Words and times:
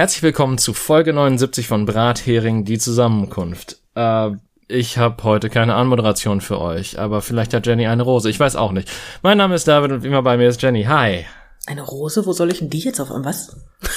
Herzlich 0.00 0.22
willkommen 0.22 0.56
zu 0.56 0.72
Folge 0.72 1.12
79 1.12 1.68
von 1.68 1.84
Brathering, 1.84 2.64
die 2.64 2.78
Zusammenkunft. 2.78 3.82
Äh, 3.94 4.30
ich 4.66 4.96
habe 4.96 5.22
heute 5.24 5.50
keine 5.50 5.74
Anmoderation 5.74 6.40
für 6.40 6.58
euch, 6.58 6.98
aber 6.98 7.20
vielleicht 7.20 7.52
hat 7.52 7.66
Jenny 7.66 7.86
eine 7.86 8.02
Rose, 8.02 8.30
ich 8.30 8.40
weiß 8.40 8.56
auch 8.56 8.72
nicht. 8.72 8.90
Mein 9.22 9.36
Name 9.36 9.56
ist 9.56 9.68
David 9.68 9.92
und 9.92 10.02
wie 10.02 10.06
immer 10.06 10.22
bei 10.22 10.38
mir 10.38 10.48
ist 10.48 10.62
Jenny. 10.62 10.84
Hi. 10.84 11.26
Eine 11.66 11.82
Rose? 11.82 12.24
Wo 12.24 12.32
soll 12.32 12.50
ich 12.50 12.60
denn 12.60 12.70
die 12.70 12.78
jetzt 12.78 12.98
auf 12.98 13.10
was? 13.10 13.54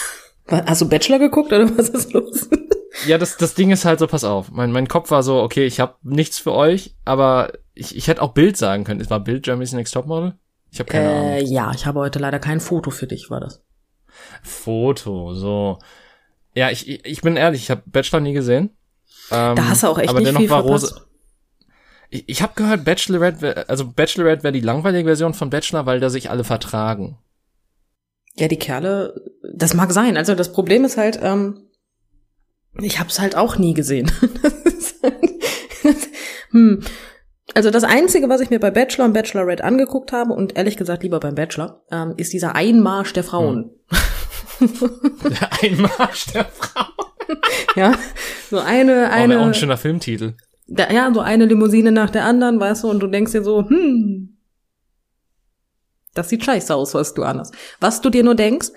Hast 0.49 0.81
du 0.81 0.89
Bachelor 0.89 1.19
geguckt 1.19 1.53
oder 1.53 1.69
was 1.77 1.87
ist 1.87 2.11
los? 2.11 2.49
Ja, 3.07 3.17
das, 3.17 3.37
das 3.37 3.53
Ding 3.53 3.71
ist 3.71 3.85
halt 3.85 3.99
so, 3.99 4.07
pass 4.07 4.25
auf. 4.25 4.51
Mein, 4.51 4.73
mein 4.73 4.89
Kopf 4.89 5.09
war 5.09 5.23
so, 5.23 5.41
okay, 5.41 5.65
ich 5.65 5.79
habe 5.79 5.95
nichts 6.03 6.37
für 6.37 6.51
euch, 6.51 6.95
aber 7.05 7.53
ich, 7.73 7.95
ich 7.95 8.09
hätte 8.09 8.21
auch 8.21 8.33
Bild 8.33 8.57
sagen 8.57 8.83
können. 8.83 8.99
Es 8.99 9.09
war 9.09 9.21
Bild 9.21 9.43
Germany's 9.43 9.71
Next 9.71 9.93
Topmodel? 9.93 10.33
Ich 10.69 10.79
habe 10.79 10.91
keine 10.91 11.05
äh, 11.05 11.37
Ahnung. 11.37 11.51
Ja, 11.51 11.71
ich 11.73 11.85
habe 11.85 12.01
heute 12.01 12.19
leider 12.19 12.39
kein 12.39 12.59
Foto 12.59 12.91
für 12.91 13.07
dich, 13.07 13.29
war 13.29 13.39
das. 13.39 13.63
Foto, 14.41 15.33
so. 15.33 15.79
Ja, 16.55 16.69
ich, 16.69 16.87
ich, 16.87 17.21
bin 17.21 17.35
ehrlich, 17.35 17.63
ich 17.63 17.71
habe 17.71 17.81
Bachelor 17.85 18.19
nie 18.19 18.33
gesehen. 18.33 18.69
Ähm, 19.31 19.55
da 19.55 19.69
hast 19.69 19.83
du 19.83 19.87
auch 19.87 19.97
echt 19.97 20.09
aber 20.09 20.19
nicht 20.19 20.29
dennoch 20.29 20.41
viel 20.41 20.49
war 20.49 20.63
verpasst. 20.63 20.95
Rose. 20.95 21.07
Ich, 22.09 22.23
ich 22.27 22.41
habe 22.41 22.53
gehört, 22.55 22.85
Bachelorette, 22.85 23.67
also 23.67 23.89
Bachelorette 23.89 24.43
wäre 24.43 24.53
die 24.53 24.59
langweilige 24.59 25.05
Version 25.05 25.33
von 25.33 25.49
Bachelor, 25.49 25.85
weil 25.85 25.99
da 25.99 26.09
sich 26.09 26.29
alle 26.29 26.43
vertragen. 26.43 27.17
Ja, 28.35 28.47
die 28.47 28.59
Kerle, 28.59 29.31
das 29.55 29.73
mag 29.73 29.91
sein. 29.91 30.17
Also 30.17 30.35
das 30.35 30.51
Problem 30.51 30.85
ist 30.85 30.97
halt, 30.97 31.19
ähm, 31.21 31.69
ich 32.81 32.99
habe 32.99 33.09
es 33.09 33.19
halt 33.19 33.35
auch 33.35 33.57
nie 33.57 33.73
gesehen. 33.73 34.11
hm. 36.51 36.83
Also 37.55 37.69
das 37.69 37.83
Einzige, 37.83 38.29
was 38.29 38.41
ich 38.41 38.49
mir 38.49 38.59
bei 38.59 38.71
Bachelor 38.71 39.05
und 39.05 39.13
Bachelorette 39.13 39.63
angeguckt 39.63 40.11
habe, 40.11 40.33
und 40.33 40.57
ehrlich 40.57 40.77
gesagt 40.77 41.03
lieber 41.03 41.19
beim 41.19 41.35
Bachelor, 41.35 41.83
ähm, 41.91 42.13
ist 42.17 42.33
dieser 42.33 42.55
Einmarsch 42.55 43.13
der 43.13 43.23
Frauen. 43.23 43.71
Der 45.29 45.49
Einmarsch 45.61 46.25
der 46.33 46.45
Frau. 46.45 46.85
Ja, 47.75 47.93
so 48.49 48.59
eine, 48.59 49.07
Oh, 49.09 49.13
eine, 49.13 49.35
wär 49.35 49.41
auch 49.41 49.45
ein 49.47 49.53
schöner 49.53 49.77
Filmtitel. 49.77 50.35
da, 50.67 50.91
ja, 50.91 51.11
so 51.13 51.19
eine 51.21 51.45
Limousine 51.45 51.91
nach 51.91 52.09
der 52.09 52.25
anderen, 52.25 52.59
weißt 52.59 52.83
du, 52.83 52.89
und 52.89 52.99
du 52.99 53.07
denkst 53.07 53.31
dir 53.31 53.43
so, 53.43 53.67
hm, 53.69 54.37
das 56.13 56.29
sieht 56.29 56.43
scheiße 56.45 56.73
aus, 56.75 56.93
was 56.93 57.13
du 57.13 57.23
anhast. 57.23 57.53
Was 57.79 58.01
du 58.01 58.09
dir 58.09 58.23
nur 58.23 58.35
denkst, 58.35 58.67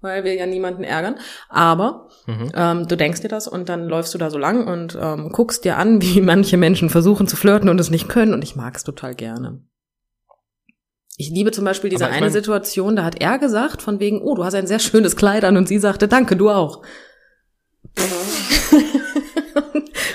weil 0.00 0.24
wir 0.24 0.34
ja 0.34 0.46
niemanden 0.46 0.82
ärgern, 0.84 1.16
aber 1.50 2.08
Mhm. 2.26 2.52
ähm, 2.54 2.88
du 2.88 2.96
denkst 2.96 3.20
dir 3.22 3.28
das 3.28 3.48
und 3.48 3.68
dann 3.68 3.86
läufst 3.88 4.14
du 4.14 4.18
da 4.18 4.30
so 4.30 4.38
lang 4.38 4.66
und 4.66 4.96
ähm, 5.00 5.30
guckst 5.30 5.64
dir 5.64 5.76
an, 5.76 6.00
wie 6.02 6.20
manche 6.20 6.56
Menschen 6.56 6.88
versuchen 6.90 7.26
zu 7.26 7.36
flirten 7.36 7.68
und 7.68 7.78
es 7.80 7.90
nicht 7.90 8.08
können 8.08 8.32
und 8.32 8.42
ich 8.42 8.56
mag 8.56 8.76
es 8.76 8.84
total 8.84 9.14
gerne. 9.14 9.60
Ich 11.20 11.28
liebe 11.28 11.50
zum 11.52 11.66
Beispiel 11.66 11.90
diese 11.90 12.04
ich 12.04 12.10
eine 12.10 12.20
mein- 12.22 12.32
Situation, 12.32 12.96
da 12.96 13.04
hat 13.04 13.20
er 13.20 13.38
gesagt, 13.38 13.82
von 13.82 14.00
wegen, 14.00 14.22
oh, 14.22 14.34
du 14.36 14.44
hast 14.44 14.54
ein 14.54 14.66
sehr 14.66 14.78
schönes 14.78 15.16
Kleid 15.16 15.44
an 15.44 15.58
und 15.58 15.68
sie 15.68 15.78
sagte, 15.78 16.08
danke, 16.08 16.34
du 16.34 16.48
auch. 16.48 16.82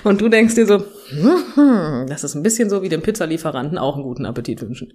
und 0.03 0.19
du 0.21 0.29
denkst 0.29 0.55
dir 0.55 0.65
so, 0.65 0.79
hm, 1.09 2.07
das 2.07 2.23
ist 2.23 2.33
ein 2.33 2.41
bisschen 2.41 2.71
so 2.71 2.81
wie 2.81 2.89
dem 2.89 3.03
Pizzalieferanten 3.03 3.77
auch 3.77 3.93
einen 3.95 4.03
guten 4.03 4.25
Appetit 4.25 4.61
wünschen. 4.61 4.93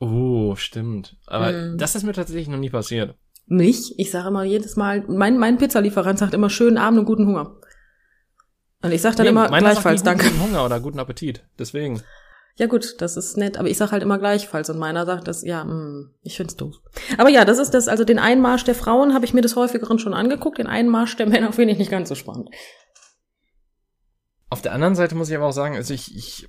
Oh, 0.00 0.54
stimmt. 0.56 1.16
Aber 1.26 1.52
Mhm. 1.52 1.78
das 1.78 1.94
ist 1.94 2.04
mir 2.04 2.12
tatsächlich 2.14 2.48
noch 2.48 2.58
nie 2.58 2.70
passiert. 2.70 3.14
Mich, 3.46 3.98
ich 3.98 4.10
sage 4.10 4.28
immer 4.28 4.44
jedes 4.44 4.76
Mal, 4.76 5.04
mein, 5.06 5.36
mein 5.38 5.58
Pizzalieferant 5.58 6.18
sagt 6.18 6.32
immer 6.32 6.48
schönen 6.48 6.78
Abend 6.78 7.00
und 7.00 7.04
guten 7.04 7.26
Hunger. 7.26 7.56
Und 8.82 8.90
ich 8.92 9.02
sage 9.02 9.16
dann 9.16 9.24
Nee, 9.24 9.30
immer 9.30 9.48
gleichfalls 9.48 10.02
nie 10.02 10.10
guten 10.12 10.18
danke. 10.24 10.40
Hunger 10.42 10.64
oder 10.64 10.80
guten 10.80 10.98
Appetit. 10.98 11.44
Deswegen. 11.58 12.00
Ja 12.56 12.66
gut, 12.66 13.00
das 13.00 13.16
ist 13.16 13.36
nett, 13.36 13.58
aber 13.58 13.68
ich 13.68 13.76
sag 13.76 13.90
halt 13.90 14.04
immer 14.04 14.18
gleichfalls 14.18 14.70
und 14.70 14.78
meiner 14.78 15.06
sagt 15.06 15.26
das, 15.26 15.42
ja, 15.42 15.64
mh, 15.64 16.10
ich 16.22 16.36
find's 16.36 16.54
doof. 16.56 16.76
Aber 17.18 17.28
ja, 17.28 17.44
das 17.44 17.58
ist 17.58 17.72
das, 17.72 17.88
also 17.88 18.04
den 18.04 18.20
Einmarsch 18.20 18.62
der 18.62 18.76
Frauen 18.76 19.12
habe 19.12 19.24
ich 19.24 19.34
mir 19.34 19.40
des 19.40 19.56
häufigeren 19.56 19.98
schon 19.98 20.14
angeguckt, 20.14 20.58
den 20.58 20.68
Einmarsch 20.68 21.16
der 21.16 21.26
Männer 21.28 21.52
finde 21.52 21.72
ich 21.72 21.78
nicht 21.78 21.90
ganz 21.90 22.08
so 22.08 22.14
spannend. 22.14 22.50
Auf 24.50 24.62
der 24.62 24.72
anderen 24.72 24.94
Seite 24.94 25.16
muss 25.16 25.30
ich 25.30 25.36
aber 25.36 25.46
auch 25.46 25.52
sagen, 25.52 25.74
also 25.74 25.92
ich, 25.92 26.14
ich 26.14 26.48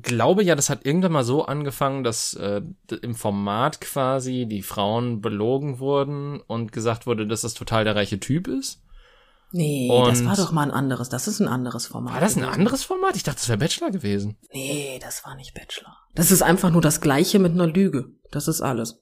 glaube 0.00 0.42
ja, 0.42 0.54
das 0.54 0.70
hat 0.70 0.86
irgendwann 0.86 1.12
mal 1.12 1.24
so 1.24 1.44
angefangen, 1.44 2.02
dass 2.02 2.32
äh, 2.34 2.62
im 3.02 3.14
Format 3.14 3.82
quasi 3.82 4.46
die 4.46 4.62
Frauen 4.62 5.20
belogen 5.20 5.80
wurden 5.80 6.40
und 6.40 6.72
gesagt 6.72 7.06
wurde, 7.06 7.26
dass 7.26 7.42
das 7.42 7.52
total 7.52 7.84
der 7.84 7.94
reiche 7.94 8.20
Typ 8.20 8.48
ist. 8.48 8.83
Nee, 9.56 9.88
Und- 9.88 10.08
das 10.08 10.24
war 10.24 10.34
doch 10.34 10.50
mal 10.50 10.64
ein 10.64 10.72
anderes, 10.72 11.08
das 11.08 11.28
ist 11.28 11.38
ein 11.38 11.46
anderes 11.46 11.86
Format. 11.86 12.14
War 12.14 12.20
das 12.20 12.36
ein 12.36 12.42
anderes 12.42 12.82
Format? 12.82 13.14
Ich 13.14 13.22
dachte, 13.22 13.38
das 13.38 13.48
wäre 13.48 13.58
Bachelor 13.58 13.92
gewesen. 13.92 14.36
Nee, 14.52 14.98
das 15.00 15.24
war 15.24 15.36
nicht 15.36 15.54
Bachelor. 15.54 15.96
Das 16.12 16.32
ist 16.32 16.42
einfach 16.42 16.70
nur 16.70 16.82
das 16.82 17.00
Gleiche 17.00 17.38
mit 17.38 17.52
einer 17.52 17.68
Lüge. 17.68 18.06
Das 18.32 18.48
ist 18.48 18.62
alles. 18.62 19.00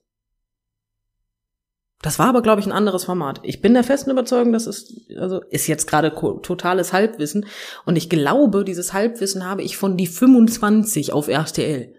Das 2.03 2.19
war 2.19 2.27
aber, 2.27 2.43
glaube 2.43 2.61
ich, 2.61 2.67
ein 2.67 2.71
anderes 2.71 3.05
Format. 3.05 3.39
Ich 3.41 3.61
bin 3.61 3.73
der 3.73 3.83
festen 3.83 4.11
Überzeugung, 4.11 4.53
das 4.53 4.67
ist, 4.67 4.93
also, 5.17 5.41
ist 5.49 5.65
jetzt 5.65 5.87
gerade 5.87 6.13
totales 6.13 6.93
Halbwissen. 6.93 7.47
Und 7.85 7.95
ich 7.95 8.09
glaube, 8.09 8.63
dieses 8.63 8.93
Halbwissen 8.93 9.45
habe 9.45 9.63
ich 9.63 9.75
von 9.75 9.97
die 9.97 10.05
25 10.05 11.13
auf 11.13 11.29
RTL. 11.29 11.95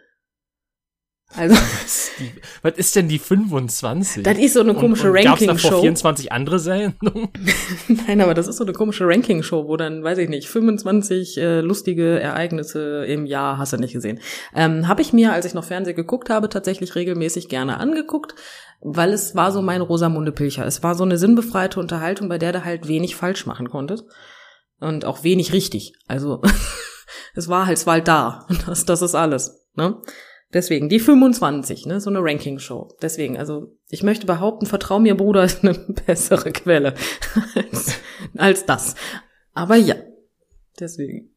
Also, 1.36 1.54
Was, 1.82 2.10
die, 2.18 2.30
was 2.62 2.74
ist 2.76 2.96
denn 2.96 3.08
die 3.08 3.18
25? 3.18 4.22
das 4.22 4.38
ist 4.38 4.54
so 4.54 4.60
eine 4.60 4.74
komische 4.74 5.10
und, 5.10 5.16
und 5.16 5.24
Gab's 5.24 5.40
davor 5.40 5.52
Ranking-Show. 5.54 5.80
24 5.80 6.32
andere 6.32 6.58
Sendungen? 6.58 7.28
Nein, 8.06 8.20
aber 8.20 8.34
das 8.34 8.46
ist 8.46 8.56
so 8.56 8.64
eine 8.64 8.72
komische 8.72 9.06
Ranking-Show, 9.06 9.66
wo 9.66 9.76
dann, 9.76 10.04
weiß 10.04 10.18
ich 10.18 10.28
nicht, 10.28 10.48
25 10.48 11.38
äh, 11.38 11.60
lustige 11.60 12.20
Ereignisse 12.20 13.04
im 13.06 13.26
Jahr 13.26 13.58
hast 13.58 13.72
du 13.72 13.78
nicht 13.78 13.92
gesehen. 13.92 14.20
Ähm, 14.54 14.86
habe 14.86 15.02
ich 15.02 15.12
mir, 15.12 15.32
als 15.32 15.46
ich 15.46 15.54
noch 15.54 15.64
Fernsehen 15.64 15.96
geguckt 15.96 16.30
habe, 16.30 16.48
tatsächlich 16.48 16.94
regelmäßig 16.94 17.48
gerne 17.48 17.78
angeguckt, 17.78 18.34
weil 18.80 19.12
es 19.12 19.34
war 19.34 19.50
so 19.50 19.62
mein 19.62 19.80
Rosamunde 19.80 20.32
Pilcher. 20.32 20.66
Es 20.66 20.82
war 20.82 20.94
so 20.94 21.04
eine 21.04 21.18
sinnbefreite 21.18 21.80
Unterhaltung, 21.80 22.28
bei 22.28 22.38
der 22.38 22.52
du 22.52 22.64
halt 22.64 22.86
wenig 22.86 23.16
falsch 23.16 23.46
machen 23.46 23.68
konntest. 23.68 24.04
Und 24.80 25.04
auch 25.04 25.24
wenig 25.24 25.52
richtig. 25.52 25.94
Also, 26.08 26.42
es 27.34 27.48
war 27.48 27.66
halt, 27.66 27.78
es 27.78 27.86
war 27.86 27.94
halt 27.94 28.08
da. 28.08 28.46
Das, 28.66 28.84
das 28.84 29.02
ist 29.02 29.14
alles, 29.14 29.66
ne? 29.74 29.96
Deswegen, 30.54 30.88
die 30.88 31.00
25, 31.00 31.86
ne, 31.86 32.00
so 32.00 32.08
eine 32.08 32.20
Ranking-Show. 32.22 32.96
Deswegen, 33.02 33.36
also, 33.36 33.76
ich 33.90 34.04
möchte 34.04 34.24
behaupten, 34.24 34.66
vertrau 34.66 35.00
mir, 35.00 35.16
Bruder, 35.16 35.42
ist 35.44 35.64
eine 35.64 35.74
bessere 36.06 36.52
Quelle 36.52 36.94
als, 37.56 38.00
als 38.36 38.64
das. 38.64 38.94
Aber 39.52 39.74
ja, 39.74 39.96
deswegen. 40.78 41.30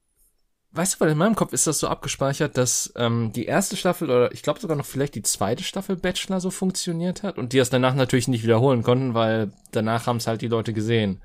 Weißt 0.71 0.95
du, 0.95 0.99
weil 0.99 1.09
in 1.09 1.17
meinem 1.17 1.33
Kopf 1.35 1.53
ist 1.53 1.65
das 1.65 1.79
so 1.79 1.87
abgespeichert, 1.87 2.55
dass 2.57 2.93
ähm, 2.95 3.31
die 3.33 3.45
erste 3.45 3.75
Staffel 3.75 4.11
oder 4.11 4.31
ich 4.31 4.43
glaube 4.43 4.59
sogar 4.59 4.77
noch 4.77 4.85
vielleicht 4.85 5.15
die 5.15 5.23
zweite 5.23 5.63
Staffel 5.63 5.95
Bachelor 5.95 6.39
so 6.39 6.51
funktioniert 6.51 7.23
hat 7.23 7.39
und 7.39 7.53
die 7.53 7.57
es 7.57 7.71
danach 7.71 7.95
natürlich 7.95 8.27
nicht 8.27 8.43
wiederholen 8.43 8.83
konnten, 8.83 9.15
weil 9.15 9.51
danach 9.71 10.05
haben 10.05 10.17
es 10.17 10.27
halt 10.27 10.41
die 10.41 10.47
Leute 10.47 10.73
gesehen. 10.73 11.23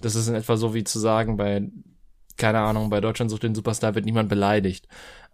Das 0.00 0.16
ist 0.16 0.26
in 0.26 0.34
etwa 0.34 0.56
so 0.56 0.74
wie 0.74 0.82
zu 0.82 0.98
sagen, 0.98 1.36
bei, 1.36 1.70
keine 2.36 2.58
Ahnung, 2.58 2.90
bei 2.90 3.00
Deutschland 3.00 3.30
sucht 3.30 3.44
den 3.44 3.54
Superstar 3.54 3.94
wird 3.94 4.04
niemand 4.04 4.28
beleidigt. 4.28 4.88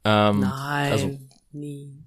Ähm, 0.04 0.41
Nein, 0.41 0.93
also- 0.93 1.19
nie. 1.54 2.04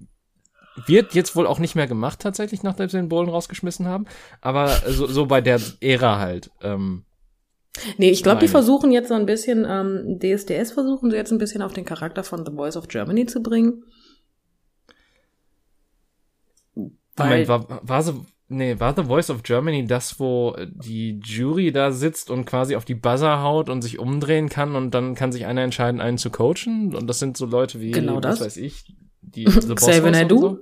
Wird 0.86 1.16
jetzt 1.16 1.36
wohl 1.36 1.48
auch 1.48 1.58
nicht 1.60 1.76
mehr 1.76 1.88
gemacht 1.88 2.20
tatsächlich, 2.20 2.62
nachdem 2.62 2.88
sie 2.90 2.98
den 2.98 3.10
Bullen 3.10 3.30
rausgeschmissen 3.30 3.88
haben, 3.88 4.06
aber 4.42 4.70
so, 4.88 5.08
so 5.08 5.26
bei 5.26 5.42
der 5.42 5.60
Ära 5.82 6.20
halt. 6.20 6.52
Ähm, 6.62 7.04
Nee, 7.98 8.10
ich 8.10 8.24
glaube, 8.24 8.40
die 8.40 8.48
versuchen 8.48 8.92
jetzt 8.92 9.10
so 9.10 9.14
ein 9.14 9.28
bisschen, 9.28 9.66
ähm, 9.70 10.20
DSDS 10.20 10.72
versuchen 10.72 11.12
sie 11.12 11.16
jetzt 11.18 11.32
ein 11.32 11.38
bisschen 11.38 11.62
auf 11.62 11.74
den 11.74 11.86
Charakter 11.86 12.24
von 12.24 12.44
The 12.46 12.52
Voice 12.52 12.76
of 12.76 12.88
Germany 12.88 13.28
zu 13.28 13.42
bringen. 13.42 13.84
Weil, 17.16 17.46
Moment, 17.46 17.48
war, 17.48 17.88
war 17.88 18.04
so, 18.04 18.26
nee, 18.48 18.80
war 18.80 18.96
The 18.96 19.04
Voice 19.04 19.30
of 19.30 19.44
Germany 19.44 19.86
das, 19.86 20.20
wo 20.20 20.56
die 20.66 21.20
Jury 21.24 21.72
da 21.72 21.92
sitzt 21.92 22.30
und 22.30 22.46
quasi 22.46 22.76
auf 22.76 22.86
die 22.86 22.96
Buzzer 22.96 23.42
haut 23.42 23.70
und 23.70 23.82
sich 23.82 24.00
umdrehen 24.00 24.50
kann 24.50 24.76
und 24.76 24.92
dann 24.94 25.16
kann 25.16 25.32
sich 25.32 25.46
einer 25.46 25.62
entscheiden, 25.62 26.00
einen 26.02 26.18
zu 26.18 26.30
coachen? 26.30 26.96
Und 26.96 27.08
das 27.08 27.20
sind 27.20 27.38
so 27.38 27.46
Leute 27.46 27.80
wie, 27.82 27.92
Genau 27.92 28.20
das. 28.20 28.40
was 28.40 28.48
weiß 28.48 28.58
ich, 28.58 28.96
die 29.36 29.50
The 29.50 29.68
Boss 29.68 29.88
Xavier 29.88 30.32
und 30.32 30.40
so? 30.40 30.60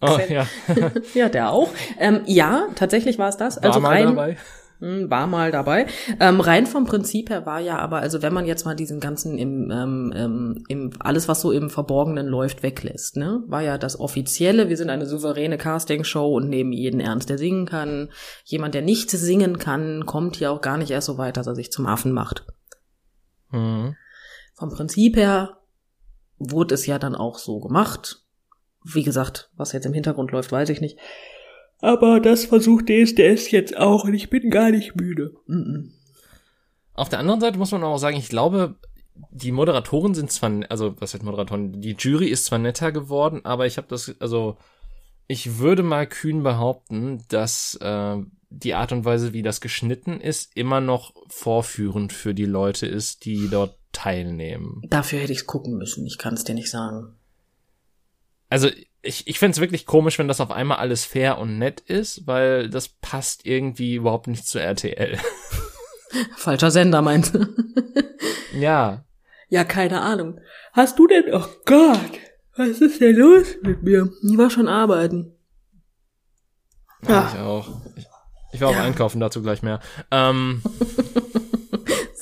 Oh, 0.00 0.18
ja. 0.28 0.46
ja, 1.14 1.28
der 1.28 1.52
auch. 1.52 1.70
Ähm, 1.98 2.22
ja, 2.26 2.68
tatsächlich 2.74 3.18
war 3.18 3.28
es 3.28 3.36
das. 3.36 3.56
War 3.56 3.64
Also 3.64 3.80
mal 3.80 3.88
rein, 3.90 4.06
dabei. 4.06 4.36
Hm, 4.80 5.08
War 5.08 5.28
mal 5.28 5.52
dabei. 5.52 5.86
Ähm, 6.18 6.40
rein 6.40 6.66
vom 6.66 6.86
Prinzip 6.86 7.30
her 7.30 7.46
war 7.46 7.60
ja 7.60 7.78
aber, 7.78 7.98
also 7.98 8.20
wenn 8.20 8.34
man 8.34 8.46
jetzt 8.46 8.64
mal 8.64 8.74
diesen 8.74 8.98
ganzen 8.98 9.38
im, 9.38 9.70
ähm, 9.70 10.12
ähm, 10.16 10.64
im 10.66 10.90
alles, 10.98 11.28
was 11.28 11.40
so 11.40 11.52
im 11.52 11.70
Verborgenen 11.70 12.26
läuft, 12.26 12.64
weglässt, 12.64 13.16
ne, 13.16 13.44
war 13.46 13.62
ja 13.62 13.78
das 13.78 14.00
Offizielle, 14.00 14.68
wir 14.68 14.76
sind 14.76 14.90
eine 14.90 15.06
souveräne 15.06 15.56
Castingshow 15.56 16.34
und 16.34 16.48
nehmen 16.48 16.72
jeden 16.72 16.98
ernst, 16.98 17.30
der 17.30 17.38
singen 17.38 17.64
kann. 17.64 18.10
Jemand, 18.44 18.74
der 18.74 18.82
nicht 18.82 19.08
singen 19.08 19.58
kann, 19.58 20.04
kommt 20.04 20.34
hier 20.34 20.50
auch 20.50 20.60
gar 20.60 20.78
nicht 20.78 20.90
erst 20.90 21.06
so 21.06 21.16
weit, 21.16 21.36
dass 21.36 21.46
er 21.46 21.54
sich 21.54 21.70
zum 21.70 21.86
Affen 21.86 22.10
macht. 22.10 22.44
Mhm. 23.52 23.94
Vom 24.54 24.70
Prinzip 24.70 25.16
her 25.16 25.61
wurde 26.50 26.74
es 26.74 26.86
ja 26.86 26.98
dann 26.98 27.14
auch 27.14 27.38
so 27.38 27.60
gemacht. 27.60 28.24
Wie 28.84 29.02
gesagt, 29.02 29.50
was 29.56 29.72
jetzt 29.72 29.86
im 29.86 29.92
Hintergrund 29.92 30.32
läuft, 30.32 30.50
weiß 30.50 30.68
ich 30.70 30.80
nicht. 30.80 30.98
Aber 31.80 32.20
das 32.20 32.44
versucht 32.44 32.88
DSDS 32.88 33.50
jetzt 33.50 33.76
auch 33.76 34.04
und 34.04 34.14
ich 34.14 34.30
bin 34.30 34.50
gar 34.50 34.70
nicht 34.70 34.96
müde. 34.96 35.34
Mhm. 35.46 35.92
Auf 36.94 37.08
der 37.08 37.18
anderen 37.18 37.40
Seite 37.40 37.58
muss 37.58 37.72
man 37.72 37.82
auch 37.82 37.98
sagen, 37.98 38.16
ich 38.16 38.28
glaube, 38.28 38.76
die 39.30 39.52
Moderatoren 39.52 40.14
sind 40.14 40.30
zwar, 40.30 40.50
also 40.68 40.94
was 41.00 41.14
heißt 41.14 41.22
Moderatoren, 41.22 41.80
die 41.80 41.96
Jury 41.98 42.28
ist 42.28 42.44
zwar 42.44 42.58
netter 42.58 42.92
geworden, 42.92 43.40
aber 43.44 43.66
ich 43.66 43.76
habe 43.78 43.88
das, 43.88 44.14
also 44.20 44.56
ich 45.26 45.58
würde 45.58 45.82
mal 45.82 46.06
kühn 46.06 46.42
behaupten, 46.42 47.24
dass 47.28 47.76
äh, 47.80 48.16
die 48.50 48.74
Art 48.74 48.92
und 48.92 49.04
Weise, 49.04 49.32
wie 49.32 49.42
das 49.42 49.60
geschnitten 49.60 50.20
ist, 50.20 50.56
immer 50.56 50.80
noch 50.80 51.14
vorführend 51.28 52.12
für 52.12 52.34
die 52.34 52.44
Leute 52.44 52.86
ist, 52.86 53.24
die 53.24 53.48
dort 53.48 53.78
teilnehmen. 53.92 54.82
Dafür 54.88 55.20
hätte 55.20 55.32
ich 55.32 55.40
es 55.40 55.46
gucken 55.46 55.76
müssen. 55.76 56.06
Ich 56.06 56.18
kann 56.18 56.34
es 56.34 56.44
dir 56.44 56.54
nicht 56.54 56.70
sagen. 56.70 57.14
Also 58.48 58.68
ich, 59.02 59.26
ich 59.26 59.38
fände 59.38 59.52
es 59.52 59.60
wirklich 59.60 59.86
komisch, 59.86 60.18
wenn 60.18 60.28
das 60.28 60.40
auf 60.40 60.50
einmal 60.50 60.78
alles 60.78 61.04
fair 61.04 61.38
und 61.38 61.58
nett 61.58 61.80
ist, 61.80 62.26
weil 62.26 62.68
das 62.68 62.88
passt 62.88 63.46
irgendwie 63.46 63.94
überhaupt 63.94 64.26
nicht 64.28 64.46
zu 64.46 64.60
RTL. 64.60 65.18
Falscher 66.36 66.70
Sender, 66.70 67.02
meinst 67.02 67.34
du? 67.34 67.46
ja. 68.58 69.04
Ja, 69.48 69.64
keine 69.64 70.00
Ahnung. 70.00 70.40
Hast 70.72 70.98
du 70.98 71.06
denn, 71.06 71.24
oh 71.32 71.46
Gott, 71.64 72.20
was 72.56 72.80
ist 72.80 73.00
denn 73.00 73.16
los 73.16 73.56
mit 73.62 73.82
mir? 73.82 74.10
Ich 74.22 74.38
war 74.38 74.50
schon 74.50 74.68
arbeiten. 74.68 75.34
Ja, 77.08 77.30
ich 77.32 77.40
auch. 77.40 77.68
Ich, 77.96 78.06
ich 78.52 78.60
war 78.60 78.68
auch 78.68 78.74
ja. 78.74 78.82
einkaufen, 78.84 79.20
dazu 79.20 79.42
gleich 79.42 79.62
mehr. 79.62 79.80
Ähm. 80.10 80.62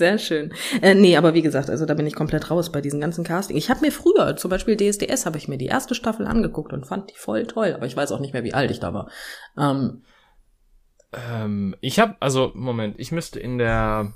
Sehr 0.01 0.17
schön. 0.17 0.55
Äh, 0.81 0.95
nee, 0.95 1.19
aber 1.19 1.35
wie 1.35 1.43
gesagt, 1.43 1.69
also 1.69 1.85
da 1.85 1.93
bin 1.93 2.07
ich 2.07 2.15
komplett 2.15 2.51
raus 2.51 2.73
bei 2.73 2.81
diesen 2.81 3.03
ganzen 3.03 3.23
Casting. 3.23 3.59
Ich 3.59 3.69
habe 3.69 3.83
mir 3.83 3.93
früher, 3.93 4.35
zum 4.35 4.51
Beispiel 4.51 4.75
DSDS, 4.75 5.27
habe 5.27 5.37
ich 5.37 5.47
mir 5.47 5.59
die 5.59 5.67
erste 5.67 5.95
Staffel 5.95 6.27
angeguckt 6.27 6.73
und 6.73 6.87
fand 6.87 7.11
die 7.11 7.19
voll 7.19 7.47
toll, 7.47 7.75
aber 7.75 7.85
ich 7.85 7.99
weiß 7.99 8.11
auch 8.13 8.19
nicht 8.19 8.33
mehr, 8.33 8.43
wie 8.43 8.55
alt 8.55 8.71
ich 8.71 8.81
da 8.81 8.95
war. 8.95 9.11
Ähm, 9.59 10.03
ähm, 11.13 11.77
ich 11.83 11.99
habe, 11.99 12.17
also, 12.19 12.51
Moment, 12.55 12.99
ich 12.99 13.13
müsste 13.13 13.41
in 13.41 13.59
der 13.59 14.15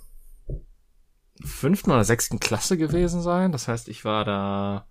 fünften 1.45 1.91
oder 1.91 2.05
sechsten 2.05 2.41
Klasse 2.41 2.79
gewesen 2.79 3.21
sein. 3.21 3.53
Das 3.53 3.69
heißt, 3.69 3.89
ich 3.89 4.07
war 4.07 4.25
da 4.25 4.87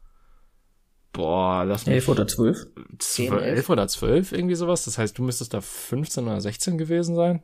Boah, 1.11 1.65
lass 1.65 1.87
mich. 1.87 1.95
Elf 1.95 2.07
oder 2.07 2.27
zwölf? 2.27 2.67
Zwölf, 2.99 3.41
elf 3.41 3.67
oder 3.71 3.87
zwölf, 3.87 4.31
irgendwie 4.31 4.53
sowas. 4.53 4.85
Das 4.85 4.99
heißt, 4.99 5.17
du 5.17 5.23
müsstest 5.23 5.55
da 5.55 5.61
15 5.61 6.27
oder 6.27 6.39
16 6.39 6.77
gewesen 6.77 7.15
sein. 7.15 7.41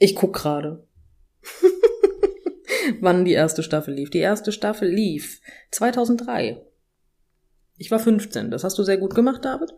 Ich 0.00 0.16
guck 0.16 0.32
gerade. 0.34 0.82
Wann 3.00 3.24
die 3.24 3.32
erste 3.32 3.62
Staffel 3.62 3.94
lief. 3.94 4.10
Die 4.10 4.18
erste 4.18 4.50
Staffel 4.50 4.88
lief 4.88 5.40
2003. 5.70 6.60
Ich 7.76 7.90
war 7.90 7.98
15. 7.98 8.50
Das 8.50 8.64
hast 8.64 8.78
du 8.78 8.82
sehr 8.82 8.96
gut 8.96 9.14
gemacht, 9.14 9.44
David. 9.44 9.72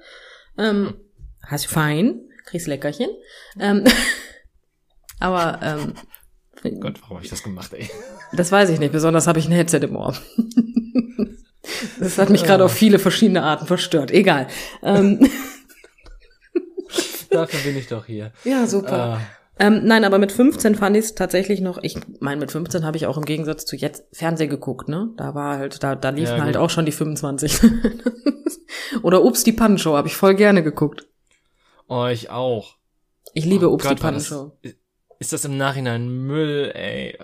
Ähm, 0.56 0.94
hast 1.42 1.66
fein. 1.66 2.20
Kriegst 2.46 2.68
Leckerchen. 2.68 3.10
Ähm, 3.58 3.84
aber 5.18 5.60
ähm, 5.62 5.94
Gott, 6.80 7.02
warum 7.02 7.16
habe 7.16 7.24
ich 7.24 7.30
das 7.30 7.42
gemacht, 7.42 7.72
ey? 7.72 7.90
Das 8.32 8.52
weiß 8.52 8.70
ich 8.70 8.78
nicht. 8.78 8.92
Besonders 8.92 9.26
habe 9.26 9.40
ich 9.40 9.46
ein 9.46 9.52
Headset 9.52 9.80
im 9.80 9.96
Ohr. 9.96 10.16
Das 11.98 12.18
hat 12.18 12.30
mich 12.30 12.42
gerade 12.42 12.64
auf 12.64 12.72
viele 12.72 12.98
verschiedene 12.98 13.42
Arten 13.42 13.66
verstört. 13.66 14.10
Egal. 14.10 14.48
Ähm. 14.82 15.30
Dafür 17.30 17.60
bin 17.60 17.76
ich 17.78 17.86
doch 17.86 18.06
hier. 18.06 18.32
Ja, 18.44 18.66
super. 18.66 19.20
Uh. 19.20 19.41
Ähm, 19.58 19.82
nein, 19.84 20.04
aber 20.04 20.18
mit 20.18 20.32
15 20.32 20.74
fand 20.74 20.96
ich 20.96 21.04
es 21.04 21.14
tatsächlich 21.14 21.60
noch, 21.60 21.78
ich 21.82 21.96
meine, 22.20 22.40
mit 22.40 22.50
15 22.50 22.84
habe 22.84 22.96
ich 22.96 23.06
auch 23.06 23.18
im 23.18 23.24
Gegensatz 23.24 23.66
zu 23.66 23.76
jetzt 23.76 24.04
Fernseh 24.12 24.46
geguckt, 24.46 24.88
ne? 24.88 25.10
Da 25.16 25.34
war 25.34 25.58
halt, 25.58 25.82
da, 25.82 25.94
da 25.94 26.08
liefen 26.08 26.38
ja, 26.38 26.44
halt 26.44 26.56
auch 26.56 26.70
schon 26.70 26.86
die 26.86 26.92
25. 26.92 27.60
Oder 29.02 29.24
Ups, 29.24 29.44
die 29.44 29.52
Pannenshow 29.52 29.94
habe 29.94 30.08
ich 30.08 30.16
voll 30.16 30.34
gerne 30.34 30.62
geguckt. 30.62 31.06
Oh, 31.86 32.06
ich 32.06 32.30
auch. 32.30 32.76
Ich 33.34 33.44
liebe 33.44 33.68
oh, 33.68 33.74
Ups, 33.74 33.84
Gott, 33.84 33.98
die 33.98 34.02
Pannenshow 34.02 34.52
ist 35.22 35.32
das 35.32 35.44
im 35.44 35.56
Nachhinein 35.56 36.08
Müll, 36.08 36.72
ey. 36.74 37.16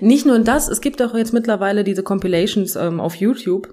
Nicht 0.00 0.26
nur 0.26 0.40
das, 0.40 0.66
es 0.66 0.80
gibt 0.80 1.00
auch 1.00 1.14
jetzt 1.14 1.32
mittlerweile 1.32 1.84
diese 1.84 2.02
Compilations 2.02 2.74
ähm, 2.74 2.98
auf 2.98 3.14
YouTube. 3.14 3.72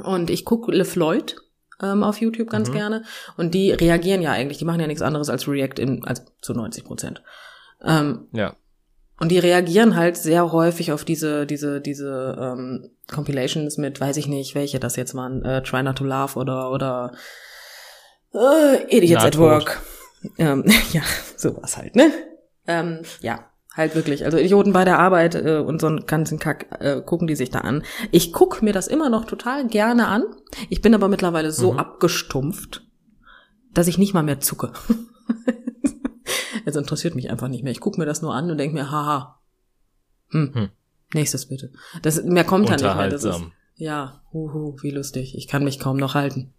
Und 0.00 0.30
ich 0.30 0.44
gucke 0.44 0.70
LeFloid 0.70 1.36
ähm, 1.82 2.02
auf 2.02 2.20
YouTube 2.20 2.50
ganz 2.50 2.68
mhm. 2.68 2.74
gerne. 2.74 3.04
Und 3.36 3.54
die 3.54 3.72
reagieren 3.72 4.22
ja 4.22 4.32
eigentlich, 4.32 4.58
die 4.58 4.64
machen 4.64 4.80
ja 4.80 4.86
nichts 4.86 5.02
anderes 5.02 5.28
als 5.30 5.48
React 5.48 5.78
in, 5.78 6.04
als 6.04 6.24
zu 6.40 6.54
90 6.54 6.84
Prozent. 6.84 7.22
Ähm, 7.82 8.28
ja. 8.32 8.54
Und 9.20 9.30
die 9.30 9.38
reagieren 9.38 9.96
halt 9.96 10.16
sehr 10.16 10.52
häufig 10.52 10.92
auf 10.92 11.04
diese, 11.04 11.44
diese, 11.44 11.80
diese 11.80 12.36
ähm, 12.40 12.90
Compilations 13.12 13.76
mit, 13.76 14.00
weiß 14.00 14.16
ich 14.16 14.28
nicht, 14.28 14.54
welche 14.54 14.78
das 14.78 14.96
jetzt 14.96 15.14
waren, 15.14 15.44
äh, 15.44 15.62
Try 15.62 15.82
Not 15.82 15.98
to 15.98 16.04
Laugh 16.04 16.36
oder, 16.36 16.70
oder 16.70 17.12
äh, 18.32 18.96
Idiots 18.96 19.24
at 19.24 19.38
Work. 19.38 19.80
Ähm, 20.38 20.64
ja, 20.92 21.02
sowas 21.36 21.76
halt, 21.76 21.96
ne? 21.96 22.12
Ähm, 22.66 23.02
ja, 23.20 23.50
halt 23.78 23.94
wirklich. 23.94 24.24
Also 24.24 24.36
Idioten 24.36 24.72
bei 24.72 24.84
der 24.84 24.98
Arbeit 24.98 25.34
äh, 25.34 25.58
und 25.58 25.80
so 25.80 25.86
einen 25.86 26.04
ganzen 26.04 26.38
Kack 26.38 26.66
äh, 26.80 27.00
gucken 27.00 27.26
die 27.26 27.36
sich 27.36 27.50
da 27.50 27.60
an. 27.60 27.82
Ich 28.10 28.32
guck 28.32 28.60
mir 28.60 28.72
das 28.72 28.88
immer 28.88 29.08
noch 29.08 29.24
total 29.24 29.66
gerne 29.66 30.08
an. 30.08 30.24
Ich 30.68 30.82
bin 30.82 30.94
aber 30.94 31.08
mittlerweile 31.08 31.52
so 31.52 31.72
mhm. 31.72 31.78
abgestumpft, 31.78 32.86
dass 33.72 33.88
ich 33.88 33.96
nicht 33.96 34.12
mal 34.12 34.22
mehr 34.22 34.40
zucke. 34.40 34.72
Es 36.66 36.76
interessiert 36.76 37.14
mich 37.14 37.30
einfach 37.30 37.48
nicht 37.48 37.64
mehr. 37.64 37.72
Ich 37.72 37.80
guck 37.80 37.96
mir 37.96 38.06
das 38.06 38.20
nur 38.20 38.34
an 38.34 38.50
und 38.50 38.58
denk 38.58 38.74
mir, 38.74 38.90
haha. 38.90 39.40
Hm. 40.30 40.54
hm. 40.54 40.68
Nächstes 41.14 41.46
bitte. 41.46 41.72
Das, 42.02 42.22
mehr 42.22 42.44
kommt 42.44 42.68
da 42.68 42.74
nicht 42.74 42.82
mehr. 42.82 43.08
Das 43.08 43.24
ist, 43.24 43.40
ja, 43.76 44.20
huhu, 44.32 44.76
wie 44.82 44.90
lustig. 44.90 45.34
Ich 45.38 45.48
kann 45.48 45.64
mich 45.64 45.78
kaum 45.78 45.96
noch 45.96 46.14
halten. 46.14 46.52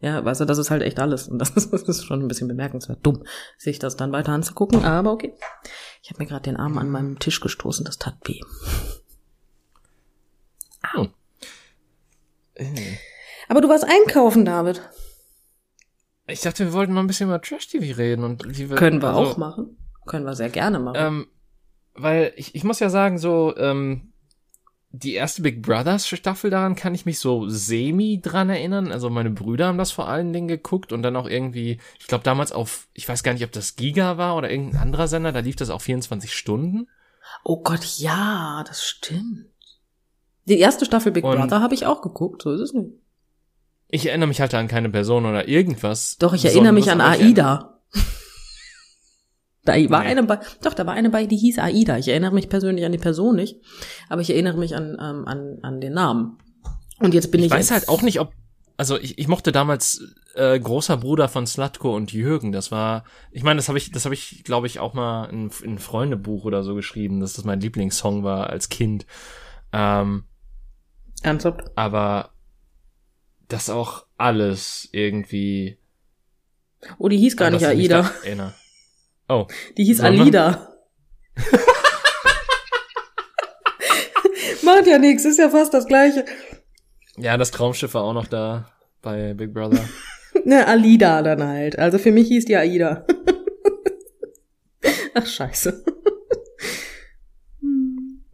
Ja, 0.00 0.22
weißt 0.22 0.42
du, 0.42 0.44
das 0.44 0.58
ist 0.58 0.70
halt 0.70 0.82
echt 0.82 1.00
alles. 1.00 1.28
Und 1.28 1.38
das 1.38 1.50
ist, 1.50 1.72
das 1.72 1.82
ist 1.88 2.04
schon 2.04 2.20
ein 2.20 2.28
bisschen 2.28 2.48
bemerkenswert 2.48 2.98
dumm, 3.02 3.24
sich 3.56 3.78
das 3.78 3.96
dann 3.96 4.12
weiter 4.12 4.32
anzugucken. 4.32 4.84
Aber 4.84 5.12
okay. 5.12 5.34
Ich 6.04 6.10
habe 6.10 6.22
mir 6.22 6.28
gerade 6.28 6.42
den 6.42 6.58
Arm 6.58 6.76
an 6.76 6.90
meinem 6.90 7.18
Tisch 7.18 7.40
gestoßen, 7.40 7.82
das 7.86 7.96
tat 7.96 8.18
weh. 8.24 8.42
Au. 10.94 11.06
Äh. 12.52 12.98
Aber 13.48 13.62
du 13.62 13.70
warst 13.70 13.86
einkaufen, 13.86 14.44
David. 14.44 14.82
Ich 16.26 16.42
dachte, 16.42 16.66
wir 16.66 16.72
wollten 16.74 16.92
noch 16.92 17.00
ein 17.00 17.06
bisschen 17.06 17.28
über 17.28 17.40
Trash-TV 17.40 17.96
reden. 17.96 18.22
und 18.22 18.42
Können 18.76 19.00
wir 19.00 19.08
also, 19.08 19.30
auch 19.30 19.36
machen. 19.38 19.78
Können 20.04 20.26
wir 20.26 20.36
sehr 20.36 20.50
gerne 20.50 20.78
machen. 20.78 20.96
Ähm, 20.98 21.26
weil 21.94 22.34
ich, 22.36 22.54
ich 22.54 22.64
muss 22.64 22.80
ja 22.80 22.90
sagen, 22.90 23.16
so, 23.16 23.56
ähm, 23.56 24.12
die 24.96 25.14
erste 25.14 25.42
Big 25.42 25.60
Brothers 25.60 26.06
Staffel 26.06 26.50
daran 26.50 26.76
kann 26.76 26.94
ich 26.94 27.04
mich 27.04 27.18
so 27.18 27.48
semi 27.48 28.20
dran 28.22 28.48
erinnern. 28.48 28.92
Also 28.92 29.10
meine 29.10 29.30
Brüder 29.30 29.66
haben 29.66 29.78
das 29.78 29.90
vor 29.90 30.08
allen 30.08 30.32
Dingen 30.32 30.46
geguckt 30.46 30.92
und 30.92 31.02
dann 31.02 31.16
auch 31.16 31.28
irgendwie, 31.28 31.78
ich 31.98 32.06
glaube 32.06 32.22
damals 32.22 32.52
auf, 32.52 32.86
ich 32.92 33.08
weiß 33.08 33.24
gar 33.24 33.32
nicht, 33.32 33.44
ob 33.44 33.50
das 33.50 33.74
Giga 33.74 34.18
war 34.18 34.36
oder 34.36 34.50
irgendein 34.50 34.80
anderer 34.80 35.08
Sender, 35.08 35.32
da 35.32 35.40
lief 35.40 35.56
das 35.56 35.70
auch 35.70 35.80
24 35.80 36.32
Stunden. 36.32 36.86
Oh 37.42 37.60
Gott, 37.60 37.84
ja, 37.96 38.62
das 38.68 38.84
stimmt. 38.84 39.46
Die 40.44 40.60
erste 40.60 40.84
Staffel 40.84 41.10
Big 41.10 41.24
und 41.24 41.36
Brother 41.36 41.60
habe 41.60 41.74
ich 41.74 41.86
auch 41.86 42.00
geguckt, 42.00 42.42
so 42.42 42.52
ist 42.52 42.60
es 42.60 42.72
nicht. 42.72 42.92
Ich 43.88 44.06
erinnere 44.06 44.28
mich 44.28 44.40
halt 44.40 44.54
an 44.54 44.68
keine 44.68 44.90
Person 44.90 45.26
oder 45.26 45.48
irgendwas. 45.48 46.16
Doch, 46.18 46.34
ich 46.34 46.44
erinnere 46.44 46.72
mich 46.72 46.90
an 46.90 47.00
Aida. 47.00 47.80
Da 49.64 49.72
war 49.90 50.02
nee. 50.02 50.08
eine 50.08 50.22
bei, 50.24 50.38
doch, 50.62 50.74
da 50.74 50.86
war 50.86 50.94
eine 50.94 51.10
bei, 51.10 51.26
die 51.26 51.36
hieß 51.36 51.58
Aida. 51.58 51.96
Ich 51.98 52.08
erinnere 52.08 52.34
mich 52.34 52.48
persönlich 52.48 52.84
an 52.84 52.92
die 52.92 52.98
Person 52.98 53.36
nicht, 53.36 53.56
aber 54.08 54.20
ich 54.20 54.30
erinnere 54.30 54.58
mich 54.58 54.76
an, 54.76 54.96
ähm, 55.00 55.26
an, 55.26 55.58
an 55.62 55.80
den 55.80 55.94
Namen. 55.94 56.38
Und 56.98 57.14
jetzt 57.14 57.30
bin 57.30 57.40
ich. 57.40 57.46
Ich 57.46 57.52
weiß 57.52 57.70
halt 57.70 57.88
auch 57.88 58.02
nicht, 58.02 58.20
ob, 58.20 58.32
also 58.76 58.98
ich, 58.98 59.18
ich 59.18 59.26
mochte 59.26 59.52
damals 59.52 60.14
äh, 60.34 60.58
großer 60.58 60.98
Bruder 60.98 61.28
von 61.28 61.46
Slatko 61.46 61.94
und 61.94 62.12
Jürgen. 62.12 62.52
Das 62.52 62.70
war, 62.70 63.04
ich 63.30 63.42
meine, 63.42 63.56
das 63.56 63.68
habe 63.68 63.78
ich, 63.78 63.90
das 63.90 64.04
habe 64.04 64.14
ich, 64.14 64.44
glaube 64.44 64.66
ich, 64.66 64.80
auch 64.80 64.94
mal 64.94 65.26
in, 65.26 65.50
in 65.62 65.78
Freundebuch 65.78 66.44
oder 66.44 66.62
so 66.62 66.74
geschrieben, 66.74 67.20
dass 67.20 67.32
das 67.32 67.44
mein 67.44 67.60
Lieblingssong 67.60 68.22
war 68.22 68.50
als 68.50 68.68
Kind. 68.68 69.06
Ähm, 69.72 70.24
Ernsthaft? 71.22 71.62
Aber 71.74 72.30
das 73.48 73.70
auch 73.70 74.06
alles 74.18 74.88
irgendwie. 74.92 75.78
Oh, 76.98 77.08
die 77.08 77.18
hieß 77.18 77.36
gar 77.36 77.50
nicht 77.50 77.64
Aida. 77.64 78.10
Oh. 79.28 79.46
Die 79.76 79.84
hieß 79.84 79.98
Sondern? 79.98 80.20
Alida. 80.20 80.74
Macht 84.62 84.86
ja 84.86 84.98
nichts, 84.98 85.24
ist 85.24 85.38
ja 85.38 85.50
fast 85.50 85.74
das 85.74 85.86
gleiche. 85.86 86.24
Ja, 87.16 87.36
das 87.36 87.50
Traumschiff 87.50 87.94
war 87.94 88.04
auch 88.04 88.12
noch 88.12 88.26
da 88.26 88.70
bei 89.02 89.34
Big 89.34 89.54
Brother. 89.54 89.84
ne, 90.44 90.66
Alida 90.66 91.22
dann 91.22 91.42
halt. 91.42 91.78
Also 91.78 91.98
für 91.98 92.12
mich 92.12 92.28
hieß 92.28 92.46
die 92.46 92.56
Aida. 92.56 93.06
Ach, 95.14 95.26
scheiße. 95.26 95.84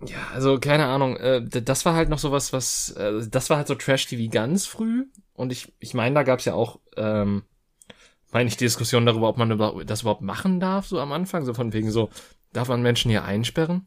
ja, 0.06 0.16
also 0.32 0.58
keine 0.58 0.86
Ahnung. 0.86 1.16
Äh, 1.16 1.42
das 1.44 1.84
war 1.84 1.94
halt 1.94 2.08
noch 2.08 2.18
sowas, 2.18 2.52
was, 2.52 2.90
äh, 2.92 3.26
das 3.28 3.50
war 3.50 3.58
halt 3.58 3.68
so 3.68 3.74
Trash-TV 3.74 4.30
ganz 4.30 4.66
früh. 4.66 5.06
Und 5.34 5.52
ich, 5.52 5.72
ich 5.78 5.94
meine, 5.94 6.14
da 6.14 6.22
gab's 6.22 6.46
ja 6.46 6.54
auch 6.54 6.80
ähm, 6.96 7.44
meine 8.32 8.48
ich 8.48 8.56
die 8.56 8.64
Diskussion 8.64 9.06
darüber, 9.06 9.28
ob 9.28 9.36
man 9.36 9.58
das 9.86 10.02
überhaupt 10.02 10.22
machen 10.22 10.60
darf, 10.60 10.86
so 10.86 11.00
am 11.00 11.12
Anfang, 11.12 11.44
so 11.44 11.54
von 11.54 11.72
wegen 11.72 11.90
so, 11.90 12.10
darf 12.52 12.68
man 12.68 12.82
Menschen 12.82 13.10
hier 13.10 13.24
einsperren? 13.24 13.86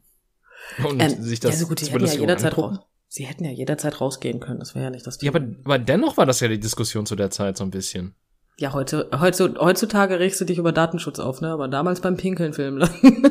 Und 0.82 1.02
ähm, 1.02 1.22
sich 1.22 1.40
das 1.40 1.52
ja, 1.52 1.58
so 1.58 1.66
gut, 1.66 1.80
sie 1.80 1.90
hätten 1.90 2.06
ja 2.06 2.14
jederzeit 2.14 2.56
raus, 2.56 2.78
Sie 3.08 3.26
hätten 3.26 3.44
ja 3.44 3.50
jederzeit 3.52 4.00
rausgehen 4.00 4.40
können, 4.40 4.58
das 4.58 4.74
wäre 4.74 4.86
ja 4.86 4.90
nicht 4.90 5.06
das 5.06 5.18
Thema. 5.18 5.38
Ja, 5.38 5.40
aber, 5.40 5.54
aber 5.64 5.78
dennoch 5.78 6.16
war 6.16 6.26
das 6.26 6.40
ja 6.40 6.48
die 6.48 6.58
Diskussion 6.58 7.06
zu 7.06 7.14
der 7.14 7.30
Zeit 7.30 7.56
so 7.56 7.62
ein 7.62 7.70
bisschen. 7.70 8.16
Ja, 8.56 8.72
heute, 8.72 9.08
heute, 9.18 9.54
heutzutage 9.58 10.18
regst 10.18 10.40
du 10.40 10.44
dich 10.44 10.58
über 10.58 10.72
Datenschutz 10.72 11.18
auf, 11.18 11.40
ne? 11.40 11.48
Aber 11.50 11.68
damals 11.68 12.00
beim 12.00 12.16
Pinkeln 12.16 12.52
filmen 12.52 12.78
lassen. 12.78 13.22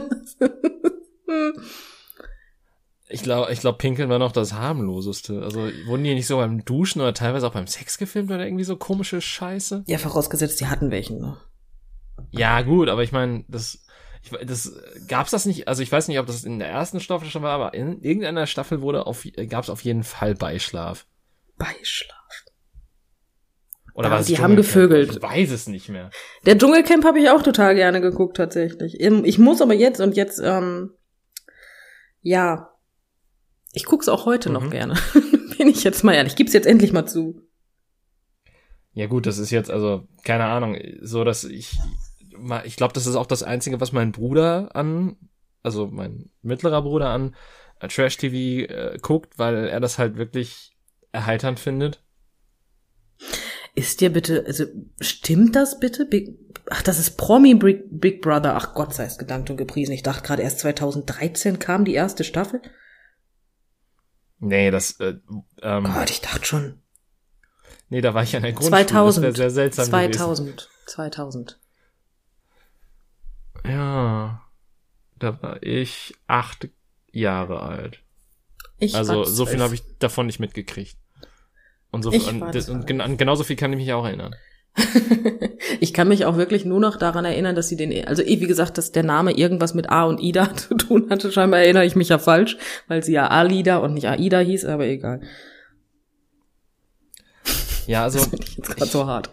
Ich 3.14 3.22
glaube, 3.22 3.52
ich 3.54 3.60
glaube, 3.60 3.78
Pinkeln 3.78 4.10
war 4.10 4.18
noch 4.18 4.32
das 4.32 4.54
harmloseste. 4.54 5.44
Also 5.44 5.70
wurden 5.86 6.04
die 6.04 6.16
nicht 6.16 6.26
so 6.26 6.38
beim 6.38 6.66
Duschen 6.66 7.00
oder 7.00 7.14
teilweise 7.14 7.46
auch 7.46 7.54
beim 7.54 7.68
Sex 7.68 8.00
gefilmt 8.00 8.32
oder 8.32 8.44
irgendwie 8.44 8.64
so 8.64 8.76
komische 8.76 9.22
Scheiße? 9.22 9.84
Ja, 9.86 10.00
vorausgesetzt, 10.00 10.60
die 10.60 10.66
hatten 10.66 10.90
welchen, 10.90 11.20
ne? 11.20 11.38
Ja, 12.32 12.62
gut, 12.64 12.90
aber 12.90 13.04
ich 13.04 13.12
meine, 13.12 13.46
das, 13.48 13.86
ich, 14.24 14.32
das 14.48 14.74
gab's 15.08 15.30
das 15.30 15.46
nicht. 15.46 15.68
Also 15.68 15.84
ich 15.84 15.92
weiß 15.92 16.08
nicht, 16.08 16.18
ob 16.18 16.26
das 16.26 16.44
in 16.44 16.58
der 16.58 16.70
ersten 16.70 17.00
Staffel 17.00 17.30
schon 17.30 17.44
war, 17.44 17.52
aber 17.52 17.76
in 17.76 18.02
irgendeiner 18.02 18.48
Staffel 18.48 18.82
wurde 18.82 19.06
auf, 19.06 19.28
gab's 19.48 19.70
auf 19.70 19.84
jeden 19.84 20.04
Fall 20.04 20.34
Beischlaf. 20.34 21.06
Beischlaf. 21.58 22.18
Oder 23.94 24.10
Ja, 24.10 24.16
was? 24.16 24.26
die 24.26 24.40
haben 24.40 24.56
gevögelt. 24.56 25.12
Ich 25.18 25.22
weiß 25.22 25.52
es 25.52 25.68
nicht 25.68 25.88
mehr. 25.90 26.10
Der 26.48 26.58
Dschungelcamp 26.58 27.06
habe 27.06 27.20
ich 27.20 27.30
auch 27.30 27.44
total 27.44 27.76
gerne 27.76 28.02
geguckt, 28.02 28.38
tatsächlich. 28.38 29.00
Ich 29.00 29.38
muss 29.38 29.62
aber 29.62 29.76
jetzt 29.76 30.02
und 30.02 30.16
jetzt, 30.18 30.40
ähm, 30.44 30.94
ja, 32.22 32.73
ich 33.74 33.86
guck's 33.86 34.08
auch 34.08 34.26
heute 34.26 34.50
noch 34.50 34.64
Mhm. 34.64 34.72
gerne. 34.72 34.94
Bin 35.58 35.68
ich 35.68 35.84
jetzt 35.84 36.04
mal 36.04 36.14
ehrlich. 36.14 36.36
Gib's 36.36 36.54
jetzt 36.54 36.66
endlich 36.68 36.94
mal 36.94 37.06
zu. 37.06 37.42
Ja 38.94 39.08
gut, 39.08 39.26
das 39.26 39.38
ist 39.40 39.50
jetzt 39.52 39.72
also 39.72 40.08
keine 40.24 40.46
Ahnung, 40.46 40.78
so 41.02 41.24
dass 41.24 41.44
ich 41.44 41.78
ich 42.66 42.76
glaube, 42.76 42.94
das 42.94 43.06
ist 43.06 43.16
auch 43.16 43.28
das 43.28 43.44
einzige, 43.44 43.80
was 43.80 43.92
mein 43.92 44.12
Bruder 44.12 44.76
an, 44.76 45.16
also 45.62 45.88
mein 45.88 46.32
mittlerer 46.42 46.82
Bruder 46.82 47.10
an 47.10 47.36
äh, 47.80 47.88
Trash 47.88 48.18
TV 48.18 48.72
äh, 48.72 48.98
guckt, 49.02 49.38
weil 49.38 49.68
er 49.68 49.80
das 49.80 49.98
halt 50.00 50.18
wirklich 50.18 50.76
erheiternd 51.12 51.60
findet. 51.60 52.04
Ist 53.76 54.02
dir 54.02 54.12
bitte, 54.12 54.44
also 54.46 54.66
stimmt 55.00 55.56
das 55.56 55.80
bitte? 55.80 56.06
Big, 56.06 56.38
ach, 56.70 56.82
das 56.84 57.00
ist 57.00 57.18
Promi 57.18 57.56
Big, 57.56 57.84
Big 57.90 58.22
Brother. 58.22 58.56
Ach 58.56 58.74
Gott 58.74 58.94
sei 58.94 59.06
es 59.06 59.18
gedankt 59.18 59.50
und 59.50 59.58
gepriesen. 59.58 59.94
Ich 59.94 60.04
dachte 60.04 60.24
gerade 60.26 60.44
erst 60.44 60.60
2013 60.60 61.60
kam 61.60 61.86
die 61.86 61.94
erste 61.94 62.24
Staffel. 62.24 62.62
Nee, 64.44 64.72
das 64.72 65.00
äh, 65.00 65.16
ähm, 65.62 65.84
Gott, 65.86 66.10
ich 66.10 66.22
dachte 66.22 66.46
schon 66.46 66.84
nee, 67.94 68.02
da 68.02 68.14
war 68.14 68.24
ich 68.24 68.36
an 68.36 68.42
der 68.42 68.54
Grundschule. 68.54 68.86
2000. 68.86 69.26
Das 69.28 69.38
sehr 69.38 69.50
seltsam 69.52 69.86
gewesen. 69.90 70.14
2000. 70.14 70.70
2000. 70.88 71.60
Ja. 73.66 74.42
Da 75.20 75.42
war 75.42 75.64
ich 75.64 76.16
acht 76.28 76.70
Jahre 77.12 77.62
alt. 77.62 78.00
Ich 78.80 78.96
Also 78.96 79.24
so 79.24 79.46
viel 79.46 79.62
habe 79.62 79.76
ich 79.76 79.84
davon 80.00 80.26
nicht 80.26 80.40
mitgekriegt. 80.40 80.98
Und 81.92 82.02
so 82.02 82.12
Ich 82.12 82.28
und, 82.28 82.42
und 82.42 83.02
an 83.02 83.18
genauso 83.18 83.44
viel 83.44 83.56
kann 83.56 83.72
ich 83.72 83.78
mich 83.78 83.94
auch 83.94 84.06
erinnern. 84.06 84.36
ich 85.80 85.94
kann 85.94 86.08
mich 86.08 86.26
auch 86.26 86.38
wirklich 86.38 86.66
nur 86.66 86.80
noch 86.80 86.98
daran 86.98 87.26
erinnern, 87.26 87.56
dass 87.56 87.70
sie 87.70 87.76
den, 87.76 88.08
also 88.08 88.24
eh, 88.24 88.40
wie 88.40 88.48
gesagt, 88.48 88.78
dass 88.78 88.92
der 88.92 89.04
Name 89.04 89.32
irgendwas 89.32 89.74
mit 89.74 89.90
A 89.90 90.04
und 90.04 90.20
Ida 90.20 90.54
zu 90.56 90.76
tun 90.76 91.08
hatte. 91.10 91.32
Scheinbar 91.32 91.62
erinnere 91.62 91.86
ich 91.86 91.96
mich 91.96 92.10
ja 92.10 92.18
falsch, 92.18 92.58
weil 92.88 93.04
sie 93.04 93.14
ja 93.14 93.28
Alida 93.28 93.78
und 93.78 93.94
nicht 93.94 94.08
Aida 94.08 94.40
hieß, 94.40 94.66
aber 94.66 94.86
egal. 94.86 95.22
Ja, 97.88 98.04
also 98.04 98.20
Das 98.32 98.40
ich 98.40 98.58
jetzt 98.58 98.76
gerade 98.76 98.92
so 98.92 99.06
hart. 99.06 99.32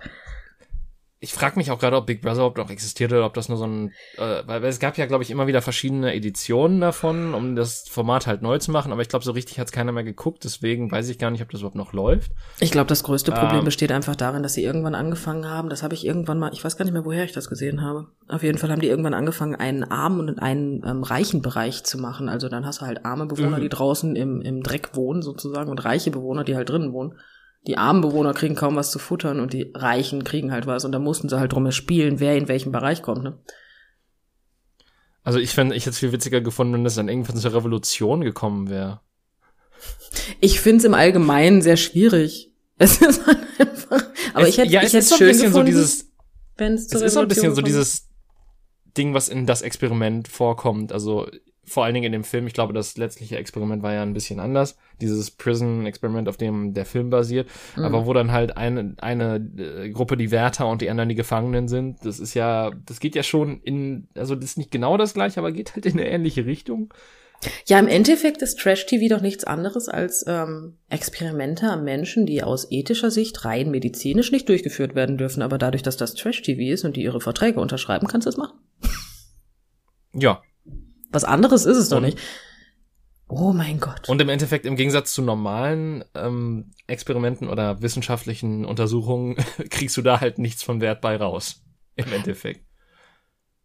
Ich 1.23 1.35
frage 1.35 1.59
mich 1.59 1.71
auch 1.71 1.79
gerade, 1.79 1.97
ob 1.97 2.07
Big 2.07 2.23
Brother 2.23 2.37
überhaupt 2.37 2.57
noch 2.57 2.71
existiert 2.71 3.13
oder 3.13 3.27
ob 3.27 3.35
das 3.35 3.51
nur 3.51 3.59
so 3.59 3.67
ein, 3.67 3.93
äh, 4.17 4.43
weil, 4.47 4.65
es 4.65 4.81
gab 4.81 4.97
ja, 4.97 5.05
glaube 5.05 5.23
ich, 5.23 5.31
immer 5.31 5.47
wieder 5.47 5.61
verschiedene 5.61 6.15
Editionen 6.15 6.81
davon, 6.81 7.35
um 7.35 7.57
das 7.57 7.87
Format 7.89 8.27
halt 8.27 8.41
neu 8.41 8.57
zu 8.59 8.71
machen, 8.71 8.91
aber 8.91 9.03
ich 9.03 9.09
glaube, 9.11 9.25
so 9.25 9.33
richtig 9.33 9.59
hat's 9.61 9.71
keiner 9.71 9.93
mehr 9.93 10.03
geguckt, 10.03 10.45
deswegen 10.45 10.91
weiß 10.91 11.11
ich 11.11 11.19
gar 11.19 11.31
nicht, 11.31 11.43
ob 11.43 11.51
das 11.51 11.61
überhaupt 11.61 11.77
noch 11.77 11.93
läuft. 11.93 12.33
Ich 12.59 12.71
glaube, 12.71 12.87
das 12.89 13.03
größte 13.03 13.33
Problem 13.33 13.59
Ähm. 13.59 13.65
besteht 13.67 13.93
einfach 13.93 14.17
darin, 14.17 14.43
dass 14.43 14.55
sie 14.55 14.65
irgendwann 14.65 14.95
angefangen 14.95 15.45
haben, 15.47 15.69
das 15.69 15.83
habe 15.83 15.93
ich 15.93 16.07
irgendwann 16.07 16.39
mal, 16.39 16.53
ich 16.55 16.65
weiß 16.65 16.79
gar 16.79 16.87
nicht 16.87 16.95
mehr, 16.95 17.05
woher 17.05 17.25
ich 17.25 17.33
das 17.33 17.51
gesehen 17.51 17.83
habe. 17.83 18.07
Auf 18.27 18.43
jeden 18.43 18.57
Fall 18.57 18.71
haben 18.71 18.81
die 18.81 18.89
irgendwann 18.89 19.13
angefangen, 19.15 19.55
einen 19.55 19.85
armen 19.85 20.29
und 20.31 20.39
einen 20.39 20.83
ähm, 20.87 21.03
reichen 21.03 21.43
Bereich 21.43 21.85
zu 21.85 21.99
machen. 21.99 22.31
Also 22.31 22.49
dann 22.49 22.65
hast 22.65 22.81
du 22.81 22.87
halt 22.87 23.05
arme 23.05 23.27
Bewohner, 23.27 23.59
Mhm. 23.59 23.63
die 23.63 23.69
draußen 23.69 24.17
im, 24.17 24.41
im 24.41 24.63
Dreck 24.63 24.97
wohnen 24.97 25.21
sozusagen 25.21 25.71
und 25.71 25.85
reiche 25.85 26.11
Bewohner, 26.11 26.45
die 26.45 26.57
halt 26.57 26.71
drinnen 26.71 26.95
wohnen. 26.95 27.19
Die 27.67 27.77
armen 27.77 28.01
Bewohner 28.01 28.33
kriegen 28.35 28.55
kaum 28.55 28.77
was 28.77 28.91
zu 28.91 28.99
futtern 28.99 29.39
und 29.41 29.53
die 29.53 29.71
Reichen 29.75 30.25
kriegen 30.25 30.51
halt 30.53 30.67
was 30.67 30.85
und 30.85 30.93
da 30.93 30.99
mussten 30.99 31.29
sie 31.29 31.39
halt 31.39 31.53
drum 31.53 31.71
spielen, 31.73 32.19
wer 32.21 32.37
in 32.37 32.49
welchem 32.49 32.73
Bereich 32.73 33.03
kommt. 33.03 33.23
Ne? 33.23 33.39
Also 35.23 35.39
ich 35.39 35.51
fände, 35.51 35.75
ich 35.77 35.83
hätte 35.85 35.91
es 35.91 35.99
viel 35.99 36.13
witziger 36.13 36.41
gefunden, 36.41 36.73
wenn 36.73 36.85
das 36.85 36.95
dann 36.95 37.09
irgendwann 37.09 37.37
zur 37.37 37.53
Revolution 37.55 38.23
gekommen 38.23 38.71
wäre. 38.71 39.01
Ich 40.41 40.61
finde 40.61 40.79
es 40.79 40.85
im 40.85 40.95
Allgemeinen 40.95 41.63
sehr 41.63 41.77
schwierig. 41.77 42.47
Es 42.83 42.99
ist 43.03 43.27
halt 43.27 43.39
einfach. 43.59 44.03
Aber 44.33 44.45
Es- 44.45 44.49
ich 44.49 44.59
hätte 44.59 44.73
ja, 44.73 44.81
ich 44.81 44.87
es 44.87 44.93
hätte 44.95 44.99
ist 45.01 45.09
so 45.11 45.15
ein 45.17 45.19
schön 45.19 45.29
bisschen 45.29 45.43
so 45.53 45.59
gefunden, 45.59 45.67
dieses, 45.67 46.11
wenn 46.57 46.73
es 46.73 46.81
es 46.83 46.89
zur 46.89 47.03
ist 47.05 47.13
so 47.13 47.21
ein 47.21 47.29
bisschen 47.29 47.51
so 47.51 47.57
kommt. 47.57 47.67
dieses 47.69 48.09
Ding, 48.97 49.13
was 49.13 49.29
in 49.29 49.45
das 49.45 49.61
Experiment 49.61 50.29
vorkommt. 50.29 50.91
Also 50.91 51.29
vor 51.71 51.85
allen 51.85 51.95
Dingen 51.95 52.07
in 52.07 52.13
dem 52.13 52.25
Film. 52.25 52.47
Ich 52.47 52.53
glaube, 52.53 52.73
das 52.73 52.97
letztliche 52.97 53.37
Experiment 53.37 53.83
war 53.83 53.95
ja 53.95 54.03
ein 54.03 54.13
bisschen 54.13 54.41
anders. 54.41 54.77
Dieses 55.01 55.31
Prison-Experiment, 55.31 56.29
auf 56.29 56.37
dem 56.37 56.75
der 56.75 56.85
Film 56.85 57.11
basiert. 57.11 57.49
Mhm. 57.77 57.85
Aber 57.85 58.07
wo 58.07 58.13
dann 58.13 58.33
halt 58.33 58.57
eine, 58.57 58.95
eine 58.99 59.37
äh, 59.37 59.91
Gruppe 59.91 60.17
die 60.17 60.31
Wärter 60.31 60.67
und 60.69 60.83
die 60.83 60.91
anderen 60.91 61.09
die 61.09 61.15
Gefangenen 61.15 61.69
sind. 61.69 62.05
Das 62.05 62.19
ist 62.19 62.35
ja, 62.35 62.71
das 62.87 63.01
geht 63.01 63.15
ja 63.15 63.23
schon 63.23 63.61
in, 63.63 64.09
also 64.17 64.35
das 64.35 64.45
ist 64.47 64.59
nicht 64.59 64.71
genau 64.71 64.97
das 64.97 65.15
gleiche, 65.15 65.41
aber 65.41 65.53
geht 65.53 65.75
halt 65.75 65.87
in 65.87 65.93
eine 65.93 66.09
ähnliche 66.09 66.45
Richtung. 66.45 66.93
Ja, 67.67 67.79
im 67.79 67.89
Endeffekt 67.89 68.43
ist 68.43 68.59
Trash-TV 68.59 69.15
doch 69.15 69.23
nichts 69.23 69.45
anderes 69.45 69.89
als 69.89 70.25
ähm, 70.27 70.77
Experimente 70.91 71.71
am 71.71 71.85
Menschen, 71.85 72.27
die 72.27 72.43
aus 72.43 72.71
ethischer 72.71 73.11
Sicht 73.11 73.45
rein 73.45 73.71
medizinisch 73.71 74.31
nicht 74.31 74.49
durchgeführt 74.49 74.95
werden 74.95 75.17
dürfen. 75.17 75.43
Aber 75.43 75.57
dadurch, 75.57 75.83
dass 75.83 75.97
das 75.97 76.15
Trash-TV 76.15 76.73
ist 76.73 76.85
und 76.85 76.97
die 76.97 77.03
ihre 77.03 77.21
Verträge 77.21 77.61
unterschreiben, 77.61 78.09
kannst 78.09 78.27
du 78.27 78.31
es 78.31 78.37
machen. 78.37 78.59
Ja. 80.13 80.43
Was 81.11 81.25
anderes 81.25 81.67
ist 81.67 81.77
es 81.77 81.89
doch 81.89 82.01
nicht. 82.01 82.19
Oh 83.29 83.53
mein 83.53 83.79
Gott. 83.79 84.09
Und 84.09 84.21
im 84.21 84.29
Endeffekt, 84.29 84.67
im 84.67 84.75
Gegensatz 84.75 85.13
zu 85.13 85.23
normalen 85.23 86.05
ähm, 86.15 86.73
Experimenten 86.89 87.49
oder 87.49 87.81
wissenschaftlichen 87.81 88.65
Untersuchungen, 88.65 89.37
kriegst 89.71 89.97
du 89.97 90.03
da 90.03 90.21
halt 90.21 90.39
nichts 90.39 90.63
von 90.63 90.81
Wert 90.81 91.01
bei 91.01 91.17
raus. 91.17 91.63
Im 91.95 92.13
Endeffekt. 92.13 92.65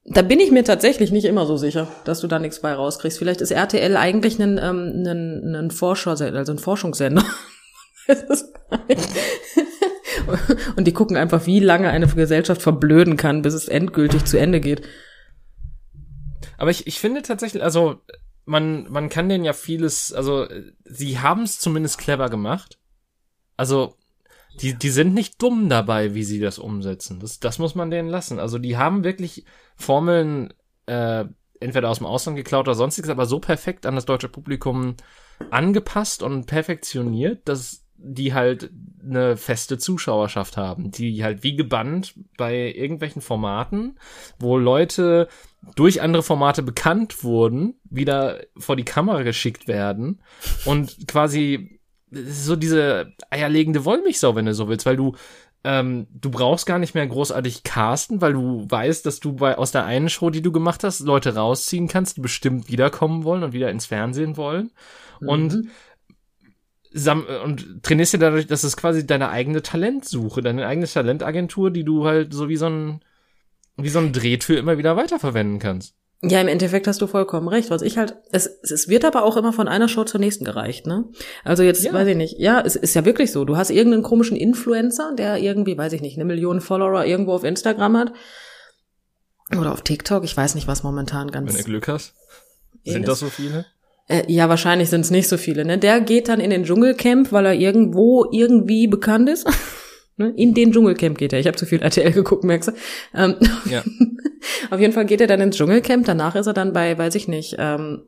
Da 0.03 0.21
bin 0.21 0.39
ich 0.39 0.51
mir 0.51 0.63
tatsächlich 0.63 1.11
nicht 1.11 1.25
immer 1.25 1.47
so 1.47 1.57
sicher, 1.57 1.87
dass 2.03 2.19
du 2.19 2.27
da 2.27 2.37
nichts 2.37 2.61
bei 2.61 2.73
rauskriegst. 2.73 3.17
Vielleicht 3.17 3.41
ist 3.41 3.49
RTL 3.49 3.97
eigentlich 3.97 4.39
ein, 4.39 4.59
ähm, 4.61 5.03
ein, 5.03 5.55
ein 5.55 5.71
Forscher, 5.71 6.11
also 6.11 6.51
ein 6.51 6.59
Forschungssender. 6.59 7.23
Und 10.75 10.85
die 10.85 10.93
gucken 10.93 11.17
einfach, 11.17 11.47
wie 11.47 11.59
lange 11.59 11.89
eine 11.89 12.05
Gesellschaft 12.07 12.61
verblöden 12.61 13.17
kann, 13.17 13.41
bis 13.41 13.55
es 13.55 13.67
endgültig 13.67 14.25
zu 14.25 14.37
Ende 14.37 14.59
geht. 14.59 14.83
Aber 16.57 16.71
ich, 16.71 16.87
ich 16.87 16.99
finde 16.99 17.21
tatsächlich, 17.21 17.63
also 17.63 18.01
man, 18.45 18.89
man 18.91 19.09
kann 19.09 19.29
denen 19.29 19.43
ja 19.43 19.53
vieles, 19.53 20.13
also 20.13 20.47
sie 20.83 21.19
haben 21.19 21.43
es 21.43 21.59
zumindest 21.59 21.97
clever 21.97 22.29
gemacht. 22.29 22.79
Also 23.57 23.95
die, 24.61 24.73
die 24.73 24.89
sind 24.89 25.13
nicht 25.13 25.41
dumm 25.41 25.69
dabei, 25.69 26.13
wie 26.13 26.23
sie 26.23 26.39
das 26.39 26.59
umsetzen. 26.59 27.19
Das, 27.19 27.39
das 27.39 27.59
muss 27.59 27.75
man 27.75 27.91
denen 27.91 28.09
lassen. 28.09 28.39
Also 28.39 28.57
die 28.57 28.77
haben 28.77 29.03
wirklich 29.03 29.45
Formeln 29.75 30.53
äh, 30.85 31.25
entweder 31.59 31.89
aus 31.89 31.97
dem 31.97 32.07
Ausland 32.07 32.37
geklaut 32.37 32.67
oder 32.67 32.75
sonstiges, 32.75 33.09
aber 33.09 33.25
so 33.25 33.39
perfekt 33.39 33.85
an 33.85 33.95
das 33.95 34.05
deutsche 34.05 34.29
Publikum 34.29 34.95
angepasst 35.49 36.23
und 36.23 36.45
perfektioniert, 36.45 37.47
dass 37.47 37.85
die 37.97 38.33
halt 38.33 38.71
eine 39.03 39.37
feste 39.37 39.77
Zuschauerschaft 39.77 40.57
haben, 40.57 40.91
die 40.91 41.23
halt 41.23 41.43
wie 41.43 41.55
gebannt 41.55 42.13
bei 42.37 42.73
irgendwelchen 42.73 43.21
Formaten, 43.21 43.97
wo 44.37 44.57
Leute 44.57 45.27
durch 45.75 46.01
andere 46.01 46.23
Formate 46.23 46.63
bekannt 46.63 47.23
wurden, 47.23 47.75
wieder 47.89 48.41
vor 48.57 48.75
die 48.75 48.85
Kamera 48.85 49.23
geschickt 49.23 49.67
werden 49.67 50.21
und 50.65 51.07
quasi 51.07 51.79
so 52.11 52.55
diese 52.55 53.13
eierlegende 53.29 53.83
Wollmilchsau, 53.83 54.35
wenn 54.35 54.45
du 54.45 54.53
so 54.53 54.67
willst, 54.69 54.85
weil 54.85 54.95
du 54.95 55.15
ähm, 55.63 56.05
du 56.11 56.29
brauchst 56.29 56.67
gar 56.67 56.77
nicht 56.77 56.93
mehr 56.93 57.07
großartig 57.07 57.63
casten, 57.63 58.21
weil 58.21 58.33
du 58.33 58.67
weißt, 58.69 59.03
dass 59.03 59.19
du 59.19 59.33
bei 59.33 59.57
aus 59.57 59.71
der 59.71 59.85
einen 59.85 60.09
Show, 60.09 60.29
die 60.29 60.43
du 60.43 60.51
gemacht 60.51 60.83
hast, 60.83 60.99
Leute 60.99 61.33
rausziehen 61.33 61.87
kannst, 61.87 62.17
die 62.17 62.21
bestimmt 62.21 62.69
wiederkommen 62.69 63.23
wollen 63.23 63.43
und 63.43 63.53
wieder 63.53 63.71
ins 63.71 63.87
Fernsehen 63.87 64.37
wollen 64.37 64.71
und 65.21 65.53
Mhm. 65.55 65.69
sam 66.93 67.25
und 67.43 67.83
trainierst 67.83 68.13
dir 68.13 68.19
dadurch, 68.19 68.47
dass 68.47 68.63
es 68.63 68.77
quasi 68.77 69.05
deine 69.05 69.29
eigene 69.29 69.61
Talentsuche, 69.61 70.41
deine 70.41 70.65
eigene 70.67 70.87
Talentagentur, 70.87 71.71
die 71.71 71.83
du 71.83 72.05
halt 72.05 72.33
so 72.33 72.47
wie 72.47 72.57
so 72.57 72.67
ein 72.67 73.01
wie 73.77 73.89
so 73.89 73.99
ein 73.99 74.13
Drehtür 74.13 74.57
immer 74.59 74.77
wieder 74.77 74.95
weiterverwenden 74.95 75.59
kannst. 75.59 75.93
Ja, 76.21 76.39
im 76.41 76.47
Endeffekt 76.47 76.87
hast 76.87 77.01
du 77.01 77.07
vollkommen 77.07 77.47
recht. 77.49 77.69
Was 77.69 77.81
ich 77.81 77.97
halt, 77.97 78.15
es, 78.31 78.47
es 78.47 78.87
wird 78.87 79.05
aber 79.05 79.23
auch 79.23 79.37
immer 79.37 79.53
von 79.53 79.67
einer 79.67 79.87
Show 79.89 80.05
zur 80.05 80.19
nächsten 80.19 80.45
gereicht, 80.45 80.87
ne? 80.87 81.05
Also 81.43 81.61
jetzt 81.61 81.83
Ja. 81.83 81.93
weiß 81.93 82.07
ich 82.07 82.15
nicht. 82.15 82.39
Ja, 82.39 82.61
es 82.61 82.75
ist 82.75 82.95
ja 82.95 83.05
wirklich 83.05 83.31
so. 83.31 83.43
Du 83.45 83.57
hast 83.57 83.69
irgendeinen 83.69 84.01
komischen 84.01 84.37
Influencer, 84.37 85.13
der 85.15 85.37
irgendwie, 85.37 85.77
weiß 85.77 85.93
ich 85.93 86.01
nicht, 86.01 86.15
eine 86.15 86.25
Million 86.25 86.61
Follower 86.61 87.03
irgendwo 87.05 87.33
auf 87.33 87.43
Instagram 87.43 87.97
hat. 87.97 88.13
Oder 89.59 89.73
auf 89.73 89.81
TikTok. 89.81 90.23
Ich 90.23 90.35
weiß 90.35 90.55
nicht, 90.55 90.67
was 90.67 90.83
momentan 90.83 91.29
ganz. 91.31 91.51
Wenn 91.51 91.57
du 91.59 91.63
Glück 91.65 91.87
hast. 91.89 92.13
Sind 92.83 93.03
das- 93.07 93.19
das 93.19 93.19
so 93.19 93.27
viele? 93.29 93.65
Äh, 94.07 94.23
ja, 94.31 94.49
wahrscheinlich 94.49 94.89
sind 94.89 95.01
es 95.01 95.11
nicht 95.11 95.27
so 95.27 95.37
viele. 95.37 95.65
Ne? 95.65 95.77
Der 95.77 95.99
geht 95.99 96.27
dann 96.29 96.39
in 96.39 96.49
den 96.51 96.63
Dschungelcamp, 96.63 97.31
weil 97.31 97.45
er 97.47 97.53
irgendwo 97.53 98.25
irgendwie 98.31 98.87
bekannt 98.87 99.29
ist. 99.29 99.47
Ne? 100.17 100.33
In 100.35 100.53
den 100.53 100.71
Dschungelcamp 100.71 101.17
geht 101.17 101.33
er. 101.33 101.39
Ich 101.39 101.47
habe 101.47 101.57
zu 101.57 101.65
viel 101.65 101.81
RTL 101.81 102.11
geguckt, 102.11 102.43
merkst 102.43 102.69
du. 102.69 102.73
Ähm, 103.13 103.35
Ja. 103.69 103.83
Auf 104.69 104.79
jeden 104.79 104.93
Fall 104.93 105.05
geht 105.05 105.21
er 105.21 105.27
dann 105.27 105.41
ins 105.41 105.57
Dschungelcamp. 105.57 106.05
Danach 106.05 106.35
ist 106.35 106.47
er 106.47 106.53
dann 106.53 106.73
bei, 106.73 106.97
weiß 106.97 107.15
ich 107.15 107.27
nicht, 107.27 107.55
ähm, 107.57 108.03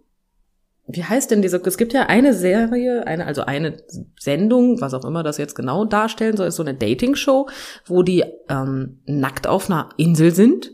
wie 0.87 1.03
heißt 1.03 1.31
denn 1.31 1.41
diese, 1.41 1.57
es 1.57 1.77
gibt 1.77 1.91
ja 1.93 2.03
eine 2.03 2.33
Serie, 2.33 3.05
eine, 3.05 3.25
also 3.25 3.43
eine 3.43 3.77
Sendung, 4.17 4.79
was 4.79 4.93
auch 4.93 5.03
immer 5.03 5.21
das 5.21 5.37
jetzt 5.37 5.55
genau 5.55 5.83
darstellen 5.83 6.37
soll, 6.37 6.47
ist 6.47 6.55
so 6.55 6.63
eine 6.63 6.75
Dating-Show, 6.75 7.49
wo 7.85 8.03
die 8.03 8.23
ähm, 8.47 8.99
nackt 9.05 9.47
auf 9.47 9.69
einer 9.69 9.89
Insel 9.97 10.33
sind. 10.33 10.71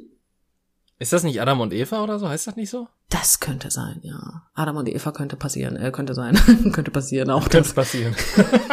Ist 1.00 1.14
das 1.14 1.24
nicht 1.24 1.42
Adam 1.42 1.62
und 1.62 1.74
Eva 1.74 2.04
oder 2.04 2.20
so? 2.20 2.30
Heißt 2.30 2.46
das 2.46 2.56
nicht 2.56 2.70
so? 2.70 2.88
Das 3.10 3.40
könnte 3.40 3.72
sein, 3.72 4.00
ja. 4.04 4.44
Adam 4.54 4.78
und 4.78 4.88
Eva 4.88 5.12
könnte 5.12 5.36
passieren, 5.36 5.76
äh, 5.78 5.92
könnte 5.92 6.14
sein, 6.14 6.36
könnte 6.72 6.92
passieren 6.92 7.32
auch. 7.32 7.50
Könnte 7.50 7.74
passieren. 7.74 8.16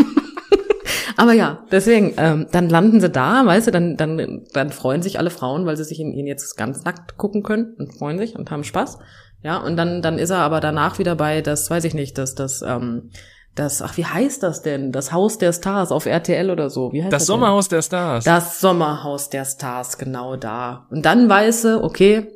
Aber 1.21 1.35
ja, 1.35 1.67
deswegen, 1.71 2.15
ähm, 2.17 2.47
dann 2.51 2.71
landen 2.71 2.99
sie 2.99 3.11
da, 3.11 3.45
weißt 3.45 3.67
du, 3.67 3.71
dann, 3.73 3.99
dann, 3.99 4.47
dann 4.55 4.73
freuen 4.73 5.03
sich 5.03 5.19
alle 5.19 5.29
Frauen, 5.29 5.67
weil 5.67 5.77
sie 5.77 5.85
sich 5.85 6.01
in 6.01 6.15
ihn 6.15 6.27
jetzt 6.27 6.57
ganz 6.57 6.83
nackt 6.85 7.19
gucken 7.19 7.43
können 7.43 7.75
und 7.79 7.95
freuen 7.95 8.17
sich 8.17 8.37
und 8.37 8.51
haben 8.51 8.65
Spaß. 8.65 8.97
Ja, 9.43 9.59
und 9.59 9.77
dann, 9.77 10.01
dann 10.01 10.19
ist 10.19 10.31
er 10.31 10.39
aber 10.39 10.61
danach 10.61 10.99
wieder 10.99 11.17
bei, 11.17 11.43
das 11.43 11.69
weiß 11.69 11.85
ich 11.85 11.93
nicht, 11.93 12.17
das, 12.17 12.35
das, 12.35 12.63
ähm, 12.63 13.11
das, 13.55 13.83
ach, 13.83 13.99
wie 13.99 14.07
heißt 14.07 14.43
das 14.43 14.63
denn? 14.63 14.93
Das 14.93 15.13
Haus 15.13 15.37
der 15.37 15.53
Stars 15.53 15.93
auf 15.93 16.07
RTL 16.07 16.49
oder 16.51 16.71
so. 16.71 16.91
Wie 16.95 17.03
heißt 17.03 17.13
das? 17.13 17.21
Das 17.25 17.27
Sommerhaus 17.27 17.69
der 17.69 17.83
Stars. 17.83 18.25
Das 18.25 18.59
Sommerhaus 18.59 19.29
der 19.29 19.45
Stars, 19.45 19.99
genau 19.99 20.37
da. 20.37 20.87
Und 20.91 21.05
dann 21.05 21.29
weiß 21.29 21.65
er, 21.67 21.85
okay, 21.85 22.29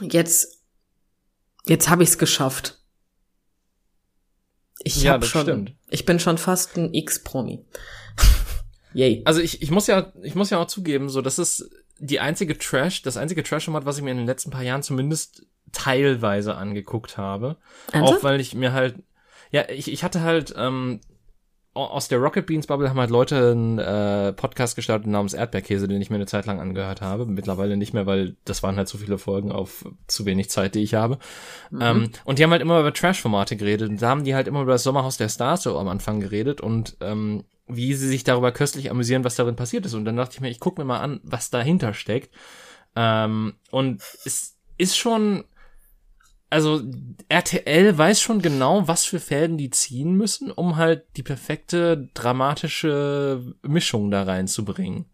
jetzt, 0.00 0.62
jetzt 1.66 1.90
habe 1.90 2.04
ich's 2.04 2.16
geschafft. 2.16 2.78
Ich 4.82 5.02
Ja, 5.02 5.12
hab 5.12 5.20
das 5.20 5.28
schon, 5.28 5.42
stimmt. 5.42 5.74
ich 5.90 6.06
bin 6.06 6.18
schon 6.20 6.38
fast 6.38 6.78
ein 6.78 6.94
X-Promi. 6.94 7.66
Yay. 8.94 9.22
Also 9.24 9.40
ich, 9.40 9.62
ich 9.62 9.70
muss 9.70 9.86
ja, 9.86 10.12
ich 10.22 10.34
muss 10.34 10.50
ja 10.50 10.58
auch 10.58 10.66
zugeben, 10.66 11.08
so, 11.08 11.20
das 11.20 11.38
ist 11.38 11.70
die 11.98 12.20
einzige 12.20 12.56
Trash, 12.56 13.02
das 13.02 13.16
einzige 13.16 13.42
Trash-Format, 13.42 13.84
was 13.84 13.98
ich 13.98 14.04
mir 14.04 14.10
in 14.10 14.18
den 14.18 14.26
letzten 14.26 14.50
paar 14.50 14.62
Jahren 14.62 14.82
zumindest 14.82 15.46
teilweise 15.72 16.54
angeguckt 16.56 17.18
habe. 17.18 17.56
Ernsthaft? 17.92 18.20
Auch 18.20 18.24
weil 18.24 18.40
ich 18.40 18.54
mir 18.54 18.72
halt, 18.72 18.96
ja, 19.50 19.68
ich, 19.68 19.92
ich 19.92 20.04
hatte 20.04 20.22
halt, 20.22 20.54
ähm, 20.56 21.00
au- 21.74 21.84
aus 21.86 22.08
der 22.08 22.18
Rocket 22.18 22.46
Beans 22.46 22.66
Bubble 22.66 22.88
haben 22.88 22.98
halt 22.98 23.10
Leute 23.10 23.50
einen 23.50 23.78
äh, 23.78 24.32
Podcast 24.32 24.76
gestartet 24.76 25.06
namens 25.08 25.34
Erdbeerkäse, 25.34 25.86
den 25.88 26.00
ich 26.00 26.08
mir 26.08 26.16
eine 26.16 26.26
Zeit 26.26 26.46
lang 26.46 26.60
angehört 26.60 27.02
habe. 27.02 27.26
Mittlerweile 27.26 27.76
nicht 27.76 27.92
mehr, 27.94 28.06
weil 28.06 28.36
das 28.44 28.62
waren 28.62 28.76
halt 28.76 28.88
so 28.88 28.96
viele 28.98 29.18
Folgen 29.18 29.52
auf 29.52 29.84
zu 30.06 30.24
wenig 30.24 30.50
Zeit, 30.50 30.74
die 30.74 30.82
ich 30.82 30.94
habe. 30.94 31.18
Ähm, 31.78 32.10
und 32.24 32.38
die 32.38 32.44
haben 32.44 32.50
halt 32.50 32.62
immer 32.62 32.80
über 32.80 32.92
Trash-Formate 32.92 33.56
geredet. 33.56 33.90
Und 33.90 34.00
da 34.00 34.08
haben 34.08 34.24
die 34.24 34.34
halt 34.34 34.48
immer 34.48 34.62
über 34.62 34.72
das 34.72 34.82
Sommerhaus 34.82 35.16
der 35.18 35.28
Stars 35.28 35.64
so 35.64 35.78
am 35.78 35.88
Anfang 35.88 36.20
geredet 36.20 36.60
und 36.60 36.96
ähm, 37.00 37.44
wie 37.68 37.94
sie 37.94 38.08
sich 38.08 38.24
darüber 38.24 38.52
köstlich 38.52 38.90
amüsieren, 38.90 39.24
was 39.24 39.36
darin 39.36 39.56
passiert 39.56 39.86
ist. 39.86 39.94
Und 39.94 40.04
dann 40.04 40.16
dachte 40.16 40.34
ich 40.34 40.40
mir, 40.40 40.50
ich 40.50 40.60
gucke 40.60 40.80
mir 40.80 40.86
mal 40.86 41.00
an, 41.00 41.20
was 41.22 41.50
dahinter 41.50 41.94
steckt. 41.94 42.34
Ähm, 42.96 43.54
und 43.70 44.02
es 44.24 44.56
ist 44.76 44.96
schon, 44.96 45.44
also 46.50 46.82
RTL 47.28 47.96
weiß 47.96 48.20
schon 48.20 48.40
genau, 48.40 48.88
was 48.88 49.04
für 49.04 49.20
Fäden 49.20 49.58
die 49.58 49.70
ziehen 49.70 50.14
müssen, 50.14 50.50
um 50.50 50.76
halt 50.76 51.04
die 51.16 51.22
perfekte 51.22 52.08
dramatische 52.14 53.54
Mischung 53.62 54.10
da 54.10 54.22
reinzubringen. 54.22 55.06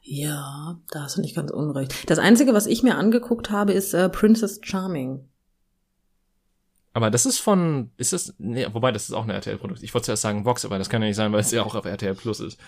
Ja, 0.00 0.80
da 0.90 1.02
hast 1.02 1.16
du 1.16 1.20
nicht 1.20 1.36
ganz 1.36 1.50
unrecht. 1.50 2.10
Das 2.10 2.18
Einzige, 2.18 2.54
was 2.54 2.66
ich 2.66 2.82
mir 2.82 2.96
angeguckt 2.96 3.50
habe, 3.50 3.72
ist 3.72 3.94
äh, 3.94 4.08
Princess 4.08 4.58
Charming. 4.62 5.28
Aber 6.94 7.10
das 7.10 7.24
ist 7.24 7.38
von, 7.38 7.90
ist 7.96 8.12
das, 8.12 8.34
nee, 8.38 8.66
wobei 8.72 8.92
das 8.92 9.04
ist 9.04 9.12
auch 9.12 9.24
eine 9.24 9.32
RTL-Produkt. 9.34 9.82
Ich 9.82 9.94
wollte 9.94 10.06
zuerst 10.06 10.22
sagen 10.22 10.44
Vox, 10.44 10.64
aber 10.64 10.78
das 10.78 10.90
kann 10.90 11.00
ja 11.02 11.08
nicht 11.08 11.16
sein, 11.16 11.32
weil 11.32 11.40
es 11.40 11.50
ja 11.50 11.62
auch 11.62 11.74
auf 11.74 11.86
RTL 11.86 12.14
Plus 12.14 12.40
ist. 12.40 12.58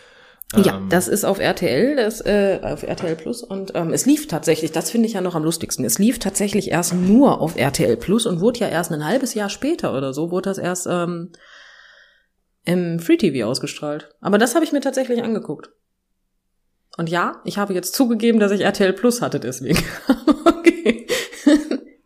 Ja, 0.57 0.77
Ähm, 0.77 0.89
das 0.89 1.09
ist 1.09 1.25
auf 1.25 1.39
RTL, 1.39 1.97
das 1.97 2.21
äh, 2.21 2.61
auf 2.63 2.83
RTL 2.83 3.17
Plus 3.17 3.43
und 3.43 3.73
ähm, 3.75 3.93
es 3.93 4.07
lief 4.07 4.29
tatsächlich, 4.29 4.73
das 4.73 4.91
finde 4.91 5.09
ich 5.09 5.15
ja 5.15 5.21
noch 5.21 5.35
am 5.35 5.43
lustigsten. 5.43 5.85
Es 5.85 5.99
lief 5.99 6.19
tatsächlich 6.19 6.71
erst 6.71 6.95
nur 6.95 7.41
auf 7.41 7.57
RTL 7.57 7.97
Plus 7.97 8.27
und 8.27 8.41
wurde 8.41 8.61
ja 8.61 8.69
erst 8.69 8.93
ein 8.93 9.05
halbes 9.05 9.35
Jahr 9.35 9.49
später 9.49 9.97
oder 9.97 10.13
so, 10.13 10.31
wurde 10.31 10.51
das 10.51 10.59
erst 10.59 10.87
ähm, 10.89 11.33
im 12.65 12.99
Free 12.99 13.17
TV 13.17 13.49
ausgestrahlt. 13.49 14.15
Aber 14.21 14.39
das 14.39 14.55
habe 14.55 14.65
ich 14.65 14.73
mir 14.73 14.81
tatsächlich 14.81 15.23
angeguckt. 15.23 15.71
Und 16.97 17.11
ja, 17.11 17.41
ich 17.45 17.59
habe 17.59 17.75
jetzt 17.75 17.95
zugegeben, 17.95 18.39
dass 18.39 18.53
ich 18.53 18.61
RTL 18.61 18.93
Plus 18.93 19.21
hatte 19.21 19.41
deswegen. 19.41 19.83
okay. 20.47 21.07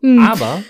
Hm. 0.01 0.21
Aber 0.21 0.63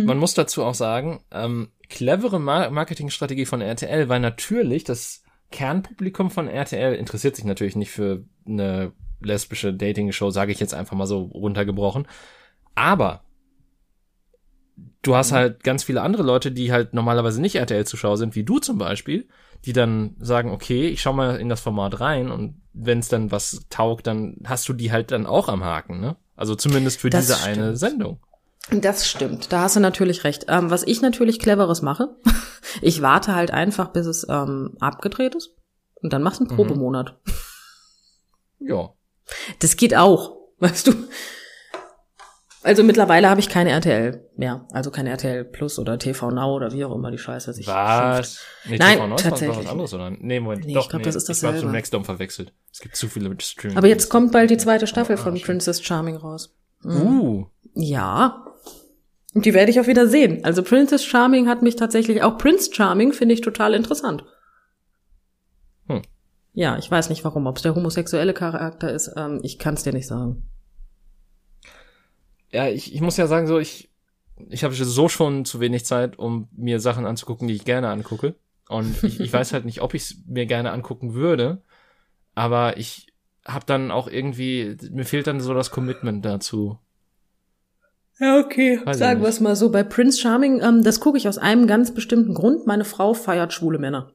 Hm. 0.00 0.04
man 0.06 0.18
muss 0.18 0.34
dazu 0.34 0.64
auch 0.64 0.74
sagen, 0.74 1.20
ähm, 1.30 1.68
clevere 1.88 2.40
Mar 2.40 2.70
Marketingstrategie 2.70 3.46
von 3.46 3.60
RTL, 3.60 4.08
weil 4.08 4.20
natürlich 4.20 4.84
das 4.84 5.22
Kernpublikum 5.50 6.30
von 6.30 6.48
RTL 6.48 6.94
interessiert 6.94 7.36
sich 7.36 7.44
natürlich 7.44 7.76
nicht 7.76 7.90
für 7.90 8.24
eine 8.46 8.92
lesbische 9.20 9.72
Dating-Show, 9.72 10.30
sage 10.30 10.52
ich 10.52 10.60
jetzt 10.60 10.74
einfach 10.74 10.96
mal 10.96 11.06
so 11.06 11.22
runtergebrochen. 11.22 12.06
Aber 12.74 13.22
du 15.02 15.14
hast 15.14 15.32
halt 15.32 15.62
ganz 15.62 15.84
viele 15.84 16.02
andere 16.02 16.22
Leute, 16.22 16.50
die 16.50 16.72
halt 16.72 16.94
normalerweise 16.94 17.40
nicht 17.40 17.56
RTL-Zuschauer 17.56 18.16
sind, 18.16 18.34
wie 18.34 18.44
du 18.44 18.58
zum 18.58 18.78
Beispiel, 18.78 19.28
die 19.64 19.72
dann 19.72 20.16
sagen, 20.18 20.50
okay, 20.50 20.88
ich 20.88 21.00
schau 21.00 21.12
mal 21.12 21.36
in 21.36 21.48
das 21.48 21.60
Format 21.60 22.00
rein 22.00 22.30
und 22.30 22.60
wenn 22.72 22.98
es 22.98 23.08
dann 23.08 23.30
was 23.30 23.66
taugt, 23.70 24.06
dann 24.06 24.38
hast 24.44 24.68
du 24.68 24.72
die 24.72 24.90
halt 24.90 25.10
dann 25.12 25.26
auch 25.26 25.48
am 25.48 25.64
Haken, 25.64 26.00
ne? 26.00 26.16
Also 26.36 26.56
zumindest 26.56 27.00
für 27.00 27.10
Das 27.10 27.26
diese 27.26 27.44
eine 27.44 27.76
stimmt. 27.76 27.78
Sendung. 27.78 28.18
Das 28.70 29.06
stimmt, 29.08 29.52
da 29.52 29.60
hast 29.62 29.76
du 29.76 29.80
natürlich 29.80 30.24
recht. 30.24 30.46
Ähm, 30.48 30.70
was 30.70 30.82
ich 30.84 31.02
natürlich 31.02 31.38
cleveres 31.38 31.82
mache, 31.82 32.16
ich 32.82 33.02
warte 33.02 33.34
halt 33.34 33.50
einfach, 33.50 33.88
bis 33.92 34.06
es 34.06 34.26
ähm, 34.28 34.76
abgedreht 34.80 35.34
ist 35.34 35.54
und 35.96 36.12
dann 36.12 36.22
machst 36.22 36.40
du 36.40 36.44
einen 36.44 36.52
Mhm. 36.52 36.56
Probemonat. 36.56 37.18
Ja. 38.66 38.90
Das 39.58 39.76
geht 39.76 39.94
auch, 39.94 40.36
weißt 40.58 40.86
du. 40.86 40.92
Also 42.62 42.82
mittlerweile 42.82 43.28
habe 43.28 43.40
ich 43.40 43.50
keine 43.50 43.70
RTL 43.72 44.26
mehr, 44.38 44.66
also 44.72 44.90
keine 44.90 45.10
RTL 45.10 45.44
Plus 45.44 45.78
oder 45.78 45.98
TV 45.98 46.30
Now 46.30 46.54
oder 46.54 46.72
wie 46.72 46.82
auch 46.86 46.94
immer 46.94 47.10
die 47.10 47.18
Scheiße 47.18 47.52
sich. 47.52 47.66
Was? 47.66 48.40
Nee, 48.64 48.78
Nein, 48.78 48.96
TV 48.96 49.10
war 49.10 49.16
tatsächlich 49.18 49.58
was 49.58 49.66
anderes, 49.66 49.92
oder? 49.92 50.08
Nee, 50.10 50.40
Moment. 50.40 50.64
Nee, 50.64 50.72
doch, 50.72 50.84
ich 50.84 50.88
glaub, 50.88 51.02
das 51.02 51.14
ist 51.14 51.24
Ich 51.24 51.28
hab's 51.28 51.40
dasselbe. 51.42 51.66
mit 51.66 51.72
Maxdom 51.74 52.06
verwechselt. 52.06 52.54
Es 52.72 52.78
gibt 52.80 52.96
zu 52.96 53.08
viele 53.08 53.36
Streaming. 53.38 53.76
Aber 53.76 53.86
jetzt 53.88 54.08
kommt 54.08 54.32
bald 54.32 54.48
die 54.48 54.56
zweite 54.56 54.86
Staffel 54.86 55.16
Ah, 55.16 55.18
von. 55.18 55.38
Princess 55.38 55.82
Charming 55.82 56.16
raus. 56.16 56.54
Uh. 56.86 57.44
Ja. 57.74 58.46
Und 59.34 59.44
die 59.44 59.52
werde 59.52 59.70
ich 59.70 59.80
auch 59.80 59.88
wieder 59.88 60.06
sehen. 60.06 60.44
Also 60.44 60.62
Princess 60.62 61.04
Charming 61.04 61.48
hat 61.48 61.60
mich 61.60 61.74
tatsächlich, 61.76 62.22
auch 62.22 62.38
Prince 62.38 62.70
Charming 62.72 63.12
finde 63.12 63.34
ich 63.34 63.40
total 63.40 63.74
interessant. 63.74 64.24
Hm. 65.88 66.02
Ja, 66.52 66.78
ich 66.78 66.88
weiß 66.88 67.08
nicht 67.08 67.24
warum, 67.24 67.46
ob 67.46 67.56
es 67.56 67.62
der 67.62 67.74
homosexuelle 67.74 68.32
Charakter 68.32 68.92
ist, 68.92 69.12
ähm, 69.16 69.40
ich 69.42 69.58
kann 69.58 69.74
es 69.74 69.82
dir 69.82 69.92
nicht 69.92 70.06
sagen. 70.06 70.44
Ja, 72.52 72.68
ich, 72.68 72.94
ich 72.94 73.00
muss 73.00 73.16
ja 73.16 73.26
sagen, 73.26 73.48
so, 73.48 73.58
ich, 73.58 73.90
ich 74.48 74.62
habe 74.62 74.72
so 74.72 75.08
schon 75.08 75.44
zu 75.44 75.58
wenig 75.58 75.84
Zeit, 75.84 76.16
um 76.16 76.48
mir 76.52 76.78
Sachen 76.78 77.04
anzugucken, 77.04 77.48
die 77.48 77.54
ich 77.54 77.64
gerne 77.64 77.88
angucke. 77.88 78.36
Und 78.68 79.02
ich, 79.02 79.18
ich 79.18 79.32
weiß 79.32 79.52
halt 79.52 79.64
nicht, 79.64 79.82
ob 79.82 79.94
ich 79.94 80.02
es 80.02 80.16
mir 80.26 80.46
gerne 80.46 80.70
angucken 80.70 81.14
würde. 81.14 81.62
Aber 82.36 82.76
ich 82.76 83.08
habe 83.44 83.66
dann 83.66 83.90
auch 83.90 84.06
irgendwie, 84.06 84.76
mir 84.92 85.04
fehlt 85.04 85.26
dann 85.26 85.40
so 85.40 85.52
das 85.54 85.72
Commitment 85.72 86.24
dazu. 86.24 86.78
Ja, 88.20 88.38
okay. 88.38 88.80
Weiß 88.84 88.96
ich 88.96 89.00
Sagen 89.00 89.22
wir 89.22 89.28
es 89.28 89.40
mal 89.40 89.56
so. 89.56 89.70
Bei 89.70 89.82
Prince 89.82 90.20
Charming, 90.20 90.60
ähm, 90.62 90.82
das 90.82 91.00
gucke 91.00 91.18
ich 91.18 91.28
aus 91.28 91.38
einem 91.38 91.66
ganz 91.66 91.92
bestimmten 91.92 92.34
Grund. 92.34 92.66
Meine 92.66 92.84
Frau 92.84 93.14
feiert 93.14 93.52
schwule 93.52 93.78
Männer. 93.78 94.12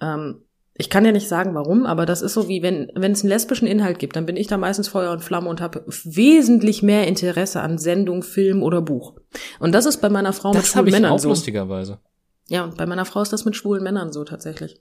Ähm, 0.00 0.42
ich 0.80 0.90
kann 0.90 1.04
ja 1.04 1.10
nicht 1.10 1.26
sagen, 1.28 1.56
warum, 1.56 1.86
aber 1.86 2.06
das 2.06 2.22
ist 2.22 2.34
so 2.34 2.48
wie, 2.48 2.62
wenn 2.62 2.92
wenn 2.94 3.10
es 3.10 3.22
einen 3.22 3.30
lesbischen 3.30 3.66
Inhalt 3.66 3.98
gibt, 3.98 4.14
dann 4.14 4.26
bin 4.26 4.36
ich 4.36 4.46
da 4.46 4.56
meistens 4.56 4.86
Feuer 4.86 5.10
und 5.10 5.24
Flamme 5.24 5.48
und 5.48 5.60
habe 5.60 5.84
wesentlich 6.04 6.84
mehr 6.84 7.08
Interesse 7.08 7.60
an 7.60 7.78
Sendung, 7.78 8.22
Film 8.22 8.62
oder 8.62 8.80
Buch. 8.80 9.16
Und 9.58 9.72
das 9.72 9.86
ist 9.86 10.00
bei 10.00 10.08
meiner 10.08 10.32
Frau 10.32 10.50
mit 10.50 10.62
Das 10.62 10.76
habe 10.76 10.86
schwulen 10.86 10.88
ich 10.88 10.94
Männern 10.94 11.12
auch 11.12 11.18
so. 11.18 11.30
lustigerweise. 11.30 11.98
Ja, 12.48 12.62
und 12.62 12.76
bei 12.76 12.86
meiner 12.86 13.04
Frau 13.04 13.20
ist 13.22 13.32
das 13.32 13.44
mit 13.44 13.56
schwulen 13.56 13.82
Männern 13.82 14.12
so 14.12 14.22
tatsächlich. 14.22 14.80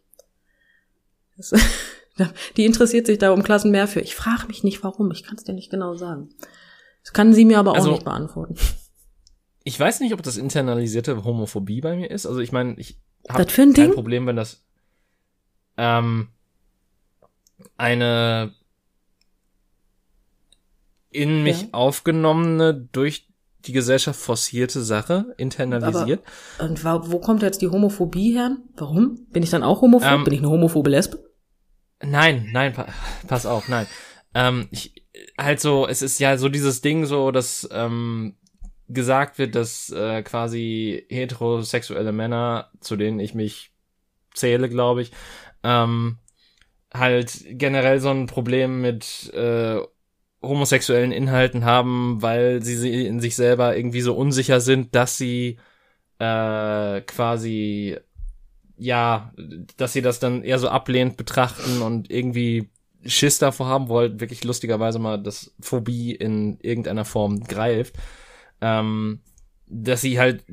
Das, 1.36 1.52
die 2.58 2.66
interessiert 2.66 3.08
sich 3.08 3.18
da 3.18 3.32
um 3.32 3.42
Klassen 3.42 3.72
mehr 3.72 3.88
für. 3.88 4.00
Ich 4.02 4.16
frage 4.16 4.46
mich 4.48 4.64
nicht, 4.64 4.84
warum. 4.84 5.10
Ich 5.10 5.24
kann 5.24 5.36
es 5.36 5.46
dir 5.46 5.54
nicht 5.54 5.72
genau 5.72 5.96
sagen. 5.96 6.30
Das 7.08 7.14
kann 7.14 7.32
sie 7.34 7.46
mir 7.46 7.58
aber 7.60 7.72
auch 7.72 7.76
Also- 7.76 7.92
nicht 7.92 8.04
beantworten. 8.04 8.56
Ich 9.64 9.78
weiß 9.78 10.00
nicht, 10.00 10.14
ob 10.14 10.24
das 10.24 10.38
internalisierte 10.38 11.26
Homophobie 11.26 11.82
bei 11.82 11.98
mir 11.98 12.10
ist. 12.10 12.26
Also 12.26 12.40
ich 12.40 12.54
meine, 12.54 12.76
ich 12.80 13.02
habe 13.28 13.44
kein 13.46 13.74
Ding? 13.74 13.92
Problem, 13.94 14.26
wenn 14.26 14.38
das 14.38 14.64
ähm, 15.76 16.30
eine 17.76 18.54
in 21.10 21.44
mich 21.44 21.64
Ja. 21.64 21.68
aufgenommene, 21.74 22.74
durch 22.94 23.28
die 23.66 23.74
Gesellschaft 23.74 24.18
forcierte 24.20 24.82
Sache 24.82 25.34
internalisiert. 25.38 26.24
Und 26.60 26.84
wa- 26.86 27.02
wo 27.06 27.20
kommt 27.20 27.42
jetzt 27.42 27.62
die 27.62 27.68
Homophobie 27.68 28.32
her? 28.34 28.56
Warum? 28.78 29.26
Bin 29.32 29.44
ich 29.44 29.50
dann 29.50 29.64
auch 29.64 29.82
homophob? 29.82 30.10
Ähm, 30.10 30.24
Bin 30.24 30.34
ich 30.34 30.40
eine 30.40 30.50
homophobe 30.50 30.90
Lesbe? 30.90 31.30
Nein, 32.02 32.48
nein, 32.54 32.72
pa 32.72 32.88
pass 33.28 33.46
auf, 33.46 33.68
nein. 33.68 33.86
Ähm, 34.34 34.68
ich, 34.72 35.04
halt 35.38 35.60
so, 35.60 35.88
es 35.88 36.02
ist 36.02 36.20
ja 36.20 36.38
so 36.38 36.50
dieses 36.50 36.82
Ding 36.82 37.06
so, 37.06 37.32
dass 37.32 37.68
ähm, 37.72 38.36
gesagt 38.90 39.38
wird, 39.38 39.56
dass 39.56 39.90
äh, 39.92 40.24
quasi 40.24 41.06
heterosexuelle 41.10 42.12
Männer, 42.12 42.72
zu 42.80 42.96
denen 42.96 43.20
ich 43.20 43.34
mich 43.34 43.72
zähle, 44.34 44.70
glaube 44.70 45.02
ich, 45.02 45.12
ähm, 45.64 46.20
halt 46.94 47.46
generell 47.50 48.00
so 48.00 48.10
ein 48.10 48.28
Problem 48.28 48.82
mit 48.82 49.32
äh, 49.34 49.80
homosexuellen 50.42 51.12
Inhalten 51.12 51.66
haben, 51.66 52.22
weil 52.22 52.64
sie, 52.64 52.76
sie 52.78 53.06
in 53.06 53.20
sich 53.20 53.36
selber 53.36 53.76
irgendwie 53.76 54.02
so 54.02 54.16
unsicher 54.16 54.62
sind, 54.62 54.96
dass 54.96 55.18
sie 55.18 55.58
äh, 56.20 57.02
quasi 57.02 57.98
ja, 58.78 59.34
dass 59.76 59.94
sie 59.94 60.02
das 60.02 60.20
dann 60.20 60.44
eher 60.44 60.60
so 60.60 60.70
ablehnt 60.70 61.18
betrachten 61.18 61.82
und 61.82 62.12
irgendwie 62.12 62.70
Schiss 63.06 63.40
davor 63.40 63.68
haben, 63.68 63.90
wo 63.90 64.00
halt 64.00 64.20
wirklich 64.20 64.44
lustigerweise 64.44 65.00
mal 65.00 65.18
das 65.18 65.54
Phobie 65.60 66.14
in 66.14 66.60
irgendeiner 66.62 67.06
Form 67.06 67.44
greift, 67.44 67.96
ähm, 68.62 69.22
dass 69.68 70.02
sie 70.02 70.20
halt 70.20 70.44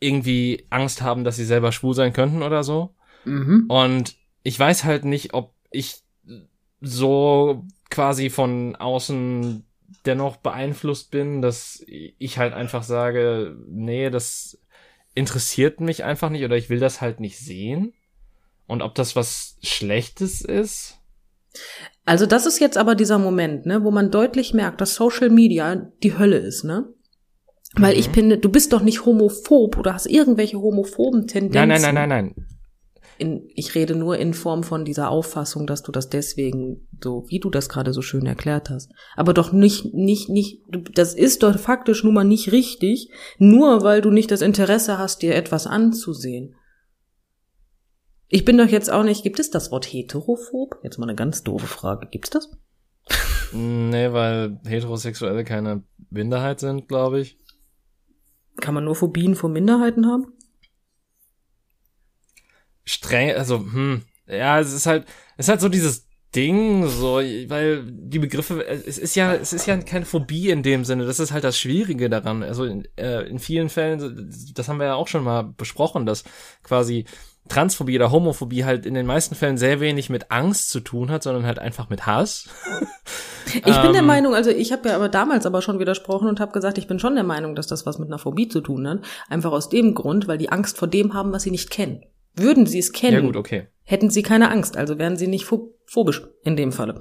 irgendwie 0.00 0.66
Angst 0.70 1.02
haben, 1.02 1.24
dass 1.24 1.36
sie 1.36 1.44
selber 1.44 1.72
schwul 1.72 1.94
sein 1.94 2.12
könnten 2.12 2.42
oder 2.42 2.62
so. 2.62 2.94
Mhm. 3.24 3.66
Und 3.68 4.16
ich 4.42 4.58
weiß 4.58 4.84
halt 4.84 5.04
nicht, 5.04 5.34
ob 5.34 5.54
ich 5.70 6.02
so 6.80 7.66
quasi 7.90 8.30
von 8.30 8.76
außen 8.76 9.64
dennoch 10.06 10.36
beeinflusst 10.36 11.10
bin, 11.10 11.42
dass 11.42 11.82
ich 11.86 12.38
halt 12.38 12.54
einfach 12.54 12.82
sage, 12.82 13.56
nee, 13.66 14.10
das 14.10 14.58
interessiert 15.14 15.80
mich 15.80 16.04
einfach 16.04 16.30
nicht 16.30 16.44
oder 16.44 16.56
ich 16.56 16.70
will 16.70 16.78
das 16.78 17.00
halt 17.00 17.20
nicht 17.20 17.38
sehen. 17.38 17.92
Und 18.66 18.82
ob 18.82 18.94
das 18.94 19.16
was 19.16 19.58
Schlechtes 19.62 20.42
ist? 20.42 20.97
Also 22.04 22.26
das 22.26 22.46
ist 22.46 22.58
jetzt 22.58 22.78
aber 22.78 22.94
dieser 22.94 23.18
Moment, 23.18 23.66
ne, 23.66 23.84
wo 23.84 23.90
man 23.90 24.10
deutlich 24.10 24.54
merkt, 24.54 24.80
dass 24.80 24.94
Social 24.94 25.30
Media 25.30 25.90
die 26.02 26.18
Hölle 26.18 26.38
ist, 26.38 26.64
ne? 26.64 26.88
Weil 27.74 27.94
mhm. 27.94 28.00
ich 28.00 28.08
finde, 28.08 28.38
du 28.38 28.48
bist 28.48 28.72
doch 28.72 28.82
nicht 28.82 29.04
homophob 29.04 29.76
oder 29.76 29.94
hast 29.94 30.06
irgendwelche 30.06 30.58
homophoben 30.58 31.26
Tendenzen. 31.26 31.68
Nein, 31.68 31.80
nein, 31.82 31.94
nein, 31.94 32.08
nein, 32.08 32.08
nein. 32.08 32.46
In, 33.18 33.48
ich 33.54 33.74
rede 33.74 33.96
nur 33.96 34.16
in 34.16 34.32
Form 34.32 34.62
von 34.62 34.84
dieser 34.84 35.10
Auffassung, 35.10 35.66
dass 35.66 35.82
du 35.82 35.90
das 35.90 36.08
deswegen 36.08 36.88
so, 37.02 37.24
wie 37.28 37.40
du 37.40 37.50
das 37.50 37.68
gerade 37.68 37.92
so 37.92 38.00
schön 38.00 38.26
erklärt 38.26 38.70
hast. 38.70 38.92
Aber 39.16 39.34
doch 39.34 39.52
nicht, 39.52 39.92
nicht, 39.92 40.28
nicht, 40.28 40.62
das 40.94 41.14
ist 41.14 41.42
doch 41.42 41.58
faktisch 41.58 42.04
nun 42.04 42.14
mal 42.14 42.24
nicht 42.24 42.52
richtig, 42.52 43.10
nur 43.38 43.82
weil 43.82 44.02
du 44.02 44.10
nicht 44.10 44.30
das 44.30 44.40
Interesse 44.40 44.98
hast, 44.98 45.22
dir 45.22 45.34
etwas 45.34 45.66
anzusehen. 45.66 46.54
Ich 48.28 48.44
bin 48.44 48.58
doch 48.58 48.68
jetzt 48.68 48.90
auch 48.90 49.04
nicht, 49.04 49.22
gibt 49.22 49.40
es 49.40 49.50
das 49.50 49.70
Wort 49.70 49.86
heterophob? 49.86 50.78
Jetzt 50.82 50.98
mal 50.98 51.06
eine 51.06 51.16
ganz 51.16 51.42
doofe 51.42 51.66
Frage. 51.66 52.06
Gibt's 52.10 52.30
das? 52.30 52.50
Nee, 53.50 54.12
weil 54.12 54.60
Heterosexuelle 54.66 55.42
keine 55.42 55.82
Minderheit 56.10 56.60
sind, 56.60 56.86
glaube 56.86 57.20
ich. 57.20 57.38
Kann 58.60 58.74
man 58.74 58.84
nur 58.84 58.94
Phobien 58.94 59.34
vor 59.34 59.48
Minderheiten 59.48 60.06
haben? 60.06 60.34
Streng, 62.84 63.30
also, 63.30 63.58
hm, 63.58 64.02
ja, 64.26 64.60
es 64.60 64.74
ist 64.74 64.84
halt, 64.84 65.06
es 65.38 65.46
ist 65.46 65.48
halt 65.48 65.62
so 65.62 65.70
dieses 65.70 66.06
Ding, 66.34 66.86
so, 66.88 67.16
weil 67.16 67.84
die 67.90 68.18
Begriffe, 68.18 68.66
es 68.66 68.98
ist 68.98 69.14
ja, 69.14 69.34
es 69.34 69.54
ist 69.54 69.66
ja 69.66 69.78
keine 69.78 70.04
Phobie 70.04 70.50
in 70.50 70.62
dem 70.62 70.84
Sinne, 70.84 71.06
das 71.06 71.18
ist 71.18 71.32
halt 71.32 71.44
das 71.44 71.58
Schwierige 71.58 72.10
daran. 72.10 72.42
Also 72.42 72.64
in, 72.64 72.86
äh, 72.96 73.22
in 73.22 73.38
vielen 73.38 73.70
Fällen, 73.70 74.30
das 74.54 74.68
haben 74.68 74.78
wir 74.78 74.86
ja 74.86 74.94
auch 74.94 75.08
schon 75.08 75.24
mal 75.24 75.42
besprochen, 75.42 76.04
dass 76.04 76.24
quasi 76.62 77.06
Transphobie 77.48 77.96
oder 77.96 78.10
Homophobie 78.10 78.64
halt 78.64 78.86
in 78.86 78.94
den 78.94 79.06
meisten 79.06 79.34
Fällen 79.34 79.58
sehr 79.58 79.80
wenig 79.80 80.10
mit 80.10 80.30
Angst 80.30 80.70
zu 80.70 80.80
tun 80.80 81.10
hat, 81.10 81.22
sondern 81.22 81.46
halt 81.46 81.58
einfach 81.58 81.88
mit 81.88 82.06
Hass. 82.06 82.48
Ich 83.54 83.62
bin 83.62 83.86
ähm, 83.86 83.92
der 83.94 84.02
Meinung, 84.02 84.34
also 84.34 84.50
ich 84.50 84.72
habe 84.72 84.90
ja 84.90 84.96
aber 84.96 85.08
damals 85.08 85.46
aber 85.46 85.62
schon 85.62 85.78
widersprochen 85.78 86.28
und 86.28 86.38
habe 86.38 86.52
gesagt, 86.52 86.76
ich 86.76 86.86
bin 86.86 86.98
schon 86.98 87.14
der 87.14 87.24
Meinung, 87.24 87.54
dass 87.54 87.66
das 87.66 87.86
was 87.86 87.98
mit 87.98 88.08
einer 88.08 88.18
Phobie 88.18 88.48
zu 88.48 88.60
tun 88.60 88.86
hat. 88.86 89.00
Einfach 89.30 89.52
aus 89.52 89.70
dem 89.70 89.94
Grund, 89.94 90.28
weil 90.28 90.36
die 90.36 90.50
Angst 90.50 90.76
vor 90.76 90.86
dem 90.86 91.14
haben, 91.14 91.32
was 91.32 91.44
sie 91.44 91.50
nicht 91.50 91.70
kennen. 91.70 92.04
Würden 92.34 92.66
sie 92.66 92.78
es 92.78 92.92
kennen, 92.92 93.14
ja 93.14 93.20
gut, 93.20 93.36
okay. 93.36 93.68
hätten 93.84 94.10
sie 94.10 94.22
keine 94.22 94.50
Angst, 94.50 94.76
also 94.76 94.98
wären 94.98 95.16
sie 95.16 95.28
nicht 95.28 95.46
phobisch 95.46 96.22
in 96.42 96.56
dem 96.56 96.72
Falle. 96.72 97.00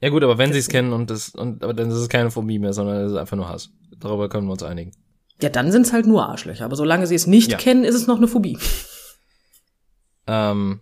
Ja 0.00 0.08
gut, 0.08 0.22
aber 0.22 0.38
wenn 0.38 0.52
sie 0.52 0.58
es 0.58 0.68
kennen 0.68 0.92
und 0.92 1.10
das 1.10 1.30
und 1.30 1.62
aber 1.62 1.74
dann 1.74 1.90
ist 1.90 1.96
es 1.96 2.08
keine 2.08 2.30
Phobie 2.30 2.58
mehr, 2.58 2.72
sondern 2.72 3.04
es 3.04 3.12
ist 3.12 3.18
einfach 3.18 3.36
nur 3.36 3.48
Hass. 3.48 3.70
Darüber 3.98 4.28
können 4.28 4.46
wir 4.46 4.52
uns 4.52 4.62
einigen. 4.62 4.92
Ja, 5.42 5.48
dann 5.48 5.72
sind 5.72 5.86
es 5.86 5.92
halt 5.92 6.06
nur 6.06 6.28
Arschlöcher. 6.28 6.64
Aber 6.64 6.76
solange 6.76 7.06
sie 7.06 7.14
es 7.14 7.26
nicht 7.26 7.52
ja. 7.52 7.58
kennen, 7.58 7.84
ist 7.84 7.94
es 7.94 8.06
noch 8.06 8.18
eine 8.18 8.28
Phobie. 8.28 8.58
Ähm, 10.26 10.80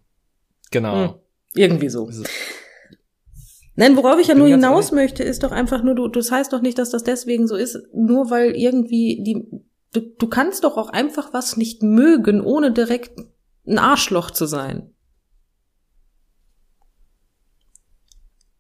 genau. 0.71 1.05
Hm, 1.05 1.15
irgendwie 1.55 1.89
so. 1.89 2.11
Nein, 3.77 3.97
worauf 3.97 4.19
ich 4.19 4.27
ja 4.27 4.35
nur 4.35 4.49
hinaus 4.49 4.91
möchte, 4.91 5.23
ist 5.23 5.45
doch 5.45 5.53
einfach 5.53 5.85
nur, 5.85 5.95
du, 5.95 6.09
das 6.09 6.33
heißt 6.33 6.53
doch 6.53 6.61
nicht, 6.61 6.79
dass 6.79 6.91
das 6.91 7.05
deswegen 7.05 7.47
so 7.47 7.55
ist, 7.55 7.79
nur 7.95 8.29
weil 8.29 8.57
irgendwie 8.57 9.23
die, 9.23 9.47
du, 9.93 10.01
du 10.01 10.27
kannst 10.27 10.65
doch 10.65 10.77
auch 10.77 10.89
einfach 10.89 11.33
was 11.33 11.57
nicht 11.57 11.83
mögen, 11.83 12.41
ohne 12.41 12.73
direkt 12.73 13.19
ein 13.67 13.79
Arschloch 13.79 14.33
zu 14.33 14.47
sein. 14.47 14.93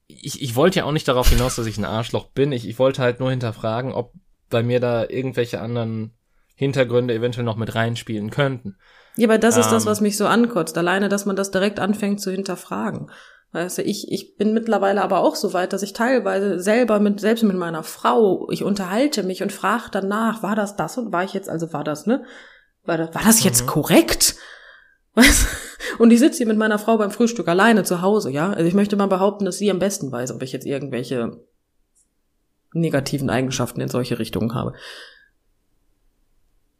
Ich, 0.06 0.40
ich 0.40 0.54
wollte 0.54 0.78
ja 0.80 0.84
auch 0.84 0.92
nicht 0.92 1.08
darauf 1.08 1.28
hinaus, 1.28 1.56
dass 1.56 1.66
ich 1.66 1.78
ein 1.78 1.84
Arschloch 1.84 2.26
bin. 2.26 2.52
Ich, 2.52 2.68
ich 2.68 2.78
wollte 2.78 3.02
halt 3.02 3.18
nur 3.18 3.30
hinterfragen, 3.30 3.92
ob 3.92 4.12
bei 4.50 4.62
mir 4.62 4.80
da 4.80 5.04
irgendwelche 5.08 5.60
anderen 5.60 6.12
Hintergründe 6.54 7.14
eventuell 7.14 7.44
noch 7.44 7.56
mit 7.56 7.74
reinspielen 7.74 8.30
könnten. 8.30 8.76
Ja, 9.16 9.28
aber 9.28 9.38
das 9.38 9.56
ist 9.56 9.70
das, 9.70 9.84
ähm. 9.84 9.90
was 9.90 10.00
mich 10.00 10.16
so 10.16 10.26
ankotzt. 10.26 10.76
Alleine, 10.76 11.08
dass 11.08 11.26
man 11.26 11.36
das 11.36 11.50
direkt 11.50 11.80
anfängt 11.80 12.20
zu 12.20 12.30
hinterfragen. 12.30 13.10
Weißt 13.52 13.78
du, 13.78 13.82
ich, 13.82 14.10
ich 14.10 14.36
bin 14.36 14.52
mittlerweile 14.52 15.02
aber 15.02 15.20
auch 15.20 15.34
so 15.34 15.54
weit, 15.54 15.72
dass 15.72 15.82
ich 15.82 15.94
teilweise 15.94 16.60
selber 16.60 17.00
mit, 17.00 17.18
selbst 17.20 17.44
mit 17.44 17.56
meiner 17.56 17.82
Frau, 17.82 18.48
ich 18.50 18.62
unterhalte 18.62 19.22
mich 19.22 19.42
und 19.42 19.52
frage 19.52 19.88
danach, 19.90 20.42
war 20.42 20.54
das 20.54 20.76
das 20.76 20.98
und 20.98 21.12
war 21.12 21.24
ich 21.24 21.32
jetzt, 21.32 21.48
also 21.48 21.72
war 21.72 21.82
das, 21.82 22.06
ne? 22.06 22.24
War 22.84 22.98
das, 22.98 23.14
war 23.14 23.22
das 23.24 23.42
jetzt 23.42 23.62
mhm. 23.62 23.68
korrekt? 23.68 24.36
Weißt 25.14 25.46
Und 25.98 26.10
ich 26.10 26.18
sitze 26.18 26.38
hier 26.38 26.46
mit 26.46 26.58
meiner 26.58 26.78
Frau 26.78 26.98
beim 26.98 27.10
Frühstück 27.10 27.48
alleine 27.48 27.84
zu 27.84 28.02
Hause, 28.02 28.30
ja? 28.30 28.52
Also 28.52 28.66
ich 28.66 28.74
möchte 28.74 28.96
mal 28.96 29.06
behaupten, 29.06 29.46
dass 29.46 29.58
sie 29.58 29.70
am 29.70 29.78
besten 29.78 30.12
weiß, 30.12 30.32
ob 30.32 30.42
ich 30.42 30.52
jetzt 30.52 30.66
irgendwelche 30.66 31.40
negativen 32.72 33.30
Eigenschaften 33.30 33.80
in 33.80 33.88
solche 33.88 34.18
Richtungen 34.18 34.54
habe. 34.54 34.74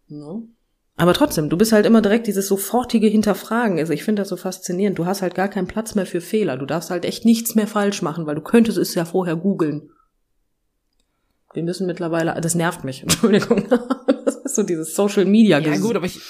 No. 0.08 0.48
Aber 0.96 1.14
trotzdem, 1.14 1.48
du 1.48 1.56
bist 1.56 1.70
halt 1.70 1.86
immer 1.86 2.02
direkt 2.02 2.26
dieses 2.26 2.48
sofortige 2.48 3.06
Hinterfragen. 3.06 3.78
Also 3.78 3.92
ich 3.92 4.02
finde 4.02 4.22
das 4.22 4.30
so 4.30 4.36
faszinierend. 4.36 4.98
Du 4.98 5.06
hast 5.06 5.22
halt 5.22 5.36
gar 5.36 5.48
keinen 5.48 5.68
Platz 5.68 5.94
mehr 5.94 6.06
für 6.06 6.20
Fehler. 6.20 6.56
Du 6.56 6.66
darfst 6.66 6.90
halt 6.90 7.04
echt 7.04 7.24
nichts 7.24 7.54
mehr 7.54 7.68
falsch 7.68 8.02
machen, 8.02 8.26
weil 8.26 8.34
du 8.34 8.40
könntest 8.40 8.78
es 8.78 8.96
ja 8.96 9.04
vorher 9.04 9.36
googeln. 9.36 9.90
Wir 11.54 11.62
müssen 11.62 11.86
mittlerweile, 11.86 12.38
das 12.40 12.56
nervt 12.56 12.82
mich, 12.82 13.02
Entschuldigung. 13.02 13.68
Das 13.68 14.36
ist 14.36 14.56
so 14.56 14.64
dieses 14.64 14.96
Social 14.96 15.24
Media. 15.24 15.60
Ja 15.60 15.78
gut, 15.78 15.94
aber 15.94 16.06
ich, 16.06 16.20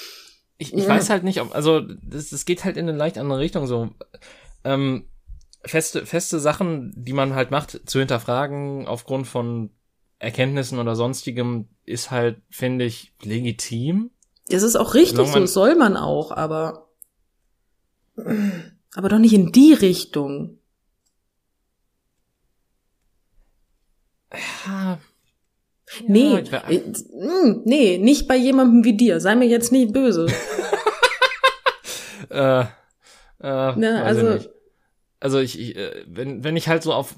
ich, 0.59 0.73
ich 0.73 0.83
ja. 0.83 0.87
weiß 0.87 1.09
halt 1.09 1.23
nicht, 1.23 1.41
ob, 1.41 1.55
also 1.55 1.81
das, 1.81 2.29
das 2.29 2.45
geht 2.45 2.63
halt 2.63 2.77
in 2.77 2.87
eine 2.87 2.97
leicht 2.97 3.17
andere 3.17 3.39
Richtung 3.39 3.65
so. 3.65 3.89
Ähm, 4.63 5.08
feste, 5.63 6.05
feste 6.05 6.39
Sachen, 6.39 6.93
die 6.95 7.13
man 7.13 7.35
halt 7.35 7.51
macht, 7.51 7.89
zu 7.89 7.99
hinterfragen 7.99 8.87
aufgrund 8.87 9.27
von 9.27 9.71
Erkenntnissen 10.19 10.79
oder 10.79 10.95
sonstigem, 10.95 11.69
ist 11.85 12.11
halt, 12.11 12.41
finde 12.49 12.85
ich, 12.85 13.13
legitim. 13.23 14.11
Das 14.49 14.63
ist 14.63 14.75
auch 14.75 14.93
richtig, 14.93 15.27
so 15.27 15.45
soll 15.45 15.75
man 15.75 15.95
auch, 15.95 16.31
aber, 16.31 16.89
aber 18.95 19.09
doch 19.09 19.19
nicht 19.19 19.33
in 19.33 19.51
die 19.51 19.73
Richtung. 19.73 20.57
Ja. 24.33 24.99
Nee, 26.07 26.43
ja, 26.51 26.69
äh, 26.69 26.79
hm, 26.79 27.61
nee, 27.65 27.97
nicht 27.97 28.27
bei 28.27 28.35
jemandem 28.35 28.83
wie 28.83 28.95
dir. 28.95 29.19
Sei 29.19 29.35
mir 29.35 29.47
jetzt 29.47 29.71
nicht 29.71 29.91
böse. 29.91 30.27
äh, 32.29 32.61
äh, 32.61 32.65
Na, 33.39 34.03
also, 34.03 34.39
also 35.19 35.39
ich, 35.39 35.59
ich 35.59 35.75
äh, 35.75 36.03
wenn, 36.07 36.43
wenn 36.43 36.57
ich 36.57 36.67
halt 36.67 36.83
so 36.83 36.93
auf, 36.93 37.15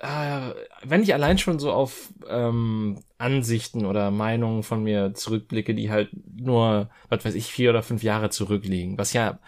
äh, 0.00 0.50
wenn 0.84 1.02
ich 1.02 1.14
allein 1.14 1.38
schon 1.38 1.58
so 1.58 1.72
auf 1.72 2.12
ähm, 2.28 3.02
Ansichten 3.18 3.86
oder 3.86 4.10
Meinungen 4.10 4.62
von 4.62 4.82
mir 4.82 5.14
zurückblicke, 5.14 5.74
die 5.74 5.90
halt 5.90 6.10
nur, 6.36 6.90
was 7.08 7.24
weiß 7.24 7.34
ich, 7.34 7.46
vier 7.46 7.70
oder 7.70 7.82
fünf 7.82 8.02
Jahre 8.02 8.30
zurückliegen, 8.30 8.98
was 8.98 9.12
ja 9.12 9.38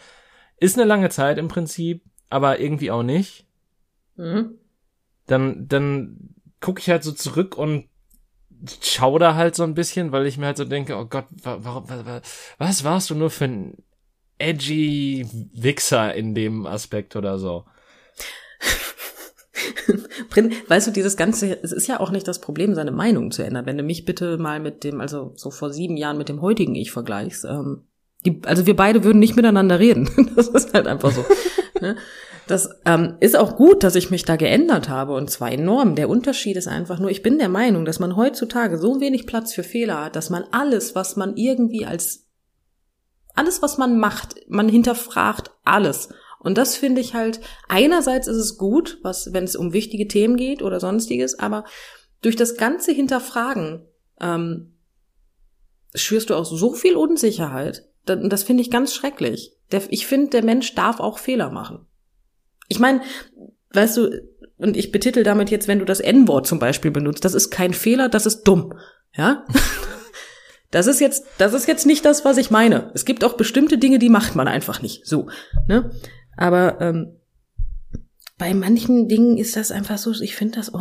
ist 0.59 0.79
eine 0.79 0.87
lange 0.87 1.09
Zeit 1.09 1.39
im 1.39 1.49
Prinzip, 1.49 2.03
aber 2.29 2.61
irgendwie 2.61 2.91
auch 2.91 3.03
nicht. 3.03 3.47
Mhm. 4.17 4.59
Dann, 5.27 5.67
dann 5.69 6.35
gucke 6.61 6.81
ich 6.81 6.91
halt 6.91 7.03
so 7.03 7.13
zurück 7.13 7.57
und 7.57 7.89
schau 8.83 9.19
da 9.19 9.35
halt 9.35 9.55
so 9.55 9.63
ein 9.63 9.75
bisschen, 9.75 10.13
weil 10.13 10.27
ich 10.27 10.37
mir 10.37 10.47
halt 10.47 10.59
so 10.59 10.65
denke, 10.65 10.97
oh 10.97 11.07
Gott, 11.07 11.27
warum, 11.43 11.87
was 12.59 12.85
warst 12.85 13.11
du 13.11 13.15
nur 13.15 13.31
für 13.31 13.47
ein 13.47 13.77
edgy 14.39 15.27
Wichser 15.55 16.15
in 16.15 16.35
dem 16.35 16.67
Aspekt 16.67 17.17
oder 17.17 17.39
so? 17.39 17.65
weißt 20.69 20.87
du, 20.89 20.91
dieses 20.91 21.17
Ganze, 21.17 21.59
es 21.63 21.73
ist 21.73 21.87
ja 21.87 22.01
auch 22.01 22.11
nicht 22.11 22.27
das 22.27 22.41
Problem, 22.41 22.75
seine 22.75 22.93
Meinung 22.93 23.31
zu 23.31 23.43
ändern. 23.43 23.67
Wenn 23.67 23.79
du 23.79 23.83
mich 23.83 24.05
bitte 24.05 24.39
mal 24.39 24.61
mit 24.61 24.85
dem, 24.85 25.01
also 25.01 25.33
so 25.35 25.51
vor 25.51 25.71
sieben 25.71 25.97
Jahren 25.97 26.19
mit 26.19 26.29
dem 26.29 26.41
heutigen 26.41 26.75
Ich 26.75 26.93
vergleichst, 26.93 27.45
ähm, 27.45 27.85
die, 28.25 28.41
also 28.45 28.67
wir 28.67 28.77
beide 28.77 29.05
würden 29.05 29.19
nicht 29.19 29.37
miteinander 29.37 29.79
reden. 29.79 30.09
Das 30.37 30.49
ist 30.49 30.75
halt 30.75 30.87
einfach 30.87 31.13
so. 31.13 31.25
ne? 31.81 31.97
Das 32.47 32.69
ähm, 32.85 33.15
ist 33.21 33.39
auch 33.39 33.57
gut, 33.57 33.85
dass 33.85 33.95
ich 33.95 34.11
mich 34.11 34.25
da 34.25 34.37
geändert 34.37 34.89
habe 34.89 35.15
und 35.15 35.31
zwar 35.31 35.53
enorm. 35.53 35.95
Der 35.95 36.09
Unterschied 36.09 36.57
ist 36.57 36.67
einfach 36.67 36.99
nur, 36.99 37.11
ich 37.11 37.23
bin 37.23 37.39
der 37.39 37.49
Meinung, 37.49 37.85
dass 37.85 38.01
man 38.01 38.17
heutzutage 38.17 38.79
so 38.79 39.01
wenig 39.01 39.27
Platz 39.27 39.55
für 39.55 39.63
Fehler 39.63 40.05
hat, 40.05 40.17
dass 40.17 40.31
man 40.31 40.45
alles, 40.51 40.95
was 40.97 41.17
man 41.17 41.37
irgendwie 41.37 41.87
als 41.87 42.27
alles, 43.35 43.63
was 43.63 43.79
man 43.79 43.99
macht, 43.99 44.35
man 44.49 44.69
hinterfragt 44.69 45.53
alles. 45.65 46.09
Und 46.41 46.57
das 46.57 46.75
finde 46.77 47.01
ich 47.01 47.15
halt, 47.15 47.41
einerseits 47.69 48.27
ist 48.27 48.39
es 48.39 48.57
gut, 48.57 48.99
was, 49.03 49.33
wenn 49.33 49.45
es 49.45 49.57
um 49.57 49.73
wichtige 49.73 50.09
Themen 50.09 50.37
geht 50.37 50.63
oder 50.63 50.81
sonstiges, 50.81 51.39
aber 51.39 51.65
durch 52.23 52.35
das 52.35 52.57
ganze 52.57 52.93
Hinterfragen 52.93 53.87
ähm, 54.21 54.75
schürst 55.95 56.31
du 56.31 56.35
auch 56.35 56.47
so 56.47 56.73
viel 56.73 56.97
Unsicherheit. 56.97 57.87
Das 58.05 58.43
finde 58.43 58.63
ich 58.63 58.71
ganz 58.71 58.95
schrecklich. 58.95 59.53
ich 59.91 60.07
finde, 60.07 60.31
der 60.31 60.45
Mensch 60.45 60.75
darf 60.75 60.99
auch 60.99 61.19
Fehler 61.19 61.51
machen. 61.51 61.87
Ich 62.69 62.79
meine, 62.79 63.03
weißt 63.73 63.99
du, 63.99 64.11
und 64.57 64.77
ich 64.77 64.93
betitel 64.93 65.23
damit 65.23 65.51
jetzt, 65.51 65.69
wenn 65.69 65.79
du 65.79 65.85
das 65.85 66.01
N-Wort 66.01 66.47
zum 66.47 66.59
Beispiel 66.59 66.91
benutzt, 66.91 67.25
das 67.25 67.35
ist 67.35 67.51
kein 67.51 67.75
Fehler, 67.75 68.09
das 68.09 68.27
ist 68.27 68.45
dumm. 68.45 68.75
Ja? 69.15 69.45
Das 70.73 70.87
ist 70.87 71.01
jetzt, 71.01 71.27
das 71.39 71.53
ist 71.53 71.67
jetzt 71.67 71.85
nicht 71.85 72.05
das, 72.05 72.25
was 72.25 72.37
ich 72.37 72.53
meine. 72.53 72.93
Es 72.95 73.05
gibt 73.05 73.25
auch 73.25 73.33
bestimmte 73.33 73.77
Dinge, 73.77 73.99
die 73.99 74.09
macht 74.09 74.37
man 74.37 74.47
einfach 74.47 74.83
nicht. 74.83 75.05
So, 75.05 75.29
ne? 75.67 75.91
Aber 76.41 76.81
ähm, 76.81 77.21
bei 78.39 78.55
manchen 78.55 79.07
Dingen 79.07 79.37
ist 79.37 79.57
das 79.57 79.71
einfach 79.71 79.99
so. 79.99 80.11
Ich 80.13 80.35
finde 80.35 80.57
das. 80.57 80.73
Oh, 80.75 80.79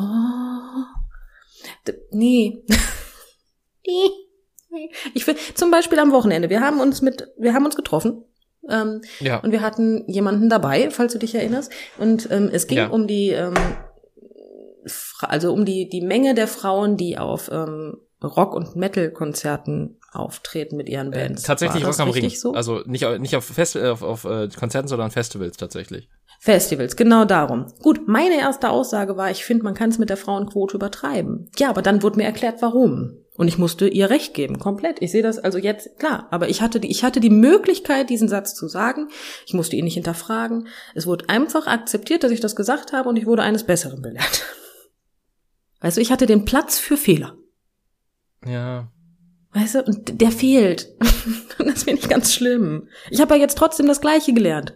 nee. 2.12 2.64
nee. 3.86 4.10
Ich 5.16 5.26
finde 5.26 5.42
zum 5.56 5.72
Beispiel 5.72 5.98
am 5.98 6.12
Wochenende. 6.12 6.52
Wir 6.52 6.62
haben 6.62 6.80
uns 6.80 7.02
mit, 7.02 7.28
wir 7.40 7.56
haben 7.56 7.66
uns 7.66 7.76
getroffen. 7.76 8.24
Ähm, 8.70 9.02
ja. 9.20 9.40
Und 9.40 9.52
wir 9.52 9.62
hatten 9.62 10.04
jemanden 10.08 10.48
dabei, 10.48 10.92
falls 10.92 11.14
du 11.14 11.18
dich 11.18 11.34
erinnerst. 11.34 11.72
Und 11.98 12.30
ähm, 12.30 12.52
es 12.54 12.68
ging 12.68 12.78
ja. 12.78 12.88
um 12.90 13.08
die, 13.08 13.30
ähm, 13.30 13.56
also 15.22 15.52
um 15.54 15.66
die 15.66 15.90
die 15.90 16.02
Menge 16.02 16.36
der 16.36 16.48
Frauen, 16.48 16.98
die 16.98 17.18
auf 17.18 17.50
ähm, 17.52 17.98
Rock- 18.24 18.54
und 18.54 18.76
Metal-Konzerten 18.76 19.99
auftreten 20.12 20.78
mit 20.78 20.90
ihren 20.90 21.14
äh, 21.14 21.18
Bands. 21.18 21.44
Äh, 21.44 21.48
tatsächlich 21.48 21.86
Rock 21.86 22.00
am 22.00 22.10
Ring. 22.10 22.30
So? 22.30 22.54
Also 22.54 22.82
nicht, 22.86 23.06
nicht 23.20 23.36
auf, 23.36 23.46
Fest, 23.46 23.78
auf, 23.78 24.02
auf 24.02 24.26
äh, 24.26 24.50
Konzerten, 24.50 24.88
sondern 24.88 25.12
Festivals 25.12 25.58
tatsächlich. 25.58 26.10
Festivals, 26.40 26.96
genau 26.96 27.26
darum. 27.26 27.68
Gut, 27.82 28.08
meine 28.08 28.40
erste 28.40 28.70
Aussage 28.70 29.18
war, 29.18 29.30
ich 29.30 29.44
finde, 29.44 29.64
man 29.64 29.74
kann 29.74 29.90
es 29.90 29.98
mit 29.98 30.10
der 30.10 30.18
Frauenquote 30.18 30.78
übertreiben. 30.78 31.50
Ja, 31.58 31.70
aber 31.70 31.82
dann 31.82 32.02
wurde 32.02 32.18
mir 32.18 32.24
erklärt, 32.24 32.62
warum. 32.62 33.18
Und 33.36 33.48
ich 33.48 33.58
musste 33.58 33.88
ihr 33.88 34.10
recht 34.10 34.34
geben, 34.34 34.60
komplett. 34.60 35.02
Ich 35.02 35.12
sehe 35.12 35.24
das 35.24 35.40
also 35.40 35.58
jetzt 35.58 35.98
klar, 36.00 36.28
aber 36.32 36.50
ich 36.50 36.62
hatte 36.62 36.80
die, 36.80 36.90
ich 36.90 37.04
hatte 37.04 37.20
die 37.20 37.30
Möglichkeit, 37.30 38.10
diesen 38.10 38.28
Satz 38.28 38.54
zu 38.54 38.68
sagen. 38.68 39.08
Ich 39.46 39.54
musste 39.54 39.76
ihn 39.76 39.86
nicht 39.86 39.94
hinterfragen. 39.94 40.68
Es 40.94 41.08
wurde 41.08 41.30
einfach 41.30 41.68
akzeptiert, 41.68 42.24
dass 42.24 42.32
ich 42.32 42.42
das 42.42 42.56
gesagt 42.56 42.94
habe 42.94 43.08
und 43.08 43.16
ich 43.18 43.26
wurde 43.26 43.44
eines 43.44 43.66
Besseren 43.66 44.02
belehrt. 44.02 44.46
Weißt 45.82 45.98
du, 45.98 46.02
ich 46.02 46.12
hatte 46.12 46.26
den 46.26 46.46
Platz 46.46 46.80
für 46.80 46.98
Fehler. 46.98 47.38
Ja. 48.46 48.92
Weißt 49.54 49.76
du, 49.76 49.84
und 49.84 50.22
der 50.22 50.32
fehlt. 50.32 50.90
das 51.58 51.84
finde 51.84 52.02
ich 52.02 52.10
ganz 52.10 52.34
schlimm. 52.34 52.88
Ich 53.10 53.20
habe 53.20 53.36
ja 53.36 53.42
jetzt 53.42 53.58
trotzdem 53.58 53.88
das 53.88 54.02
Gleiche 54.02 54.34
gelernt. 54.34 54.76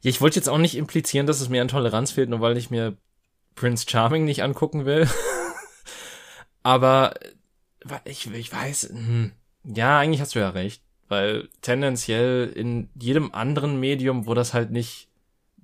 Ja, 0.00 0.10
ich 0.10 0.20
wollte 0.20 0.36
jetzt 0.36 0.48
auch 0.48 0.58
nicht 0.58 0.76
implizieren, 0.76 1.26
dass 1.26 1.40
es 1.40 1.48
mir 1.48 1.62
an 1.62 1.68
Toleranz 1.68 2.10
fehlt, 2.10 2.28
nur 2.28 2.40
weil 2.40 2.56
ich 2.56 2.70
mir 2.70 2.96
Prince 3.54 3.86
Charming 3.88 4.24
nicht 4.24 4.42
angucken 4.42 4.84
will. 4.84 5.08
Aber 6.62 7.14
ich, 8.04 8.30
ich 8.32 8.52
weiß, 8.52 8.90
hm, 8.90 9.32
ja, 9.64 9.98
eigentlich 9.98 10.20
hast 10.20 10.34
du 10.34 10.40
ja 10.40 10.50
recht. 10.50 10.82
Weil 11.08 11.48
tendenziell 11.60 12.50
in 12.54 12.88
jedem 12.98 13.32
anderen 13.34 13.78
Medium, 13.78 14.26
wo 14.26 14.34
das 14.34 14.54
halt 14.54 14.70
nicht 14.70 15.08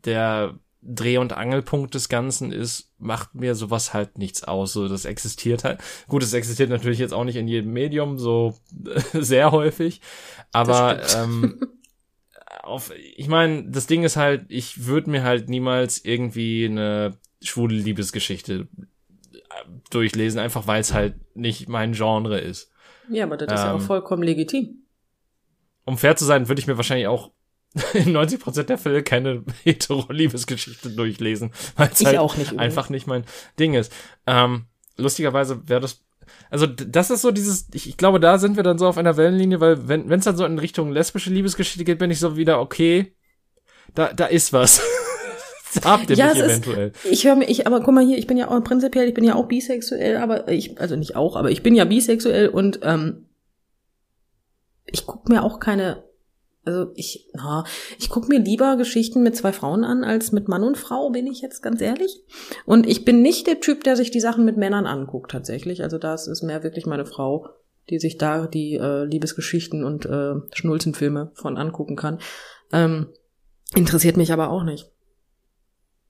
der 0.05 0.55
Dreh- 0.83 1.19
und 1.19 1.33
Angelpunkt 1.35 1.95
des 1.95 2.09
Ganzen 2.09 2.53
ist, 2.53 2.93
macht 2.99 3.35
mir 3.35 3.55
sowas 3.55 3.93
halt 3.93 4.16
nichts 4.19 4.45
aus. 4.45 4.73
So, 4.73 4.88
das 4.88 5.05
existiert 5.05 5.64
halt. 5.64 5.81
Gut, 6.09 6.23
es 6.23 6.33
existiert 6.33 6.71
natürlich 6.71 6.99
jetzt 6.99 7.12
auch 7.12 7.25
nicht 7.25 7.37
in 7.37 7.49
jedem 7.49 7.73
Medium, 7.73 8.19
so 8.19 8.55
sehr 9.12 9.53
häufig. 9.53 10.01
Aber 10.53 11.01
ähm, 11.16 11.61
auf, 12.62 12.93
ich 13.16 13.29
meine, 13.29 13.64
das 13.64 13.87
Ding 13.87 14.05
ist 14.05 14.16
halt, 14.16 14.47
ich 14.49 14.87
würde 14.87 15.11
mir 15.11 15.23
halt 15.23 15.49
niemals 15.49 16.05
irgendwie 16.05 16.66
eine 16.66 17.19
schwule 17.43 17.75
Liebesgeschichte 17.75 18.69
äh, 19.33 19.38
durchlesen, 19.90 20.40
einfach 20.40 20.66
weil 20.66 20.81
es 20.81 20.95
halt 20.95 21.14
nicht 21.37 21.69
mein 21.69 21.93
Genre 21.93 22.38
ist. 22.38 22.71
Ja, 23.11 23.25
aber 23.25 23.37
das 23.37 23.53
ist 23.53 23.61
ähm, 23.61 23.66
ja 23.66 23.73
auch 23.75 23.81
ähm, 23.81 23.87
vollkommen 23.87 24.23
legitim. 24.23 24.85
Um 25.85 25.99
fair 25.99 26.16
zu 26.16 26.25
sein, 26.25 26.49
würde 26.49 26.61
ich 26.61 26.66
mir 26.66 26.77
wahrscheinlich 26.77 27.09
auch 27.09 27.33
in 27.95 28.17
90% 28.17 28.65
der 28.65 28.79
Fälle 28.79 29.03
keine 29.03 29.45
hetero-Liebesgeschichte 29.65 30.91
durchlesen, 30.91 31.53
weil 31.77 31.91
es 31.93 32.05
halt 32.05 32.19
auch 32.19 32.37
nicht 32.37 32.59
einfach 32.59 32.91
nicht 32.91 33.07
mein 33.07 33.25
Ding 33.59 33.75
ist. 33.75 33.93
Ähm, 34.27 34.67
lustigerweise 34.97 35.69
wäre 35.69 35.81
das, 35.81 36.03
also 36.51 36.67
das 36.67 37.11
ist 37.11 37.23
so 37.23 37.31
dieses, 37.31 37.69
ich, 37.73 37.89
ich, 37.89 37.97
glaube, 37.97 38.19
da 38.19 38.39
sind 38.39 38.57
wir 38.57 38.65
dann 38.65 38.79
so 38.79 38.89
auf 38.89 38.99
einer 38.99 39.17
Wellenlinie, 39.17 39.61
weil 39.61 39.89
wenn 39.89 40.11
es 40.11 40.25
dann 40.25 40.37
so 40.37 40.45
in 40.45 40.59
Richtung 40.59 40.91
lesbische 40.91 41.31
Liebesgeschichte 41.31 41.85
geht, 41.85 41.99
bin 41.99 42.11
ich 42.11 42.19
so 42.19 42.37
wieder, 42.37 42.61
okay, 42.61 43.15
da, 43.95 44.13
da 44.13 44.27
ist 44.27 44.53
was. 44.53 44.83
habt 45.85 46.11
ihr 46.11 46.17
ja, 46.17 46.33
mich 46.33 46.43
eventuell. 46.43 46.89
Ist, 46.89 47.07
ich 47.07 47.25
höre 47.25 47.37
mir, 47.37 47.49
ich, 47.49 47.69
aber 47.69 47.81
guck 47.81 47.95
mal 47.95 48.05
hier, 48.05 48.19
ich 48.19 48.27
bin 48.27 48.37
ja 48.37 48.49
auch 48.49 48.65
prinzipiell, 48.65 49.09
ich 49.09 49.15
bin 49.15 49.25
ja 49.25 49.37
auch 49.37 49.47
bisexuell, 49.47 50.17
aber 50.17 50.49
ich, 50.49 50.81
also 50.81 50.97
nicht 50.97 51.15
auch, 51.15 51.37
aber 51.37 51.53
ich 51.53 51.63
bin 51.63 51.77
ja 51.77 51.85
bisexuell 51.85 52.49
und 52.49 52.81
ähm, 52.83 53.29
ich 54.87 55.07
guck 55.07 55.29
mir 55.29 55.45
auch 55.45 55.61
keine 55.61 56.10
also 56.64 56.92
ich, 56.94 57.29
na, 57.33 57.64
ich 57.99 58.11
gucke 58.11 58.29
mir 58.29 58.38
lieber 58.38 58.77
Geschichten 58.77 59.23
mit 59.23 59.35
zwei 59.35 59.53
Frauen 59.53 59.83
an 59.83 60.05
als 60.05 60.31
mit 60.33 60.49
Mann 60.49 60.62
und 60.62 60.77
Frau, 60.77 61.11
bin 61.11 61.27
ich 61.27 61.40
jetzt 61.40 61.62
ganz 61.62 61.81
ehrlich. 61.81 62.23
Und 62.66 62.87
ich 62.87 63.05
bin 63.05 63.23
nicht 63.23 63.46
der 63.46 63.61
Typ, 63.61 63.83
der 63.85 63.96
sich 63.96 64.11
die 64.11 64.20
Sachen 64.20 64.44
mit 64.44 64.57
Männern 64.57 64.87
anguckt 64.87 65.31
tatsächlich. 65.31 65.83
Also 65.83 65.99
das 65.99 66.27
ist 66.27 66.42
mehr 66.42 66.62
wirklich 66.62 66.87
meine 66.87 67.07
Frau, 67.07 67.49
die 67.88 67.99
sich 67.99 68.18
da 68.18 68.46
die 68.46 68.75
äh, 68.75 69.05
Liebesgeschichten 69.05 69.85
und 69.85 70.05
äh, 70.05 70.35
Schnulzenfilme 70.53 71.33
von 71.35 71.57
angucken 71.57 71.96
kann. 71.96 72.18
Ähm, 72.73 73.09
interessiert 73.75 74.16
mich 74.16 74.33
aber 74.33 74.51
auch 74.51 74.62
nicht. 74.62 74.90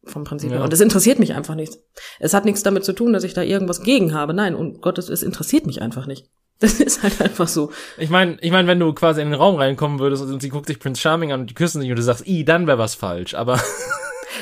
Vom 0.03 0.25
Prinzip 0.25 0.51
her. 0.51 0.65
Und 0.65 0.73
es 0.73 0.81
interessiert 0.81 1.19
mich 1.19 1.35
einfach 1.35 1.55
nicht. 1.55 1.79
Es 2.19 2.33
hat 2.33 2.47
nichts 2.47 2.63
damit 2.63 2.85
zu 2.85 2.95
tun, 2.95 3.13
dass 3.13 3.23
ich 3.23 3.35
da 3.35 3.43
irgendwas 3.43 3.83
gegen 3.83 4.15
habe. 4.15 4.33
Nein, 4.33 4.55
und 4.55 4.81
Gottes, 4.81 5.11
es 5.11 5.23
interessiert 5.23 5.67
mich 5.67 5.83
einfach 5.83 6.07
nicht. 6.07 6.31
Das 6.61 6.75
ist 6.75 7.03
halt 7.03 7.21
einfach 7.23 7.49
so. 7.49 7.73
Ich 7.97 8.11
meine, 8.11 8.37
ich 8.43 8.51
mein, 8.51 8.67
wenn 8.67 8.79
du 8.79 8.93
quasi 8.93 9.23
in 9.23 9.31
den 9.31 9.41
Raum 9.41 9.57
reinkommen 9.57 9.99
würdest 9.99 10.23
und 10.23 10.41
sie 10.41 10.51
guckt 10.51 10.67
sich 10.67 10.79
Prince 10.79 11.01
Charming 11.01 11.33
an 11.33 11.41
und 11.41 11.51
die 11.51 11.55
küssen 11.55 11.81
sich 11.81 11.91
und 11.91 11.97
du 11.97 12.03
sagst, 12.03 12.27
i, 12.27 12.45
dann 12.45 12.67
wäre 12.67 12.79
was 12.79 12.95
falsch, 12.95 13.35
aber. 13.35 13.61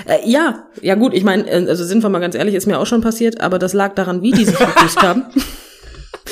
Äh, 0.07 0.29
ja, 0.31 0.67
ja 0.81 0.95
gut, 0.95 1.13
ich 1.13 1.25
meine, 1.25 1.49
äh, 1.49 1.67
also 1.67 1.83
sind 1.83 2.03
wir 2.05 2.09
mal 2.09 2.21
ganz 2.21 2.37
ehrlich, 2.37 2.55
ist 2.55 2.67
mir 2.67 2.79
auch 2.79 2.87
schon 2.87 3.01
passiert, 3.01 3.41
aber 3.41 3.59
das 3.59 3.73
lag 3.73 3.95
daran, 3.95 4.23
wie 4.23 4.31
die 4.31 4.45
sich 4.45 4.57
geküsst 4.57 5.03
haben. 5.03 5.25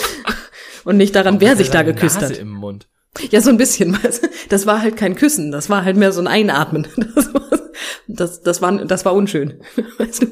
und 0.84 0.98
nicht 0.98 1.16
daran, 1.16 1.40
wer 1.40 1.56
sich 1.56 1.70
da 1.70 1.82
geküsst 1.82 2.20
Nase 2.20 2.34
hat. 2.34 2.40
im 2.40 2.52
Mund. 2.52 2.86
Ja, 3.30 3.40
so 3.40 3.50
ein 3.50 3.56
bisschen. 3.56 3.98
Das 4.48 4.66
war 4.66 4.82
halt 4.82 4.96
kein 4.96 5.16
Küssen, 5.16 5.50
das 5.50 5.68
war 5.68 5.84
halt 5.84 5.96
mehr 5.96 6.12
so 6.12 6.20
ein 6.20 6.28
Einatmen. 6.28 6.86
Das 7.16 7.34
war, 7.34 7.42
das, 8.06 8.42
das 8.42 8.62
war, 8.62 8.72
das 8.84 9.04
war 9.04 9.14
unschön. 9.14 9.60
Weißt 9.98 10.22
du? 10.22 10.26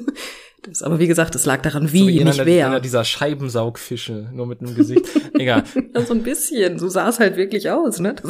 Das, 0.66 0.82
aber 0.82 0.98
wie 0.98 1.06
gesagt, 1.06 1.34
es 1.34 1.44
lag 1.44 1.60
daran, 1.60 1.92
wie, 1.92 2.00
so 2.00 2.06
wie 2.08 2.24
nicht 2.24 2.44
wer. 2.44 2.66
Einer 2.66 2.80
dieser 2.80 3.04
Scheibensaugfische, 3.04 4.30
nur 4.32 4.46
mit 4.46 4.60
einem 4.60 4.74
Gesicht. 4.74 5.04
Egal. 5.38 5.64
ja, 5.94 6.00
so 6.02 6.14
ein 6.14 6.22
bisschen. 6.22 6.78
So 6.78 6.88
sah 6.88 7.08
es 7.08 7.20
halt 7.20 7.36
wirklich 7.36 7.70
aus, 7.70 8.00
ne? 8.00 8.14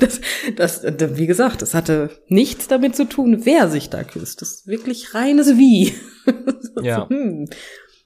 Das, 0.00 0.20
das, 0.56 0.82
das, 0.82 1.16
wie 1.16 1.28
gesagt, 1.28 1.62
das 1.62 1.74
hatte 1.74 2.10
nichts 2.26 2.66
damit 2.66 2.96
zu 2.96 3.04
tun, 3.04 3.42
wer 3.44 3.68
sich 3.68 3.88
da 3.88 4.02
küsst. 4.02 4.42
Das 4.42 4.50
ist 4.50 4.66
wirklich 4.66 5.14
reines 5.14 5.56
Wie. 5.58 5.94
ja. 6.82 7.08
hm. 7.08 7.48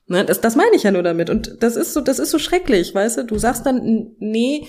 ne, 0.06 0.24
das, 0.26 0.42
das 0.42 0.56
meine 0.56 0.76
ich 0.76 0.82
ja 0.82 0.90
nur 0.90 1.02
damit. 1.02 1.30
Und 1.30 1.56
das 1.61 1.76
ist 1.76 1.94
so, 1.94 2.02
das 2.02 2.18
ist 2.18 2.32
so 2.32 2.38
schrecklich, 2.38 2.94
weißt 2.94 3.18
du? 3.18 3.24
Du 3.24 3.38
sagst 3.38 3.64
dann, 3.64 4.11
nee, 4.18 4.66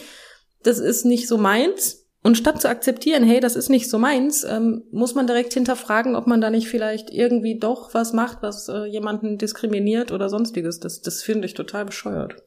das 0.63 0.79
ist 0.79 1.03
nicht 1.03 1.27
so 1.27 1.37
meins 1.37 2.06
und 2.27 2.35
statt 2.35 2.61
zu 2.61 2.67
akzeptieren, 2.67 3.23
hey, 3.23 3.39
das 3.39 3.55
ist 3.55 3.69
nicht 3.69 3.89
so 3.89 3.97
meins, 3.97 4.43
ähm, 4.43 4.83
muss 4.91 5.15
man 5.15 5.27
direkt 5.27 5.53
hinterfragen, 5.53 6.13
ob 6.13 6.27
man 6.27 6.41
da 6.41 6.49
nicht 6.49 6.67
vielleicht 6.67 7.09
irgendwie 7.09 7.57
doch 7.57 7.93
was 7.93 8.11
macht, 8.11 8.39
was 8.41 8.67
äh, 8.67 8.83
jemanden 8.83 9.37
diskriminiert 9.37 10.11
oder 10.11 10.27
sonstiges. 10.27 10.81
Das, 10.81 11.01
das 11.01 11.23
finde 11.23 11.45
ich 11.45 11.53
total 11.53 11.85
bescheuert. 11.85 12.43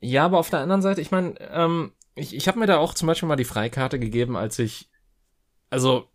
Ja, 0.00 0.24
aber 0.24 0.38
auf 0.38 0.48
der 0.48 0.60
anderen 0.60 0.80
Seite, 0.80 1.02
ich 1.02 1.10
meine, 1.10 1.34
ähm, 1.50 1.92
ich, 2.14 2.34
ich 2.34 2.48
habe 2.48 2.58
mir 2.58 2.64
da 2.64 2.78
auch 2.78 2.94
zum 2.94 3.08
Beispiel 3.08 3.28
mal 3.28 3.36
die 3.36 3.44
Freikarte 3.44 3.98
gegeben, 3.98 4.38
als 4.38 4.58
ich, 4.58 4.88
also, 5.68 6.06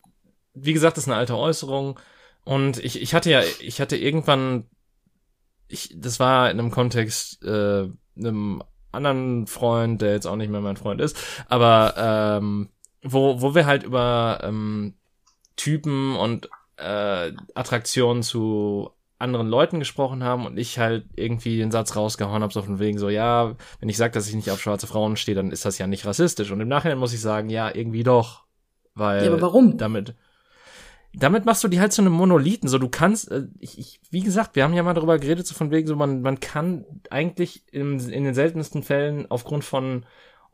wie 0.56 0.74
gesagt, 0.74 0.98
das 0.98 1.04
ist 1.04 1.10
eine 1.10 1.20
alte 1.20 1.38
Äußerung 1.38 2.00
und 2.44 2.84
ich, 2.84 3.00
ich 3.00 3.14
hatte 3.14 3.30
ja, 3.30 3.44
ich 3.60 3.82
hatte 3.82 3.98
irgendwann, 3.98 4.66
ich, 5.68 5.94
das 5.96 6.20
war 6.20 6.50
in 6.50 6.58
einem 6.58 6.72
Kontext, 6.72 7.44
äh, 7.44 7.88
einem 8.18 8.64
anderen 8.94 9.48
Freund, 9.48 10.02
der 10.02 10.14
jetzt 10.14 10.26
auch 10.26 10.36
nicht 10.36 10.52
mehr 10.52 10.62
mein 10.62 10.78
Freund 10.78 11.02
ist, 11.02 11.18
aber 11.50 11.96
ähm, 11.98 12.70
wo, 13.04 13.42
wo 13.42 13.56
wir 13.56 13.66
halt 13.66 13.84
über 13.84 14.40
ähm, 14.44 14.94
Typen 15.56 16.16
und 16.16 16.50
äh, 16.78 17.32
Attraktionen 17.54 18.24
zu 18.24 18.92
anderen 19.20 19.48
Leuten 19.48 19.80
gesprochen 19.80 20.24
haben 20.24 20.46
und 20.46 20.58
ich 20.58 20.80
halt 20.80 21.06
irgendwie 21.16 21.58
den 21.58 21.72
Satz 21.72 21.96
rausgehauen 21.96 22.44
habe, 22.44 22.54
so 22.54 22.62
von 22.62 22.80
wegen 22.80 23.00
so, 23.00 23.10
ja, 23.10 23.56
wenn 23.80 23.90
ich 23.90 23.98
sage, 23.98 24.14
dass 24.14 24.28
ich 24.28 24.36
nicht 24.36 24.52
auf 24.52 24.62
schwarze 24.62 24.86
Frauen 24.86 25.16
stehe, 25.16 25.36
dann 25.36 25.52
ist 25.52 25.66
das 25.66 25.78
ja 25.78 25.88
nicht 25.88 26.06
rassistisch. 26.06 26.52
Und 26.52 26.60
im 26.60 26.68
Nachhinein 26.68 26.98
muss 26.98 27.14
ich 27.14 27.22
sagen, 27.22 27.50
ja, 27.50 27.74
irgendwie 27.74 28.04
doch. 28.04 28.44
Weil 28.96 29.24
ja, 29.24 29.32
aber 29.32 29.42
warum? 29.42 29.78
Damit, 29.78 30.14
damit 31.14 31.46
machst 31.46 31.64
du 31.64 31.68
die 31.68 31.80
halt 31.80 31.94
zu 31.94 32.02
einem 32.02 32.14
Monolithen. 32.14 32.68
So, 32.68 32.78
du 32.80 32.90
kannst, 32.90 33.32
äh, 33.32 33.48
ich, 33.60 33.78
ich, 33.78 34.02
wie 34.10 34.22
gesagt, 34.22 34.56
wir 34.56 34.64
haben 34.64 34.74
ja 34.74 34.84
mal 34.84 34.94
darüber 34.94 35.20
geredet, 35.20 35.46
so 35.48 35.56
von 35.56 35.72
wegen, 35.72 35.88
so 35.88 35.96
man, 35.96 36.22
man 36.22 36.40
kann 36.40 36.86
eigentlich 37.10 37.64
in, 37.72 38.00
in 38.00 38.24
den 38.24 38.34
seltensten 38.34 38.84
Fällen 38.84 39.30
aufgrund 39.30 39.64
von 39.64 40.06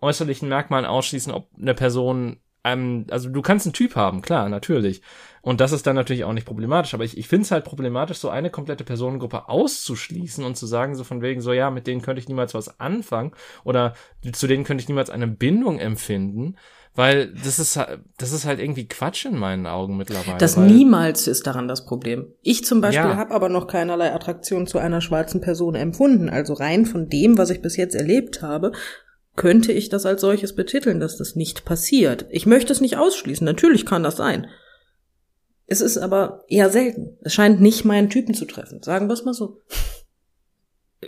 äußerlichen 0.01 0.49
Merkmalen 0.49 0.85
ausschließen, 0.85 1.33
ob 1.33 1.49
eine 1.57 1.73
Person 1.73 2.37
ähm, 2.63 3.05
also 3.09 3.29
du 3.29 3.41
kannst 3.41 3.65
einen 3.65 3.73
Typ 3.73 3.95
haben, 3.95 4.21
klar, 4.21 4.49
natürlich. 4.49 5.01
Und 5.41 5.61
das 5.61 5.71
ist 5.71 5.87
dann 5.87 5.95
natürlich 5.95 6.25
auch 6.25 6.33
nicht 6.33 6.45
problematisch. 6.45 6.93
Aber 6.93 7.05
ich, 7.05 7.17
ich 7.17 7.27
finde 7.27 7.43
es 7.43 7.51
halt 7.51 7.63
problematisch, 7.63 8.17
so 8.17 8.29
eine 8.29 8.49
komplette 8.49 8.83
Personengruppe 8.83 9.47
auszuschließen 9.47 10.43
und 10.43 10.57
zu 10.57 10.65
sagen, 10.65 10.95
so 10.95 11.03
von 11.03 11.21
wegen, 11.21 11.41
so 11.41 11.53
ja, 11.53 11.71
mit 11.71 11.87
denen 11.87 12.01
könnte 12.01 12.19
ich 12.19 12.27
niemals 12.27 12.53
was 12.53 12.79
anfangen 12.79 13.31
oder 13.63 13.93
zu 14.33 14.47
denen 14.47 14.65
könnte 14.65 14.81
ich 14.81 14.89
niemals 14.89 15.09
eine 15.09 15.27
Bindung 15.27 15.79
empfinden. 15.79 16.55
Weil 16.95 17.33
das 17.33 17.59
ist, 17.59 17.79
das 18.17 18.31
ist 18.33 18.45
halt 18.45 18.59
irgendwie 18.59 18.87
Quatsch 18.87 19.25
in 19.25 19.37
meinen 19.37 19.67
Augen 19.67 19.95
mittlerweile. 19.95 20.37
Das 20.37 20.57
niemals 20.57 21.27
ist 21.27 21.47
daran 21.47 21.67
das 21.67 21.85
Problem. 21.85 22.33
Ich 22.41 22.65
zum 22.65 22.81
Beispiel 22.81 23.11
ja. 23.11 23.15
habe 23.15 23.33
aber 23.33 23.47
noch 23.47 23.67
keinerlei 23.67 24.13
Attraktion 24.13 24.67
zu 24.67 24.79
einer 24.79 24.99
schwarzen 24.99 25.39
Person 25.39 25.75
empfunden. 25.75 26.29
Also 26.29 26.53
rein 26.53 26.85
von 26.85 27.07
dem, 27.07 27.37
was 27.37 27.51
ich 27.51 27.61
bis 27.61 27.77
jetzt 27.77 27.95
erlebt 27.95 28.41
habe, 28.41 28.73
könnte 29.35 29.71
ich 29.71 29.87
das 29.87 30.05
als 30.05 30.19
solches 30.19 30.55
betiteln, 30.55 30.99
dass 30.99 31.17
das 31.17 31.35
nicht 31.35 31.63
passiert. 31.63 32.25
Ich 32.29 32.45
möchte 32.45 32.73
es 32.73 32.81
nicht 32.81 32.97
ausschließen. 32.97 33.45
Natürlich 33.45 33.85
kann 33.85 34.03
das 34.03 34.17
sein. 34.17 34.47
Es 35.65 35.81
ist 35.81 35.97
aber 35.97 36.43
eher 36.47 36.69
selten. 36.69 37.17
Es 37.21 37.33
scheint 37.35 37.61
nicht 37.61 37.85
meinen 37.85 38.09
Typen 38.09 38.33
zu 38.33 38.45
treffen. 38.45 38.81
Sagen 38.81 39.07
wir 39.07 39.13
es 39.13 39.23
mal 39.23 39.33
so. 39.33 39.61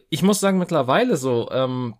Ich 0.10 0.22
muss 0.22 0.39
sagen, 0.39 0.60
mittlerweile 0.60 1.17
so, 1.17 1.50
ähm, 1.52 1.96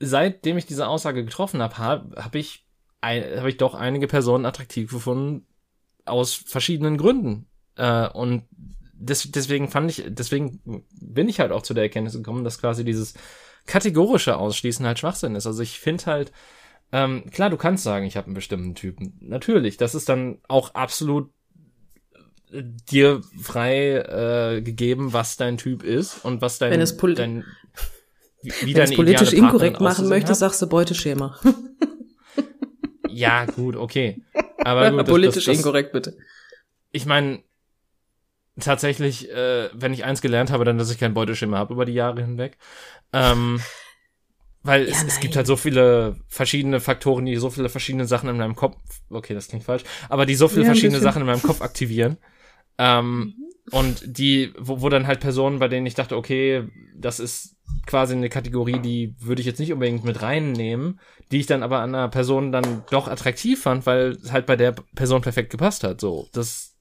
seitdem 0.00 0.56
ich 0.56 0.66
diese 0.66 0.88
Aussage 0.88 1.24
getroffen 1.24 1.62
habe, 1.62 1.78
habe 1.78 2.16
hab 2.16 2.34
ich, 2.34 2.66
habe 3.02 3.48
ich 3.48 3.56
doch 3.56 3.74
einige 3.74 4.06
Personen 4.06 4.46
attraktiv 4.46 4.90
gefunden 4.90 5.46
aus 6.04 6.34
verschiedenen 6.34 6.96
Gründen. 6.96 7.46
Äh, 7.76 8.08
und 8.08 8.44
des, 8.94 9.30
deswegen 9.30 9.68
fand 9.68 9.90
ich, 9.90 10.04
deswegen 10.08 10.84
bin 11.00 11.28
ich 11.28 11.40
halt 11.40 11.52
auch 11.52 11.62
zu 11.62 11.74
der 11.74 11.84
Erkenntnis 11.84 12.14
gekommen, 12.14 12.44
dass 12.44 12.60
quasi 12.60 12.84
dieses 12.84 13.14
kategorische 13.66 14.36
Ausschließen 14.36 14.86
halt 14.86 14.98
Schwachsinn 14.98 15.36
ist. 15.36 15.46
Also 15.46 15.62
ich 15.62 15.78
finde 15.78 16.06
halt, 16.06 16.32
ähm, 16.90 17.30
klar, 17.30 17.50
du 17.50 17.56
kannst 17.56 17.84
sagen, 17.84 18.06
ich 18.06 18.16
habe 18.16 18.26
einen 18.26 18.34
bestimmten 18.34 18.74
Typen. 18.74 19.16
Natürlich, 19.20 19.76
das 19.76 19.94
ist 19.94 20.08
dann 20.08 20.38
auch 20.48 20.74
absolut 20.74 21.30
dir 22.50 23.20
frei 23.40 23.98
äh, 23.98 24.62
gegeben, 24.62 25.12
was 25.12 25.36
dein 25.36 25.58
Typ 25.58 25.82
ist 25.82 26.24
und 26.24 26.40
was 26.40 26.58
dein, 26.58 26.70
Wenn 26.70 26.80
es 26.80 26.96
dein 26.96 27.44
wie, 28.42 28.52
wie 28.64 28.74
Wenn 28.74 28.84
es 28.84 28.94
politisch 28.94 29.32
inkorrekt 29.32 29.80
machen 29.80 30.08
möchtest, 30.08 30.40
sagst 30.40 30.62
du 30.62 30.66
Beuteschema. 30.66 31.38
ja, 33.18 33.44
gut, 33.44 33.76
okay. 33.76 34.22
Aber 34.64 34.90
gut, 34.90 35.00
das, 35.00 35.08
politisch 35.08 35.44
das, 35.44 35.56
das, 35.56 35.56
inkorrekt 35.56 35.92
bitte. 35.92 36.16
Ich 36.90 37.06
meine, 37.06 37.42
tatsächlich, 38.60 39.30
äh, 39.30 39.68
wenn 39.72 39.92
ich 39.92 40.04
eins 40.04 40.20
gelernt 40.20 40.50
habe, 40.50 40.64
dann, 40.64 40.78
dass 40.78 40.90
ich 40.90 40.98
kein 40.98 41.14
Beuteschema 41.14 41.58
habe 41.58 41.74
über 41.74 41.84
die 41.84 41.92
Jahre 41.92 42.20
hinweg. 42.20 42.56
Ähm, 43.12 43.60
weil 44.62 44.84
ja, 44.84 44.90
es, 44.90 45.04
es, 45.04 45.20
gibt 45.20 45.36
halt 45.36 45.46
so 45.46 45.56
viele 45.56 46.16
verschiedene 46.28 46.80
Faktoren, 46.80 47.24
die 47.24 47.36
so 47.36 47.50
viele 47.50 47.68
verschiedene 47.68 48.06
Sachen 48.06 48.28
in 48.28 48.36
meinem 48.36 48.56
Kopf, 48.56 48.76
okay, 49.08 49.34
das 49.34 49.48
klingt 49.48 49.64
falsch, 49.64 49.84
aber 50.08 50.26
die 50.26 50.34
so 50.34 50.48
viele 50.48 50.62
ja, 50.62 50.66
verschiedene 50.66 51.00
Sachen 51.00 51.22
in 51.22 51.26
meinem 51.26 51.42
Kopf 51.42 51.62
aktivieren. 51.62 52.18
Ähm, 52.76 53.34
und 53.70 54.02
die, 54.04 54.52
wo, 54.58 54.80
wo 54.80 54.88
dann 54.88 55.06
halt 55.06 55.20
Personen, 55.20 55.58
bei 55.58 55.68
denen 55.68 55.86
ich 55.86 55.94
dachte, 55.94 56.16
okay, 56.16 56.68
das 56.96 57.20
ist 57.20 57.56
quasi 57.86 58.14
eine 58.14 58.28
Kategorie, 58.28 58.80
die 58.80 59.14
würde 59.18 59.40
ich 59.40 59.46
jetzt 59.46 59.58
nicht 59.58 59.72
unbedingt 59.72 60.04
mit 60.04 60.22
reinnehmen, 60.22 61.00
die 61.30 61.40
ich 61.40 61.46
dann 61.46 61.62
aber 61.62 61.80
an 61.80 61.94
einer 61.94 62.08
Person 62.08 62.52
dann 62.52 62.84
doch 62.90 63.08
attraktiv 63.08 63.62
fand, 63.62 63.86
weil 63.86 64.10
es 64.10 64.32
halt 64.32 64.46
bei 64.46 64.56
der 64.56 64.72
Person 64.94 65.22
perfekt 65.22 65.50
gepasst 65.50 65.84
hat. 65.84 66.00
So, 66.00 66.28
das 66.32 66.74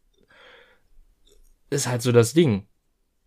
ist 1.70 1.88
halt 1.88 2.02
so 2.02 2.12
das 2.12 2.34
Ding. 2.34 2.68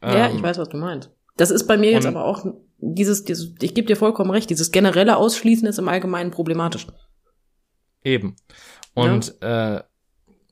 Ja, 0.02 0.28
ähm, 0.28 0.36
ich 0.36 0.42
weiß, 0.42 0.58
was 0.58 0.68
du 0.68 0.76
meinst. 0.76 1.10
Das 1.36 1.50
ist 1.50 1.66
bei 1.66 1.76
mir 1.76 1.90
jetzt 1.90 2.06
aber 2.06 2.24
auch 2.24 2.44
dieses, 2.78 3.24
dieses 3.24 3.54
ich 3.60 3.74
gebe 3.74 3.86
dir 3.86 3.96
vollkommen 3.96 4.30
recht, 4.30 4.50
dieses 4.50 4.72
generelle 4.72 5.16
Ausschließen 5.16 5.66
ist 5.66 5.78
im 5.78 5.88
Allgemeinen 5.88 6.30
problematisch. 6.30 6.86
Eben. 8.02 8.36
Und 8.94 9.34
ja. 9.42 9.76
äh, 9.76 9.82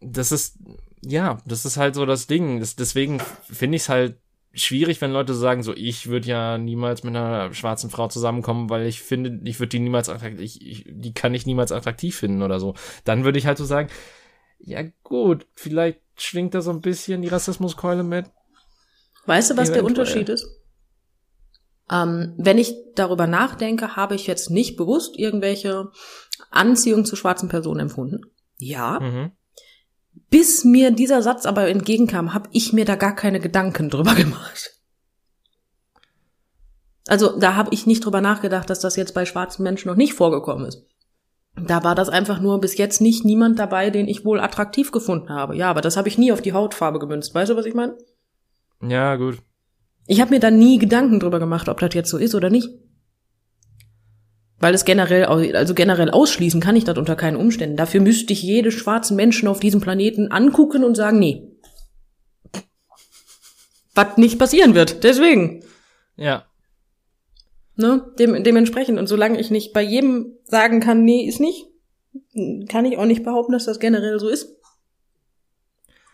das 0.01 0.33
ist, 0.33 0.59
ja, 1.03 1.39
das 1.47 1.65
ist 1.65 1.77
halt 1.77 1.95
so 1.95 2.07
das 2.07 2.27
Ding. 2.27 2.61
Das, 2.61 2.77
deswegen 2.77 3.21
finde 3.21 3.77
ich 3.77 3.83
es 3.83 3.89
halt 3.89 4.19
schwierig, 4.59 5.01
wenn 5.01 5.13
Leute 5.13 5.35
sagen, 5.35 5.63
so, 5.63 5.75
ich 5.75 6.09
würde 6.09 6.29
ja 6.29 6.59
niemals 6.59 7.03
mit 7.03 7.17
einer 7.17 7.53
schwarzen 7.55 7.91
Frau 7.91 8.09
zusammenkommen, 8.09 8.71
weil 8.71 8.87
ich 8.87 9.03
finde, 9.03 9.41
ich 9.49 9.59
würde 9.59 9.71
die 9.71 9.79
niemals 9.79 10.09
attraktiv, 10.09 10.41
ich, 10.41 10.67
ich, 10.67 10.85
die 10.87 11.15
kann 11.15 11.35
ich 11.35 11.47
niemals 11.47 11.73
attraktiv 11.73 12.17
finden 12.17 12.43
oder 12.43 12.61
so. 12.61 12.75
Dann 13.05 13.25
würde 13.25 13.39
ich 13.39 13.47
halt 13.47 13.59
so 13.59 13.65
sagen, 13.65 13.89
ja 14.59 14.83
gut, 15.03 15.47
vielleicht 15.55 16.01
schwingt 16.17 16.55
da 16.55 16.61
so 16.61 16.71
ein 16.71 16.81
bisschen 16.81 17.23
die 17.23 17.29
Rassismuskeule 17.29 18.03
mit. 18.03 18.27
Weißt 19.27 19.51
du, 19.51 19.57
was 19.57 19.69
Eventuell. 19.69 19.75
der 19.75 19.85
Unterschied 19.85 20.29
ist? 20.29 20.47
Ähm, 21.91 22.35
wenn 22.37 22.59
ich 22.59 22.75
darüber 22.95 23.27
nachdenke, 23.27 23.97
habe 23.97 24.15
ich 24.15 24.27
jetzt 24.27 24.51
nicht 24.51 24.77
bewusst 24.77 25.19
irgendwelche 25.19 25.91
Anziehung 26.51 27.05
zu 27.05 27.17
schwarzen 27.17 27.49
Personen 27.49 27.81
empfunden. 27.81 28.23
Ja. 28.59 29.01
Mhm. 29.01 29.33
Bis 30.31 30.65
mir 30.65 30.91
dieser 30.91 31.23
Satz 31.23 31.47
aber 31.47 31.69
entgegenkam, 31.69 32.35
habe 32.35 32.49
ich 32.53 32.73
mir 32.73 32.85
da 32.85 32.97
gar 32.97 33.15
keine 33.15 33.41
Gedanken 33.41 33.91
drüber 33.91 34.15
gemacht. 34.17 34.75
Also 37.09 37.39
da 37.39 37.55
habe 37.55 37.73
ich 37.73 37.87
nicht 37.87 38.05
drüber 38.05 38.21
nachgedacht, 38.21 38.69
dass 38.69 38.81
das 38.81 38.97
jetzt 38.97 39.15
bei 39.15 39.25
schwarzen 39.25 39.63
Menschen 39.63 39.89
noch 39.89 39.97
nicht 39.97 40.15
vorgekommen 40.15 40.67
ist. 40.67 40.85
Da 41.57 41.83
war 41.83 41.95
das 41.95 42.09
einfach 42.09 42.41
nur 42.41 42.61
bis 42.61 42.77
jetzt 42.77 43.01
nicht 43.01 43.25
niemand 43.25 43.59
dabei, 43.59 43.91
den 43.91 44.07
ich 44.07 44.25
wohl 44.25 44.41
attraktiv 44.41 44.93
gefunden 44.93 45.31
habe. 45.31 45.57
Ja, 45.57 45.71
aber 45.71 45.81
das 45.81 45.97
habe 45.97 46.09
ich 46.09 46.19
nie 46.19 46.31
auf 46.33 46.43
die 46.43 46.53
Hautfarbe 46.53 46.99
gemünzt. 46.99 47.35
Weißt 47.35 47.51
du, 47.51 47.57
was 47.57 47.67
ich 47.67 47.75
meine? 47.75 47.97
Ja, 48.83 49.17
gut. 49.17 49.39
Ich 50.07 50.21
habe 50.21 50.31
mir 50.31 50.41
da 50.41 50.51
nie 50.51 50.79
Gedanken 50.79 51.19
drüber 51.19 51.39
gemacht, 51.39 51.69
ob 51.69 51.81
das 51.81 51.95
jetzt 51.95 52.11
so 52.11 52.19
ist 52.19 52.35
oder 52.35 52.51
nicht. 52.51 52.69
Weil 54.61 54.75
es 54.75 54.85
generell, 54.85 55.25
also 55.25 55.75
generell 55.75 56.11
ausschließen 56.11 56.61
kann 56.61 56.75
ich 56.75 56.85
das 56.85 56.99
unter 56.99 57.15
keinen 57.15 57.37
Umständen. 57.37 57.77
Dafür 57.77 58.01
müsste 58.01 58.33
ich 58.33 58.43
jede 58.43 58.73
schwarzen 58.73 59.17
Menschen 59.17 59.47
auf 59.49 59.61
diesem 59.61 59.81
Planeten 59.81 60.33
angucken 60.33 60.83
und 60.85 60.97
sagen, 60.97 61.19
nee. 61.19 61.53
Was 63.95 64.17
nicht 64.17 64.39
passieren 64.39 64.75
wird, 64.75 65.05
deswegen. 65.05 65.65
Ja. 66.17 66.45
Ne? 67.77 68.13
Dem, 68.19 68.43
dementsprechend. 68.43 68.99
Und 68.99 69.07
solange 69.07 69.41
ich 69.41 69.51
nicht 69.51 69.73
bei 69.73 69.83
jedem 69.83 70.37
sagen 70.45 70.81
kann, 70.81 71.05
nee, 71.05 71.29
ist 71.29 71.39
nicht, 71.39 71.67
kann 72.69 72.85
ich 72.85 72.99
auch 72.99 73.07
nicht 73.07 73.23
behaupten, 73.23 73.53
dass 73.53 73.67
das 73.67 73.79
generell 73.79 74.19
so 74.19 74.29
ist. 74.29 74.57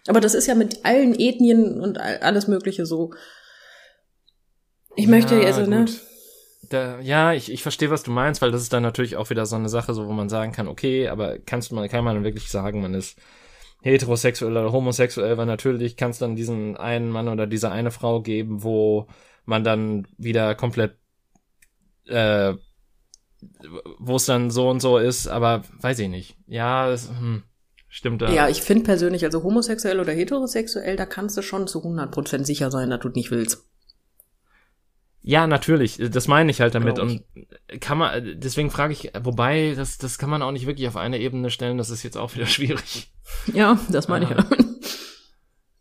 Aber 0.06 0.20
das 0.20 0.34
ist 0.34 0.46
ja 0.46 0.54
mit 0.54 0.84
allen 0.84 1.18
Ethnien 1.18 1.80
und 1.80 1.98
alles 1.98 2.46
Mögliche 2.46 2.84
so. 2.84 3.14
Ich 4.96 5.04
ja, 5.06 5.10
möchte, 5.10 5.36
also, 5.40 5.62
gut. 5.62 5.70
ne? 5.70 5.86
Da, 6.68 7.00
ja, 7.00 7.32
ich, 7.32 7.50
ich 7.50 7.62
verstehe, 7.62 7.90
was 7.90 8.02
du 8.02 8.10
meinst, 8.10 8.42
weil 8.42 8.50
das 8.50 8.62
ist 8.62 8.72
dann 8.72 8.82
natürlich 8.82 9.16
auch 9.16 9.30
wieder 9.30 9.46
so 9.46 9.56
eine 9.56 9.68
Sache, 9.68 9.94
so 9.94 10.06
wo 10.06 10.12
man 10.12 10.28
sagen 10.28 10.52
kann, 10.52 10.68
okay, 10.68 11.08
aber 11.08 11.38
kannst 11.38 11.72
mal, 11.72 11.88
kann 11.88 12.04
man 12.04 12.24
wirklich 12.24 12.48
sagen, 12.48 12.80
man 12.80 12.94
ist 12.94 13.18
heterosexuell 13.82 14.56
oder 14.56 14.72
homosexuell, 14.72 15.36
weil 15.36 15.46
natürlich 15.46 15.96
kann 15.96 16.10
es 16.10 16.18
dann 16.18 16.36
diesen 16.36 16.76
einen 16.76 17.10
Mann 17.10 17.28
oder 17.28 17.46
diese 17.46 17.70
eine 17.70 17.90
Frau 17.90 18.22
geben, 18.22 18.62
wo 18.62 19.06
man 19.44 19.62
dann 19.62 20.06
wieder 20.16 20.54
komplett 20.54 20.96
äh, 22.06 22.54
wo 23.98 24.16
es 24.16 24.26
dann 24.26 24.50
so 24.50 24.68
und 24.68 24.80
so 24.80 24.98
ist, 24.98 25.26
aber 25.28 25.62
weiß 25.80 25.98
ich 25.98 26.08
nicht. 26.08 26.36
Ja, 26.46 26.88
das, 26.88 27.08
hm, 27.08 27.42
stimmt 27.88 28.22
da. 28.22 28.32
Ja, 28.32 28.48
ich 28.48 28.62
finde 28.62 28.84
persönlich, 28.84 29.24
also 29.24 29.42
homosexuell 29.42 30.00
oder 30.00 30.12
heterosexuell, 30.12 30.96
da 30.96 31.06
kannst 31.06 31.36
du 31.36 31.42
schon 31.42 31.66
zu 31.66 31.80
100% 31.80 32.44
sicher 32.44 32.70
sein, 32.70 32.90
dass 32.90 33.00
du 33.00 33.08
nicht 33.08 33.30
willst. 33.30 33.68
Ja, 35.26 35.46
natürlich, 35.46 35.96
das 36.10 36.28
meine 36.28 36.50
ich 36.50 36.60
halt 36.60 36.74
damit 36.74 36.98
und 36.98 37.22
kann 37.80 37.96
man, 37.96 38.34
deswegen 38.36 38.70
frage 38.70 38.92
ich, 38.92 39.10
wobei, 39.22 39.72
das, 39.74 39.96
das 39.96 40.18
kann 40.18 40.28
man 40.28 40.42
auch 40.42 40.50
nicht 40.52 40.66
wirklich 40.66 40.86
auf 40.86 40.98
eine 40.98 41.18
Ebene 41.18 41.48
stellen, 41.48 41.78
das 41.78 41.88
ist 41.88 42.02
jetzt 42.02 42.18
auch 42.18 42.34
wieder 42.34 42.44
schwierig. 42.46 43.10
Ja, 43.52 43.80
das 43.88 44.06
meine 44.06 44.26
ich 44.26 44.30
ja. 44.30 44.44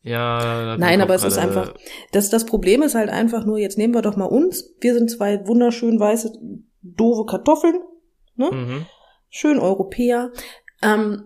Ja. 0.05 0.77
Nein, 0.77 1.01
aber 1.01 1.13
es 1.15 1.25
ist 1.25 1.37
einfach, 1.37 1.73
das, 2.13 2.29
das 2.29 2.45
Problem 2.45 2.83
ist 2.83 2.95
halt 2.95 3.09
einfach 3.09 3.45
nur, 3.45 3.57
jetzt 3.57 3.77
nehmen 3.77 3.93
wir 3.93 4.01
doch 4.01 4.15
mal 4.15 4.25
uns. 4.25 4.73
Wir 4.79 4.93
sind 4.93 5.11
zwei 5.11 5.45
wunderschön 5.45 5.99
weiße, 5.99 6.37
doofe 6.81 7.25
Kartoffeln, 7.25 7.79
ne? 8.35 8.49
Mhm. 8.51 8.85
Schön 9.29 9.59
Europäer. 9.59 10.31
Ähm, 10.81 11.25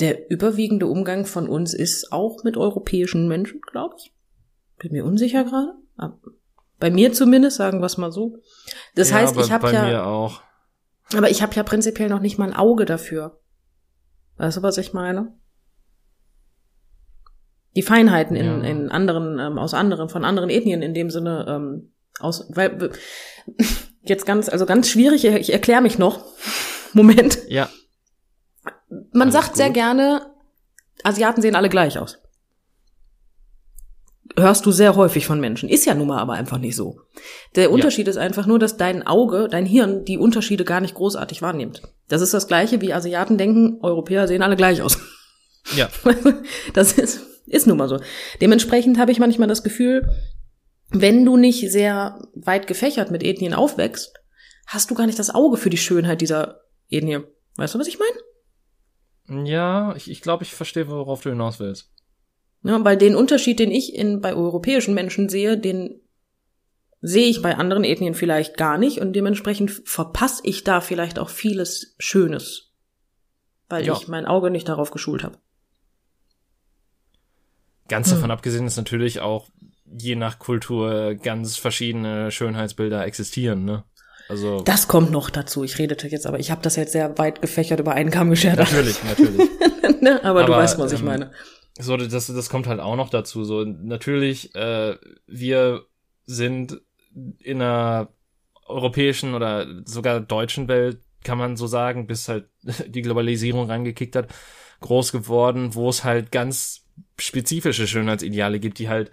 der 0.00 0.30
überwiegende 0.30 0.86
Umgang 0.86 1.26
von 1.26 1.48
uns 1.48 1.74
ist 1.74 2.12
auch 2.12 2.42
mit 2.42 2.56
europäischen 2.56 3.28
Menschen, 3.28 3.60
glaube 3.60 3.94
ich. 3.98 4.12
Bin 4.80 4.92
mir 4.92 5.04
unsicher 5.04 5.44
gerade. 5.44 5.74
Bei 6.80 6.90
mir 6.90 7.12
zumindest, 7.12 7.58
sagen 7.58 7.80
wir 7.80 7.86
es 7.86 7.98
mal 7.98 8.10
so. 8.10 8.38
Das 8.96 9.10
ja, 9.10 9.16
heißt, 9.16 9.36
ich 9.36 9.52
habe 9.52 9.70
ja. 9.72 10.02
Aber 11.16 11.30
ich 11.30 11.42
habe 11.42 11.54
ja 11.54 11.62
prinzipiell 11.62 12.08
noch 12.08 12.20
nicht 12.20 12.38
mal 12.38 12.48
ein 12.48 12.56
Auge 12.56 12.84
dafür. 12.84 13.40
Weißt 14.36 14.56
du, 14.56 14.62
was 14.62 14.78
ich 14.78 14.92
meine? 14.92 15.40
die 17.76 17.82
Feinheiten 17.82 18.36
in, 18.36 18.46
ja. 18.46 18.68
in 18.68 18.90
anderen, 18.90 19.38
ähm, 19.38 19.58
aus 19.58 19.74
anderen, 19.74 20.08
von 20.08 20.24
anderen 20.24 20.50
Ethnien 20.50 20.82
in 20.82 20.94
dem 20.94 21.10
Sinne, 21.10 21.46
ähm, 21.48 21.92
aus, 22.18 22.46
weil, 22.54 22.90
jetzt 24.02 24.26
ganz, 24.26 24.48
also 24.48 24.66
ganz 24.66 24.88
schwierig, 24.88 25.24
ich 25.24 25.52
erkläre 25.52 25.82
mich 25.82 25.98
noch. 25.98 26.24
Moment. 26.92 27.38
Ja. 27.48 27.68
Man 29.12 29.28
Alles 29.28 29.34
sagt 29.34 29.48
gut. 29.48 29.56
sehr 29.56 29.70
gerne, 29.70 30.34
Asiaten 31.04 31.40
sehen 31.40 31.54
alle 31.54 31.68
gleich 31.68 31.98
aus. 31.98 32.18
Hörst 34.36 34.66
du 34.66 34.72
sehr 34.72 34.96
häufig 34.96 35.26
von 35.26 35.40
Menschen. 35.40 35.68
Ist 35.68 35.86
ja 35.86 35.94
nun 35.94 36.08
mal 36.08 36.18
aber 36.18 36.34
einfach 36.34 36.58
nicht 36.58 36.76
so. 36.76 37.00
Der 37.56 37.70
Unterschied 37.70 38.06
ja. 38.06 38.10
ist 38.10 38.16
einfach 38.16 38.46
nur, 38.46 38.58
dass 38.58 38.76
dein 38.76 39.06
Auge, 39.06 39.48
dein 39.50 39.66
Hirn 39.66 40.04
die 40.04 40.18
Unterschiede 40.18 40.64
gar 40.64 40.80
nicht 40.80 40.94
großartig 40.94 41.42
wahrnimmt. 41.42 41.82
Das 42.08 42.22
ist 42.22 42.34
das 42.34 42.46
gleiche, 42.48 42.80
wie 42.80 42.92
Asiaten 42.92 43.38
denken, 43.38 43.78
Europäer 43.82 44.28
sehen 44.28 44.42
alle 44.42 44.56
gleich 44.56 44.82
aus. 44.82 44.98
Ja. 45.76 45.88
Das 46.74 46.92
ist, 46.92 47.20
ist 47.46 47.66
nun 47.66 47.76
mal 47.76 47.88
so. 47.88 48.00
Dementsprechend 48.40 48.98
habe 48.98 49.12
ich 49.12 49.18
manchmal 49.18 49.48
das 49.48 49.62
Gefühl, 49.62 50.08
wenn 50.90 51.24
du 51.24 51.36
nicht 51.36 51.70
sehr 51.70 52.20
weit 52.34 52.66
gefächert 52.66 53.10
mit 53.10 53.22
Ethnien 53.22 53.54
aufwächst, 53.54 54.14
hast 54.66 54.90
du 54.90 54.94
gar 54.94 55.06
nicht 55.06 55.18
das 55.18 55.34
Auge 55.34 55.56
für 55.56 55.70
die 55.70 55.76
Schönheit 55.76 56.20
dieser 56.20 56.60
Ethnie. 56.88 57.20
Weißt 57.56 57.74
du, 57.74 57.78
was 57.78 57.88
ich 57.88 57.98
meine? 57.98 59.46
Ja, 59.46 59.94
ich, 59.96 60.10
ich 60.10 60.22
glaube, 60.22 60.44
ich 60.44 60.54
verstehe, 60.54 60.88
worauf 60.88 61.22
du 61.22 61.30
hinaus 61.30 61.60
willst. 61.60 61.90
Ja, 62.62 62.84
weil 62.84 62.96
den 62.96 63.14
Unterschied, 63.14 63.58
den 63.58 63.70
ich 63.70 63.94
in, 63.94 64.20
bei 64.20 64.34
europäischen 64.34 64.94
Menschen 64.94 65.28
sehe, 65.28 65.56
den 65.56 66.00
sehe 67.00 67.28
ich 67.28 67.40
bei 67.40 67.56
anderen 67.56 67.84
Ethnien 67.84 68.14
vielleicht 68.14 68.56
gar 68.58 68.76
nicht 68.76 68.98
und 68.98 69.14
dementsprechend 69.14 69.70
verpasse 69.70 70.42
ich 70.44 70.64
da 70.64 70.80
vielleicht 70.80 71.18
auch 71.18 71.30
vieles 71.30 71.94
Schönes, 71.98 72.72
weil 73.68 73.86
ja. 73.86 73.94
ich 73.94 74.08
mein 74.08 74.26
Auge 74.26 74.50
nicht 74.50 74.68
darauf 74.68 74.90
geschult 74.90 75.24
habe. 75.24 75.38
Ganz 77.88 78.10
davon 78.10 78.24
hm. 78.24 78.30
abgesehen 78.32 78.66
ist 78.66 78.76
natürlich 78.76 79.20
auch 79.20 79.48
je 79.86 80.14
nach 80.14 80.38
Kultur 80.38 81.14
ganz 81.14 81.56
verschiedene 81.56 82.30
Schönheitsbilder 82.30 83.04
existieren, 83.04 83.64
ne? 83.64 83.84
Also 84.28 84.60
das 84.60 84.86
kommt 84.86 85.10
noch 85.10 85.28
dazu. 85.28 85.64
Ich 85.64 85.76
redete 85.78 86.06
jetzt, 86.06 86.24
aber 86.24 86.38
ich 86.38 86.52
habe 86.52 86.62
das 86.62 86.76
jetzt 86.76 86.92
sehr 86.92 87.18
weit 87.18 87.40
gefächert 87.40 87.80
über 87.80 87.94
einen 87.94 88.12
Kamm 88.12 88.30
geschert. 88.30 88.58
Natürlich, 88.58 89.02
natürlich. 89.02 89.50
ne? 90.00 90.20
aber, 90.22 90.42
aber, 90.42 90.44
du 90.44 90.52
weißt, 90.52 90.78
was 90.78 90.92
ähm, 90.92 90.98
ich 90.98 91.02
meine. 91.02 91.32
So, 91.80 91.96
das, 91.96 92.26
das 92.26 92.48
kommt 92.50 92.66
halt 92.66 92.80
auch 92.80 92.96
noch 92.96 93.10
dazu. 93.10 93.44
So, 93.44 93.64
natürlich, 93.64 94.54
äh, 94.54 94.96
wir 95.26 95.84
sind 96.26 96.80
in 97.40 97.60
einer 97.60 98.08
europäischen 98.66 99.34
oder 99.34 99.66
sogar 99.84 100.20
deutschen 100.20 100.68
Welt, 100.68 101.00
kann 101.24 101.38
man 101.38 101.56
so 101.56 101.66
sagen, 101.66 102.06
bis 102.06 102.28
halt 102.28 102.48
die 102.86 103.02
Globalisierung 103.02 103.66
reingekickt 103.68 104.16
hat, 104.16 104.28
groß 104.80 105.12
geworden, 105.12 105.74
wo 105.74 105.88
es 105.88 106.04
halt 106.04 106.32
ganz 106.32 106.86
spezifische 107.18 107.86
Schönheitsideale 107.86 108.60
gibt, 108.60 108.78
die 108.78 108.88
halt 108.88 109.10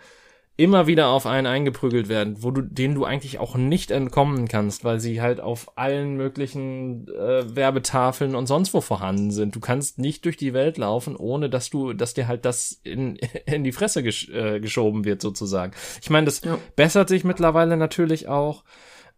immer 0.58 0.88
wieder 0.88 1.10
auf 1.10 1.28
einen 1.28 1.46
eingeprügelt 1.46 2.10
werden, 2.10 2.42
wo 2.42 2.50
du, 2.50 2.64
denen 2.64 2.96
du 2.96 3.06
eigentlich 3.06 3.38
auch 3.38 3.56
nicht 3.56 3.92
entkommen 3.92 4.48
kannst, 4.48 4.84
weil 4.84 5.00
sie 5.00 5.22
halt 5.22 5.40
auf 5.40 5.78
allen 5.78 6.18
möglichen 6.18 7.08
äh, 7.10 7.56
Werbetafeln 7.56 8.36
und 8.36 8.48
sonst 8.48 8.74
wo 8.74 8.82
vorhanden 8.82 9.30
sind. 9.30 9.56
Du 9.56 9.60
kannst 9.60 10.00
nicht 10.00 10.26
durch 10.26 10.36
die 10.36 10.54
Welt 10.54 10.80
laufen, 10.80 11.16
ohne 11.16 11.52
dass 11.52 11.70
du, 11.70 11.94
dass 11.94 12.16
dir 12.16 12.28
halt 12.28 12.44
das 12.44 12.80
in, 12.84 13.18
in 13.46 13.64
die 13.64 13.72
Fresse 13.72 14.02
gesch 14.02 14.30
äh, 14.30 14.60
geschoben 14.60 15.06
wird, 15.06 15.22
sozusagen. 15.22 15.74
Ich 16.02 16.10
meine, 16.10 16.26
das 16.26 16.42
ja. 16.42 16.58
bessert 16.76 17.08
sich 17.08 17.24
mittlerweile 17.24 17.78
natürlich 17.78 18.28
auch. 18.28 18.64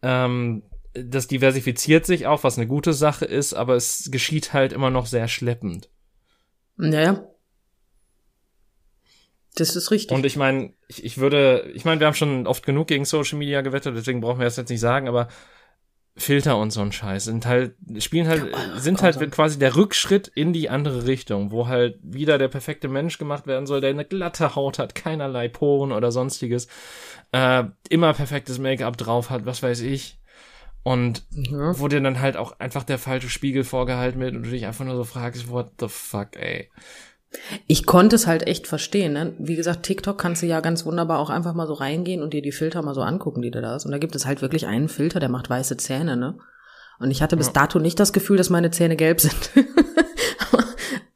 Ähm, 0.02 0.64
das 0.94 1.28
diversifiziert 1.28 2.06
sich 2.06 2.28
auch, 2.28 2.44
was 2.44 2.58
eine 2.58 2.68
gute 2.68 2.92
Sache 2.92 3.24
ist, 3.24 3.54
aber 3.54 3.76
es 3.76 4.10
geschieht 4.12 4.52
halt 4.52 4.74
immer 4.74 4.90
noch 4.90 5.06
sehr 5.06 5.30
schleppend. 5.30 5.90
Naja, 6.76 7.24
das 9.60 9.76
ist 9.76 9.91
richtig. 9.91 10.16
Und 10.16 10.26
ich 10.26 10.36
meine, 10.36 10.74
ich, 10.88 11.03
ich 11.03 11.18
würde, 11.18 11.70
ich 11.74 11.86
meine, 11.86 11.99
wir 11.99 12.07
haben 12.07 12.14
schon 12.14 12.47
oft 12.47 12.66
genug 12.66 12.88
gegen 12.88 13.05
Social 13.05 13.38
Media 13.38 13.62
gewettet, 13.62 13.95
deswegen 13.95 14.22
brauchen 14.22 14.39
wir 14.39 14.45
das 14.45 14.57
jetzt 14.57 14.70
nicht 14.70 14.80
sagen, 14.80 15.07
aber 15.07 15.28
Filter 16.20 16.57
und 16.57 16.72
so 16.72 16.82
ein 16.82 16.91
Scheiß 16.91 17.26
sind 17.26 17.45
halt, 17.45 17.76
spielen 17.99 18.28
halt, 18.28 18.53
sind 18.76 19.01
halt 19.01 19.32
quasi 19.32 19.57
der 19.57 19.76
Rückschritt 19.76 20.28
in 20.28 20.53
die 20.53 20.70
andere 20.70 21.05
Richtung, 21.05 21.51
wo 21.51 21.68
halt 21.68 21.97
wieder 22.03 22.38
der 22.38 22.49
perfekte 22.49 22.88
Mensch 22.88 23.18
gemacht 23.18 23.47
werden 23.47 23.66
soll, 23.66 23.82
der 23.82 23.91
eine 23.91 24.05
glatte 24.05 24.55
Haut 24.55 24.80
hat, 24.80 24.95
keinerlei 24.95 25.47
Poren 25.47 25.91
oder 25.91 26.12
sonstiges, 26.12 26.68
äh, 27.32 27.64
immer 27.89 28.14
perfektes 28.14 28.60
Make-up 28.60 28.97
drauf 28.97 29.30
hat, 29.30 29.45
was 29.45 29.64
weiß 29.64 29.82
ich. 29.82 30.20
Und 30.84 31.26
ja. 31.32 31.78
wo 31.78 31.88
dir 31.88 32.01
dann 32.01 32.22
halt 32.22 32.38
auch 32.38 32.60
einfach 32.60 32.84
der 32.84 32.97
falsche 32.97 33.30
Spiegel 33.30 33.64
vorgehalten 33.64 34.20
wird 34.22 34.36
und 34.36 34.43
du 34.43 34.49
dich 34.49 34.66
einfach 34.66 34.86
nur 34.86 34.95
so 34.95 35.03
fragst, 35.03 35.49
what 35.49 35.72
the 35.80 35.88
fuck, 35.89 36.36
ey. 36.38 36.70
Ich 37.68 37.86
konnte 37.86 38.16
es 38.16 38.26
halt 38.26 38.48
echt 38.48 38.68
verstehen. 38.68 39.14
Ne? 39.14 39.34
Wie 39.38 39.56
gesagt, 39.56 39.84
TikTok 39.84 40.18
kannst 40.18 40.42
du 40.42 40.48
ja 40.48 40.62
ganz 40.62 40.86
wunderbar 40.86 41.20
auch 41.20 41.30
einfach 41.30 41.54
mal 41.54 41.68
so 41.68 41.74
reingehen 41.74 42.24
und 42.24 42.34
dir 42.34 42.42
die 42.42 42.52
Filter 42.52 42.82
mal 42.82 42.96
so 42.96 43.02
angucken, 43.02 43.42
die 43.42 43.52
du 43.52 43.62
da 43.62 43.72
hast. 43.72 43.86
Und 43.86 43.92
da 43.92 44.00
gibt 44.00 44.16
es 44.16 44.26
halt 44.26 44.42
wirklich 44.42 44.66
einen 44.66 44.90
Filter, 44.90 45.20
der 45.20 45.30
macht 45.30 45.50
weiße 45.50 45.78
Zähne, 45.78 46.18
ne? 46.18 46.38
Und 47.00 47.12
ich 47.12 47.22
hatte 47.22 47.38
bis 47.38 47.54
dato 47.54 47.80
nicht 47.80 48.00
das 48.00 48.12
Gefühl, 48.12 48.36
dass 48.36 48.50
meine 48.50 48.72
Zähne 48.72 48.98
gelb 48.98 49.22
sind. 49.22 49.52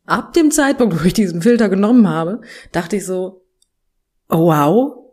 ab 0.05 0.34
dem 0.34 0.51
Zeitpunkt, 0.51 1.01
wo 1.01 1.05
ich 1.05 1.14
diesen 1.14 1.41
Filter 1.41 1.70
genommen 1.70 2.07
habe, 2.07 2.41
dachte 2.72 2.95
ich 2.95 3.05
so, 3.05 3.45
oh, 4.30 4.47
wow, 4.47 5.03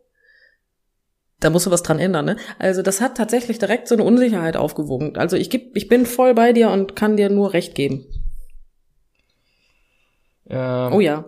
da 1.41 1.51
musst 1.51 1.67
du 1.67 1.71
was 1.71 1.83
dran 1.83 1.99
ändern, 1.99 2.27
ne? 2.27 2.37
Also 2.59 2.83
das 2.83 3.01
hat 3.01 3.17
tatsächlich 3.17 3.59
direkt 3.59 3.89
so 3.89 3.95
eine 3.95 4.05
Unsicherheit 4.05 4.57
aufgewogen. 4.57 5.17
Also 5.17 5.37
ich 5.37 5.49
geb, 5.51 5.75
ich 5.75 5.89
bin 5.89 6.07
voll 6.07 6.35
bei 6.35 6.53
dir 6.53 6.71
und 6.71 6.97
kann 6.97 7.17
dir 7.17 7.31
nur 7.31 7.53
recht 7.53 7.75
geben. 7.75 8.07
Ähm, 10.51 10.93
oh 10.93 11.01
ja. 11.01 11.25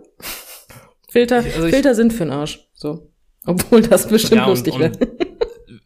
Filter, 1.09 1.37
also 1.37 1.65
ich, 1.65 1.75
Filter 1.75 1.95
sind 1.95 2.13
für'n 2.13 2.31
Arsch. 2.31 2.69
So. 2.75 3.11
Obwohl 3.47 3.83
das 3.83 4.09
bestimmt 4.09 4.43
ja, 4.43 4.47
lustig 4.47 4.79
wäre. 4.79 4.93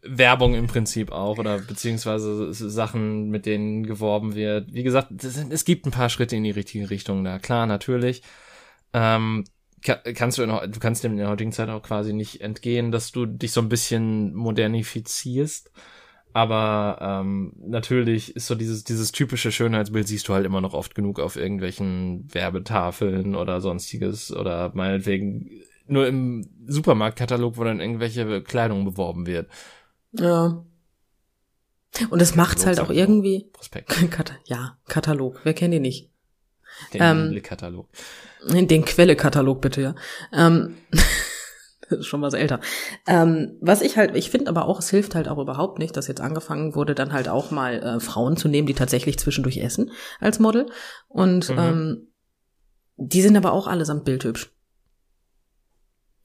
Werbung 0.03 0.55
im 0.55 0.67
Prinzip 0.67 1.11
auch 1.11 1.37
oder 1.37 1.59
beziehungsweise 1.59 2.53
Sachen, 2.53 3.29
mit 3.29 3.45
denen 3.45 3.85
geworben 3.85 4.35
wird. 4.35 4.73
Wie 4.73 4.83
gesagt, 4.83 5.11
es 5.23 5.65
gibt 5.65 5.85
ein 5.85 5.91
paar 5.91 6.09
Schritte 6.09 6.35
in 6.35 6.43
die 6.43 6.51
richtige 6.51 6.89
Richtung 6.89 7.23
da. 7.23 7.39
Klar, 7.39 7.65
natürlich. 7.65 8.23
Ähm, 8.93 9.43
kannst 9.81 10.37
du, 10.37 10.43
in, 10.43 10.49
du 10.49 10.79
kannst 10.79 11.03
dem 11.03 11.13
in 11.13 11.17
der 11.17 11.29
heutigen 11.29 11.51
Zeit 11.51 11.69
auch 11.69 11.83
quasi 11.83 12.13
nicht 12.13 12.41
entgehen, 12.41 12.91
dass 12.91 13.11
du 13.11 13.25
dich 13.25 13.51
so 13.51 13.61
ein 13.61 13.69
bisschen 13.69 14.33
modernifizierst. 14.33 15.71
Aber 16.37 16.99
ähm, 17.01 17.51
natürlich 17.57 18.35
ist 18.35 18.45
so 18.45 18.53
dieses, 18.53 18.83
dieses 18.83 19.11
typische 19.11 19.51
Schönheitsbild 19.51 20.07
siehst 20.07 20.27
du 20.27 20.35
halt 20.35 20.45
immer 20.45 20.61
noch 20.61 20.75
oft 20.75 20.93
genug 20.93 21.19
auf 21.19 21.35
irgendwelchen 21.35 22.31
Werbetafeln 22.31 23.33
oder 23.33 23.59
sonstiges 23.59 24.31
oder 24.31 24.71
meinetwegen 24.75 25.49
nur 25.87 26.05
im 26.05 26.47
Supermarktkatalog, 26.67 27.57
wo 27.57 27.63
dann 27.63 27.79
irgendwelche 27.79 28.43
Kleidung 28.43 28.85
beworben 28.85 29.25
wird. 29.25 29.49
Ja. 30.11 30.63
Und 32.11 32.21
es 32.21 32.35
macht's 32.35 32.67
halt 32.67 32.79
auch 32.81 32.91
irgendwie. 32.91 33.49
Prospekt. 33.51 33.91
ja, 34.45 34.77
Katalog. 34.87 35.39
Wer 35.43 35.55
kennt 35.55 35.73
ihn 35.73 35.81
nicht? 35.81 36.11
Den 36.93 37.01
ähm, 37.01 37.41
Katalog. 37.41 37.89
Den 38.47 38.85
Quelle-Katalog 38.85 39.59
bitte, 39.59 39.81
ja. 39.81 39.95
Ähm, 40.31 40.75
das 40.91 41.03
schon 42.01 42.21
was 42.21 42.33
älter. 42.33 42.59
Ähm, 43.05 43.57
was 43.61 43.81
ich 43.81 43.97
halt, 43.97 44.15
ich 44.15 44.29
finde 44.29 44.49
aber 44.49 44.67
auch, 44.67 44.79
es 44.79 44.89
hilft 44.89 45.15
halt 45.15 45.27
auch 45.27 45.37
überhaupt 45.37 45.79
nicht, 45.79 45.95
dass 45.95 46.07
jetzt 46.07 46.21
angefangen 46.21 46.75
wurde, 46.75 46.95
dann 46.95 47.13
halt 47.13 47.29
auch 47.29 47.51
mal 47.51 47.81
äh, 47.81 47.99
Frauen 47.99 48.37
zu 48.37 48.47
nehmen, 48.47 48.67
die 48.67 48.73
tatsächlich 48.73 49.19
zwischendurch 49.19 49.57
essen 49.57 49.91
als 50.19 50.39
Model. 50.39 50.67
Und 51.07 51.49
mhm. 51.49 51.57
ähm, 51.57 52.07
die 52.97 53.21
sind 53.21 53.37
aber 53.37 53.53
auch 53.53 53.67
allesamt 53.67 54.05
bildhübsch. 54.05 54.51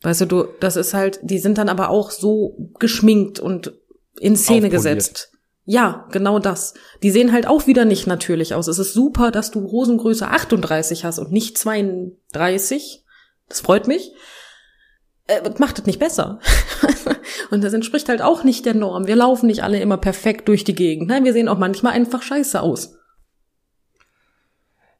Weißt 0.03 0.23
du, 0.23 0.27
du, 0.27 0.45
das 0.59 0.77
ist 0.77 0.95
halt, 0.95 1.21
die 1.23 1.39
sind 1.39 1.59
dann 1.59 1.69
aber 1.69 1.91
auch 1.91 2.11
so 2.11 2.57
geschminkt 2.79 3.39
und 3.39 3.73
in 4.19 4.37
Szene 4.37 4.69
gesetzt. 4.69 5.31
Ja, 5.65 6.09
genau 6.11 6.41
das. 6.41 6.75
Die 7.05 7.13
sehen 7.13 7.33
halt 7.33 7.47
auch 7.47 7.69
wieder 7.69 7.85
nicht 7.85 8.09
natürlich 8.09 8.55
aus. 8.55 8.67
Es 8.67 8.81
ist 8.81 8.95
super, 8.95 9.31
dass 9.31 9.53
du 9.53 9.71
Hosengröße 9.71 10.27
38 10.27 11.05
hast 11.05 11.21
und 11.21 11.31
nicht 11.31 11.57
32. 11.57 13.05
Das 13.49 13.61
freut 13.61 13.87
mich 13.87 14.13
äh, 15.27 15.51
macht 15.59 15.79
es 15.79 15.87
nicht 15.87 15.99
besser. 15.99 16.41
und 17.51 17.63
das 17.63 17.73
entspricht 17.73 18.09
halt 18.09 18.23
auch 18.23 18.45
nicht 18.45 18.67
der 18.67 18.75
Norm. 18.75 19.07
Wir 19.07 19.17
laufen 19.17 19.47
nicht 19.47 19.63
alle 19.63 19.81
immer 19.81 19.97
perfekt 19.97 20.49
durch 20.49 20.65
die 20.65 20.75
Gegend. 20.75 21.09
Nein, 21.09 21.25
wir 21.25 21.33
sehen 21.33 21.49
auch 21.49 21.59
manchmal 21.59 21.93
einfach 21.95 22.23
scheiße 22.23 22.61
aus. 22.61 22.97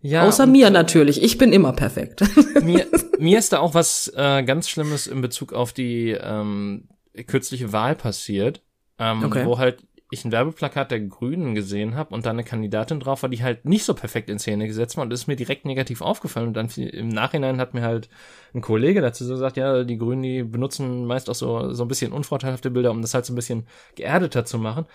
Ja, 0.01 0.27
Außer 0.27 0.47
mir 0.47 0.71
natürlich. 0.71 1.23
Ich 1.23 1.39
bin 1.39 1.53
immer 1.53 1.73
perfekt. 1.73 2.23
mir, 2.63 2.87
mir 3.19 3.39
ist 3.39 3.53
da 3.53 3.61
auch 3.61 3.75
was 3.75 4.13
äh, 4.17 4.43
ganz 4.43 4.69
Schlimmes 4.69 5.07
in 5.07 5.21
Bezug 5.21 5.53
auf 5.53 5.73
die 5.73 6.11
ähm, 6.11 6.89
kürzliche 7.27 7.73
Wahl 7.73 7.95
passiert, 7.95 8.63
ähm, 8.99 9.23
okay. 9.25 9.47
wo 9.47 9.59
halt 9.59 9.85
ich 10.13 10.25
ein 10.25 10.33
Werbeplakat 10.33 10.91
der 10.91 11.01
Grünen 11.01 11.55
gesehen 11.55 11.95
habe 11.95 12.15
und 12.15 12.27
da 12.27 12.31
eine 12.31 12.45
Kandidatin 12.45 13.01
drauf 13.01 13.23
war, 13.23 13.31
die 13.31 13.43
halt 13.43 13.65
nicht 13.65 13.85
so 13.85 13.95
perfekt 13.95 14.29
in 14.29 14.39
Szene 14.39 14.67
gesetzt 14.67 14.97
war 14.97 15.05
und 15.05 15.11
das 15.11 15.23
ist 15.23 15.27
mir 15.27 15.37
direkt 15.37 15.65
negativ 15.65 16.03
aufgefallen 16.03 16.49
und 16.49 16.55
dann 16.55 16.69
im 16.69 17.09
Nachhinein 17.09 17.61
hat 17.61 17.75
mir 17.75 17.83
halt 17.83 18.09
ein 18.55 18.61
Kollege 18.61 19.01
dazu 19.01 19.25
so 19.25 19.35
gesagt, 19.35 19.57
ja, 19.57 19.85
die 19.85 19.99
Grünen, 19.99 20.23
die 20.23 20.43
benutzen 20.43 21.07
meist 21.07 21.31
auch 21.31 21.35
so, 21.35 21.73
so 21.73 21.85
ein 21.85 21.89
bisschen 21.89 22.13
unvorteilhafte 22.13 22.71
Bilder, 22.71 22.91
um 22.91 23.01
das 23.01 23.15
halt 23.15 23.25
so 23.25 23.33
ein 23.33 23.37
bisschen 23.37 23.67
geerdeter 23.97 24.45
zu 24.45 24.59
machen 24.59 24.87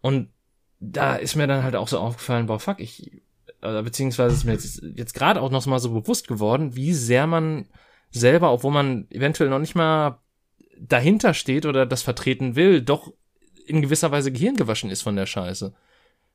und 0.00 0.28
da 0.78 1.16
ist 1.16 1.36
mir 1.36 1.46
dann 1.46 1.62
halt 1.62 1.74
auch 1.74 1.88
so 1.88 1.98
aufgefallen, 1.98 2.46
boah, 2.46 2.60
fuck, 2.60 2.80
ich, 2.80 3.22
beziehungsweise 3.60 4.34
ist 4.34 4.44
mir 4.44 4.52
jetzt, 4.52 4.82
jetzt 4.94 5.14
gerade 5.14 5.40
auch 5.40 5.50
noch 5.50 5.64
mal 5.66 5.78
so 5.78 5.90
bewusst 5.92 6.28
geworden, 6.28 6.76
wie 6.76 6.92
sehr 6.92 7.26
man 7.26 7.66
selber, 8.10 8.52
obwohl 8.52 8.72
man 8.72 9.06
eventuell 9.10 9.50
noch 9.50 9.58
nicht 9.58 9.74
mal 9.74 10.20
dahinter 10.78 11.34
steht 11.34 11.66
oder 11.66 11.86
das 11.86 12.02
vertreten 12.02 12.56
will, 12.56 12.82
doch 12.82 13.12
in 13.66 13.82
gewisser 13.82 14.10
Weise 14.10 14.32
Gehirn 14.32 14.56
gewaschen 14.56 14.90
ist 14.90 15.02
von 15.02 15.16
der 15.16 15.26
Scheiße. 15.26 15.74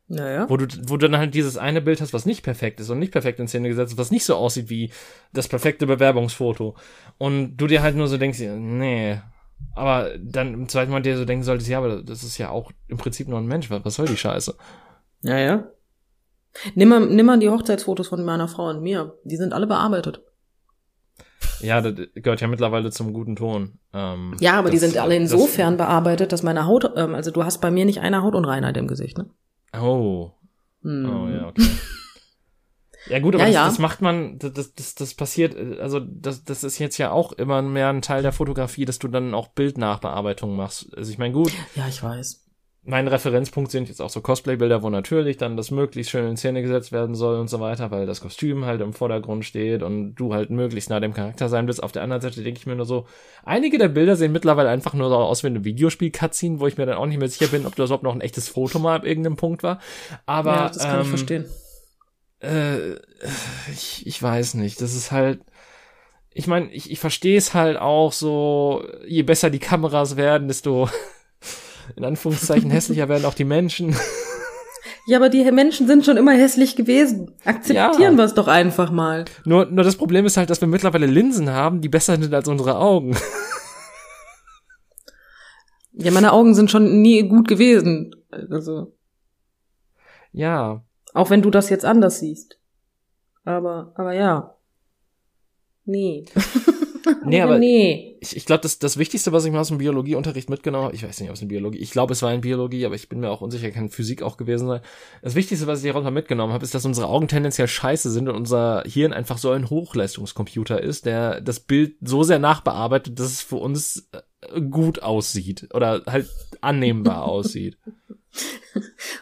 Naja. 0.07 0.49
Wo 0.49 0.57
du, 0.57 0.67
wo 0.87 0.97
du 0.97 1.09
dann 1.09 1.19
halt 1.19 1.33
dieses 1.33 1.57
eine 1.57 1.81
Bild 1.81 2.01
hast, 2.01 2.13
was 2.13 2.25
nicht 2.25 2.43
perfekt 2.43 2.79
ist 2.79 2.89
und 2.89 2.99
nicht 2.99 3.13
perfekt 3.13 3.39
in 3.39 3.47
Szene 3.47 3.69
gesetzt 3.69 3.93
ist, 3.93 3.97
was 3.97 4.11
nicht 4.11 4.25
so 4.25 4.35
aussieht 4.35 4.69
wie 4.69 4.91
das 5.31 5.47
perfekte 5.47 5.87
Bewerbungsfoto. 5.87 6.75
Und 7.17 7.55
du 7.55 7.67
dir 7.67 7.81
halt 7.81 7.95
nur 7.95 8.07
so 8.07 8.17
denkst, 8.17 8.39
nee, 8.39 9.21
Aber 9.73 10.11
dann 10.19 10.53
im 10.53 10.69
zweiten 10.69 10.91
Mal 10.91 11.01
dir 11.01 11.17
so 11.17 11.25
denken 11.25 11.43
solltest, 11.43 11.69
ja, 11.69 11.77
aber 11.77 12.03
das 12.03 12.23
ist 12.23 12.37
ja 12.37 12.49
auch 12.49 12.71
im 12.87 12.97
Prinzip 12.97 13.27
nur 13.27 13.39
ein 13.39 13.47
Mensch. 13.47 13.69
Was 13.69 13.95
soll 13.95 14.07
die 14.07 14.17
Scheiße? 14.17 14.55
Ja, 15.21 15.37
ja. 15.37 15.71
Nimm 16.75 16.89
mal, 16.89 16.99
nimm 16.99 17.25
mal 17.25 17.39
die 17.39 17.49
Hochzeitsfotos 17.49 18.09
von 18.09 18.25
meiner 18.25 18.47
Frau 18.47 18.69
und 18.69 18.81
mir. 18.81 19.17
Die 19.23 19.37
sind 19.37 19.53
alle 19.53 19.67
bearbeitet. 19.67 20.21
Ja, 21.63 21.81
das 21.81 21.93
gehört 22.15 22.41
ja 22.41 22.47
mittlerweile 22.47 22.91
zum 22.91 23.13
guten 23.13 23.35
Ton. 23.35 23.79
Ähm, 23.93 24.35
Ja, 24.39 24.53
aber 24.59 24.69
die 24.69 24.79
das- 24.79 24.89
sind 24.91 24.97
alle 25.01 25.19
das- 25.19 25.31
insofern 25.31 25.77
bearbeitet, 25.77 26.31
dass 26.31 26.43
meine 26.43 26.65
Haut, 26.65 26.91
ähm, 26.95 27.15
also 27.15 27.31
du 27.31 27.43
hast 27.43 27.59
bei 27.61 27.71
mir 27.71 27.85
nicht 27.85 27.99
eine 27.99 28.21
Hautunreinheit 28.23 28.77
im 28.77 28.87
Gesicht, 28.87 29.17
ne? 29.17 29.27
Oh. 29.79 30.31
Hm. 30.83 31.05
Oh 31.09 31.29
ja, 31.29 31.47
okay. 31.47 31.67
Ja 33.07 33.19
gut, 33.19 33.33
aber 33.33 33.43
Ja, 33.43 33.47
das, 33.47 33.55
ja. 33.55 33.65
das 33.65 33.79
macht 33.79 34.01
man, 34.01 34.37
das, 34.37 34.53
das, 34.53 34.73
das, 34.75 34.95
das 34.95 35.13
passiert, 35.15 35.55
äh, 35.55 35.79
also 35.81 35.99
das, 35.99 36.43
das 36.43 36.63
ist 36.63 36.77
jetzt 36.77 36.97
ja 36.99 37.11
auch 37.11 37.31
immer 37.33 37.61
mehr 37.63 37.89
ein 37.89 38.01
Teil 38.03 38.21
der 38.21 38.31
Fotografie, 38.31 38.85
dass 38.85 38.99
du 38.99 39.07
dann 39.07 39.33
auch 39.33 39.47
Bildnachbearbeitung 39.49 40.55
machst. 40.55 40.95
Also 40.95 41.11
ich 41.11 41.17
meine, 41.17 41.33
gut, 41.33 41.51
Ja, 41.75 41.87
ich 41.87 42.01
weiß. 42.03 42.45
Mein 42.83 43.07
Referenzpunkt 43.07 43.69
sind 43.69 43.89
jetzt 43.89 44.01
auch 44.01 44.09
so 44.09 44.21
Cosplay-Bilder, 44.21 44.81
wo 44.81 44.89
natürlich 44.89 45.37
dann 45.37 45.55
das 45.55 45.69
möglichst 45.69 46.11
schön 46.11 46.27
in 46.27 46.35
Szene 46.35 46.63
gesetzt 46.63 46.91
werden 46.91 47.13
soll 47.13 47.39
und 47.39 47.47
so 47.47 47.59
weiter, 47.59 47.91
weil 47.91 48.07
das 48.07 48.21
Kostüm 48.21 48.65
halt 48.65 48.81
im 48.81 48.93
Vordergrund 48.93 49.45
steht 49.45 49.83
und 49.83 50.15
du 50.15 50.33
halt 50.33 50.49
möglichst 50.49 50.89
nah 50.89 50.99
dem 50.99 51.13
Charakter 51.13 51.47
sein 51.47 51.67
willst. 51.67 51.83
Auf 51.83 51.91
der 51.91 52.01
anderen 52.01 52.21
Seite 52.23 52.41
denke 52.41 52.59
ich 52.59 52.65
mir 52.65 52.75
nur 52.75 52.87
so, 52.87 53.05
einige 53.43 53.77
der 53.77 53.89
Bilder 53.89 54.15
sehen 54.15 54.31
mittlerweile 54.31 54.69
einfach 54.69 54.95
nur 54.95 55.09
so 55.09 55.15
aus 55.15 55.43
wie 55.43 55.47
eine 55.47 55.63
Videospiel-Cutscene, 55.63 56.59
wo 56.59 56.65
ich 56.65 56.77
mir 56.77 56.87
dann 56.87 56.97
auch 56.97 57.05
nicht 57.05 57.19
mehr 57.19 57.29
sicher 57.29 57.51
bin, 57.51 57.67
ob 57.67 57.75
das 57.75 57.89
überhaupt 57.89 58.03
noch 58.03 58.15
ein 58.15 58.21
echtes 58.21 58.49
Foto 58.49 58.79
mal 58.79 58.95
ab 58.95 59.05
irgendeinem 59.05 59.35
Punkt 59.35 59.61
war. 59.61 59.79
Aber 60.25 60.55
ja, 60.55 60.67
das 60.69 60.79
kann 60.79 61.01
ich 61.01 61.05
ähm, 61.05 61.09
verstehen. 61.09 61.45
äh, 62.39 62.95
ich, 63.71 64.07
ich 64.07 64.21
weiß 64.21 64.55
nicht. 64.55 64.81
Das 64.81 64.95
ist 64.95 65.11
halt. 65.11 65.41
Ich 66.33 66.47
meine, 66.47 66.71
ich, 66.71 66.89
ich 66.89 66.99
verstehe 66.99 67.37
es 67.37 67.53
halt 67.53 67.77
auch 67.77 68.13
so, 68.13 68.87
je 69.05 69.21
besser 69.21 69.49
die 69.49 69.59
Kameras 69.59 70.15
werden, 70.15 70.47
desto 70.47 70.89
in 71.95 72.05
Anführungszeichen 72.05 72.69
hässlicher 72.71 73.09
werden 73.09 73.25
auch 73.25 73.33
die 73.35 73.45
Menschen. 73.45 73.95
Ja, 75.07 75.17
aber 75.17 75.29
die 75.29 75.43
Menschen 75.51 75.87
sind 75.87 76.05
schon 76.05 76.15
immer 76.17 76.31
hässlich 76.33 76.75
gewesen. 76.75 77.33
Akzeptieren 77.43 77.99
Ja. 78.13 78.17
wir 78.17 78.23
es 78.23 78.35
doch 78.35 78.47
einfach 78.47 78.91
mal. 78.91 79.25
Nur, 79.45 79.65
nur 79.65 79.83
das 79.83 79.95
Problem 79.95 80.25
ist 80.27 80.37
halt, 80.37 80.51
dass 80.51 80.61
wir 80.61 80.67
mittlerweile 80.67 81.07
Linsen 81.07 81.49
haben, 81.49 81.81
die 81.81 81.89
besser 81.89 82.17
sind 82.21 82.31
als 82.33 82.47
unsere 82.47 82.77
Augen. 82.77 83.15
Ja, 85.93 86.11
meine 86.11 86.31
Augen 86.33 86.53
sind 86.55 86.69
schon 86.71 87.01
nie 87.01 87.27
gut 87.27 87.47
gewesen. 87.47 88.15
Also, 88.49 88.93
Ja. 90.31 90.83
auch 91.15 91.29
wenn 91.31 91.41
du 91.41 91.49
das 91.49 91.69
jetzt 91.69 91.85
anders 91.85 92.19
siehst. 92.19 92.59
Aber, 93.43 93.91
aber 93.95 94.13
ja. 94.13 94.55
Nee. 95.85 96.25
Nee, 97.25 97.41
aber 97.41 97.59
nee. 97.59 98.17
ich, 98.19 98.35
ich 98.35 98.45
glaube, 98.45 98.61
das, 98.61 98.79
das 98.79 98.97
Wichtigste, 98.97 99.31
was 99.31 99.45
ich 99.45 99.51
mal 99.51 99.59
aus 99.59 99.69
dem 99.69 99.77
Biologieunterricht 99.77 100.49
mitgenommen 100.49 100.85
habe, 100.85 100.95
ich 100.95 101.03
weiß 101.03 101.19
nicht, 101.19 101.29
aus 101.29 101.39
dem 101.39 101.47
Biologie, 101.47 101.79
ich 101.79 101.91
glaube, 101.91 102.13
es 102.13 102.21
war 102.21 102.33
in 102.33 102.41
Biologie, 102.41 102.85
aber 102.85 102.95
ich 102.95 103.09
bin 103.09 103.19
mir 103.19 103.29
auch 103.29 103.41
unsicher, 103.41 103.71
kann 103.71 103.89
Physik 103.89 104.21
auch 104.21 104.37
gewesen 104.37 104.67
sein. 104.67 104.81
Das 105.21 105.35
Wichtigste, 105.35 105.67
was 105.67 105.83
ich 105.83 105.93
mal 105.93 106.11
mitgenommen 106.11 106.53
habe, 106.53 106.63
ist, 106.63 106.73
dass 106.73 106.85
unsere 106.85 107.07
Augen 107.07 107.27
tendenziell 107.27 107.67
scheiße 107.67 108.09
sind 108.11 108.27
und 108.29 108.35
unser 108.35 108.83
Hirn 108.85 109.13
einfach 109.13 109.37
so 109.37 109.51
ein 109.51 109.69
Hochleistungskomputer 109.69 110.81
ist, 110.81 111.05
der 111.05 111.41
das 111.41 111.59
Bild 111.59 111.95
so 112.01 112.23
sehr 112.23 112.39
nachbearbeitet, 112.39 113.19
dass 113.19 113.27
es 113.27 113.41
für 113.41 113.57
uns 113.57 114.09
äh, 114.11 114.61
gut 114.61 115.01
aussieht 115.03 115.69
oder 115.73 116.03
halt 116.07 116.29
annehmbar 116.61 117.23
aussieht. 117.27 117.77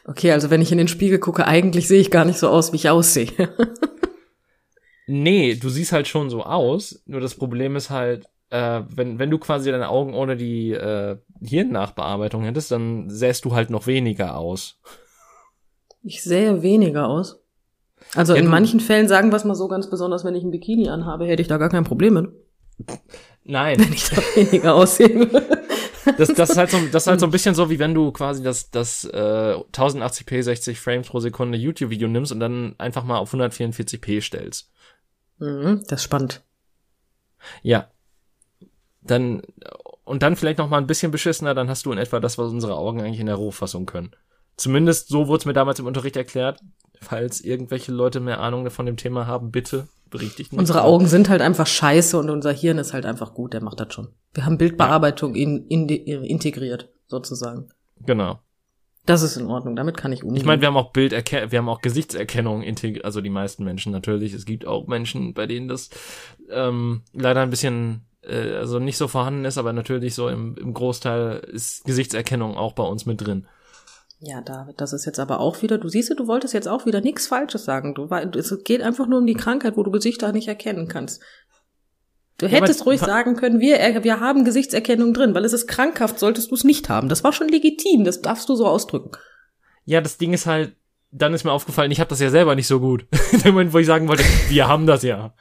Okay, 0.06 0.32
also 0.32 0.50
wenn 0.50 0.62
ich 0.62 0.72
in 0.72 0.78
den 0.78 0.88
Spiegel 0.88 1.20
gucke, 1.20 1.48
eigentlich 1.48 1.88
sehe 1.88 2.02
ich 2.02 2.12
gar 2.12 2.26
nicht 2.26 2.38
so 2.38 2.50
aus, 2.50 2.72
wie 2.72 2.78
ich 2.78 2.90
aussehe. 2.90 3.32
Nee, 5.12 5.55
du 5.55 5.70
siehst 5.70 5.91
halt 5.91 6.07
schon 6.07 6.30
so 6.30 6.43
aus, 6.43 7.01
nur 7.07 7.20
das 7.20 7.34
Problem 7.34 7.76
ist 7.76 7.89
halt, 7.89 8.28
äh, 8.51 8.82
wenn, 8.93 9.18
wenn 9.18 9.32
du 9.32 9.39
quasi 9.39 9.72
deine 9.72 9.89
Augen 9.89 10.14
ohne 10.14 10.38
die 10.38 10.72
äh, 10.72 11.18
Hirnnachbearbeitung 11.41 12.43
hättest, 12.43 12.72
dann 12.72 13.10
sähst 13.10 13.43
du 13.45 13.55
halt 13.55 13.72
noch 13.72 13.88
weniger 13.88 14.38
aus. 14.38 14.80
Ich 16.03 16.22
sähe 16.24 16.62
weniger 16.62 17.07
aus. 17.07 17.39
Also 18.14 18.36
Ja, 18.36 18.41
in 18.41 18.47
manchen 18.47 18.80
Fällen 18.80 19.07
sagen 19.07 19.32
wir 19.32 19.38
es 19.38 19.45
mal 19.45 19.55
so 19.55 19.68
ganz 19.68 19.89
besonders, 19.89 20.24
wenn 20.24 20.36
ich 20.36 20.43
ein 20.43 20.51
Bikini 20.51 20.89
anhabe, 20.89 21.26
hätte 21.26 21.41
ich 21.41 21.47
da 21.47 21.57
gar 21.57 21.70
kein 21.70 21.86
Problem 21.86 22.14
mit, 22.14 22.30
Nein, 23.43 23.80
wenn 23.80 23.93
ich 23.93 24.10
da 24.10 24.18
weniger 24.36 24.76
aussehe. 24.76 25.28
das, 26.18 26.34
das 26.34 26.51
ist 26.51 26.57
halt 26.57 26.70
so, 26.70 26.78
das 26.91 27.03
ist 27.03 27.07
halt 27.07 27.20
so 27.20 27.26
ein 27.26 27.32
bisschen 27.32 27.55
so, 27.55 27.70
wie 27.72 27.80
wenn 27.80 27.95
du 27.95 28.12
quasi 28.12 28.43
das, 28.43 28.70
das 28.70 29.05
äh, 29.05 29.55
1080p 29.74 30.43
60 30.43 30.80
Frames 30.80 31.07
pro 31.07 31.20
Sekunde 31.20 31.57
YouTube-Video 31.57 32.07
nimmst 32.07 32.32
und 32.32 32.39
dann 32.39 32.76
einfach 32.78 33.03
mal 33.03 33.18
auf 33.18 33.34
144p 33.34 34.22
stellst. 34.22 34.70
Mhm, 35.40 35.84
das 35.88 36.00
ist 36.00 36.04
spannend. 36.04 36.44
Ja. 37.62 37.88
Dann, 39.02 39.42
und 40.04 40.24
dann 40.24 40.36
vielleicht 40.36 40.60
noch 40.60 40.70
mal 40.70 40.78
ein 40.78 40.88
bisschen 40.88 41.12
beschissener, 41.12 41.54
dann 41.54 41.70
hast 41.70 41.86
du 41.86 41.92
in 41.92 41.98
etwa 41.98 42.20
das, 42.20 42.38
was 42.38 42.52
unsere 42.52 42.76
Augen 42.76 43.02
eigentlich 43.02 43.20
in 43.20 43.26
der 43.26 43.36
Rohfassung 43.36 43.86
können. 43.86 44.12
Zumindest 44.58 45.08
so 45.08 45.28
wurde 45.28 45.40
es 45.40 45.46
mir 45.46 45.54
damals 45.54 45.80
im 45.80 45.86
Unterricht 45.86 46.18
erklärt. 46.18 46.60
Falls 47.02 47.40
irgendwelche 47.40 47.94
Leute 47.94 48.20
mehr 48.20 48.42
Ahnung 48.42 48.70
von 48.70 48.86
dem 48.86 48.98
Thema 48.98 49.26
haben, 49.26 49.52
bitte 49.52 49.88
berichtigt 50.10 50.52
mich. 50.52 50.60
Unsere 50.60 50.84
Augen 50.84 51.08
sind 51.08 51.30
halt 51.30 51.42
einfach 51.42 51.68
scheiße 51.68 52.18
und 52.18 52.30
unser 52.30 52.52
Hirn 52.52 52.78
ist 52.78 52.94
halt 52.94 53.06
einfach 53.06 53.34
gut, 53.34 53.54
der 53.54 53.64
macht 53.64 53.80
das 53.80 53.94
schon. 53.94 54.10
Wir 54.34 54.46
haben 54.46 54.58
Bildbearbeitung 54.58 55.36
in, 55.36 55.66
in, 55.68 55.88
integriert, 55.88 56.90
sozusagen. 57.08 57.70
Genau. 58.06 58.40
Das 59.10 59.24
ist 59.24 59.38
in 59.38 59.47
Ordnung, 59.47 59.76
damit 59.76 59.97
kann 59.97 60.12
ich 60.12 60.24
umgehen. 60.24 60.38
Ich 60.38 60.45
meine, 60.45 60.62
wir 60.62 60.68
haben 60.68 60.78
auch 60.78 60.91
Bilderkennung, 60.91 61.51
wir 61.51 61.57
haben 61.57 61.68
auch 61.68 61.82
Gesichtserkennung 61.82 62.62
integriert, 62.62 63.05
also 63.05 63.22
die 63.22 63.32
meisten 63.32 63.64
Menschen 63.64 63.91
natürlich. 63.91 64.36
Es 64.36 64.45
gibt 64.45 64.68
auch 64.68 64.86
Menschen, 64.86 65.34
bei 65.34 65.47
denen 65.47 65.68
das 65.68 65.89
ähm, 66.51 67.01
leider 67.12 67.41
ein 67.41 67.49
bisschen, 67.49 68.01
äh, 68.22 68.53
also 68.53 68.78
nicht 68.78 68.97
so 68.97 69.07
vorhanden 69.07 69.45
ist, 69.45 69.57
aber 69.57 69.74
natürlich 69.74 70.14
so 70.14 70.30
im, 70.30 70.55
im 70.57 70.76
Großteil 70.76 71.39
ist 71.51 71.86
Gesichtserkennung 71.86 72.55
auch 72.55 72.74
bei 72.74 72.84
uns 72.84 73.07
mit 73.07 73.26
drin. 73.26 73.47
Ja, 74.20 74.41
David, 74.41 74.80
das 74.80 74.93
ist 74.93 75.05
jetzt 75.05 75.20
aber 75.20 75.39
auch 75.39 75.64
wieder, 75.64 75.80
du 75.80 75.89
siehst, 75.89 76.14
du 76.16 76.28
wolltest 76.28 76.53
jetzt 76.53 76.68
auch 76.68 76.86
wieder 76.86 77.01
nichts 77.01 77.26
Falsches 77.26 77.66
sagen. 77.66 77.95
Du, 77.95 78.10
es 78.38 78.64
geht 78.64 78.84
einfach 78.84 79.07
nur 79.07 79.18
um 79.20 79.26
die 79.26 79.34
Krankheit, 79.34 79.76
wo 79.76 79.82
du 79.82 79.89
Gesichter 79.89 80.34
nicht 80.34 80.47
erkennen 80.47 80.88
kannst. 80.88 81.24
Du 82.40 82.46
Ja, 82.46 82.54
hättest 82.54 82.86
ruhig 82.86 83.00
sagen 83.02 83.36
können, 83.36 83.60
wir, 83.60 83.78
wir 84.04 84.20
haben 84.20 84.46
Gesichtserkennung 84.46 85.14
drin, 85.14 85.36
weil 85.36 85.46
es 85.46 85.54
ist 85.54 85.68
krankhaft, 85.68 86.20
solltest 86.20 86.52
du 86.52 86.56
es 86.56 86.64
nicht 86.64 86.90
haben. 86.90 87.10
Das 87.10 87.24
war 87.24 87.34
schon 87.34 87.50
legitim, 87.50 88.06
das 88.06 88.22
darfst 88.22 88.48
du 88.50 88.56
so 88.56 88.66
ausdrücken. 88.66 89.12
Ja, 89.86 90.00
das 90.00 90.18
Ding 90.18 90.34
ist 90.34 90.46
halt, 90.46 90.76
dann 91.12 91.34
ist 91.34 91.44
mir 91.44 91.52
aufgefallen, 91.52 91.92
ich 91.92 92.00
habe 92.00 92.10
das 92.10 92.22
ja 92.22 92.30
selber 92.30 92.56
nicht 92.56 92.68
so 92.68 92.80
gut. 92.80 93.06
In 93.32 93.42
dem 93.42 93.54
Moment, 93.54 93.74
wo 93.74 93.80
ich 93.80 93.88
sagen 93.88 94.08
wollte, 94.08 94.24
wir 94.48 94.68
haben 94.68 94.88
das 94.88 95.04
ja. 95.04 95.34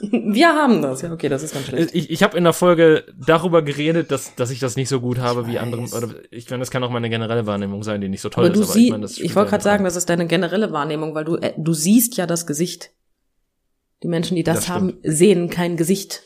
Wir 0.00 0.48
haben 0.48 0.82
das. 0.82 1.02
Ja, 1.02 1.12
okay, 1.12 1.28
das 1.28 1.44
ist 1.44 1.54
ganz 1.54 1.66
schlecht. 1.66 1.94
Ich, 1.94 2.10
ich 2.10 2.22
habe 2.22 2.36
in 2.36 2.44
der 2.44 2.52
Folge 2.52 3.04
darüber 3.16 3.62
geredet, 3.62 4.10
dass, 4.10 4.34
dass 4.34 4.50
ich 4.50 4.58
das 4.58 4.76
nicht 4.76 4.88
so 4.88 5.00
gut 5.00 5.18
habe 5.18 5.46
wie 5.46 5.54
weiß. 5.54 5.62
andere. 5.62 5.82
Oder 5.82 6.14
ich 6.30 6.50
meine, 6.50 6.60
das 6.60 6.70
kann 6.70 6.82
auch 6.82 6.90
meine 6.90 7.08
generelle 7.08 7.46
Wahrnehmung 7.46 7.82
sein, 7.84 8.00
die 8.00 8.08
nicht 8.08 8.20
so 8.20 8.28
toll 8.28 8.46
Aber 8.46 8.52
du 8.52 8.60
ist. 8.60 8.70
Aber 8.70 8.74
siehst, 8.74 8.86
ich, 8.86 8.90
meine, 8.90 9.02
das 9.02 9.18
ich, 9.18 9.36
wollte 9.36 9.46
ja 9.46 9.50
gerade 9.50 9.64
sagen, 9.64 9.84
das 9.84 9.96
ist 9.96 10.10
deine 10.10 10.26
generelle 10.26 10.72
Wahrnehmung, 10.72 11.14
weil 11.14 11.24
du, 11.24 11.36
äh, 11.36 11.54
du 11.56 11.72
siehst 11.72 12.16
ja 12.16 12.26
das 12.26 12.46
Gesicht. 12.46 12.90
Die 14.04 14.08
Menschen, 14.08 14.34
die 14.36 14.42
das, 14.44 14.56
Das 14.56 14.68
haben, 14.68 14.98
sehen 15.02 15.48
kein 15.48 15.78
Gesicht. 15.78 16.22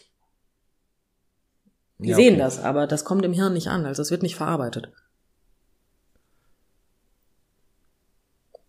Die 1.98 2.08
Ja, 2.08 2.16
sehen 2.16 2.34
okay. 2.34 2.42
das, 2.42 2.58
aber 2.58 2.88
das 2.88 3.04
kommt 3.04 3.24
im 3.24 3.32
Hirn 3.32 3.52
nicht 3.52 3.68
an, 3.68 3.86
also 3.86 4.02
es 4.02 4.10
wird 4.10 4.24
nicht 4.24 4.34
verarbeitet. 4.34 4.90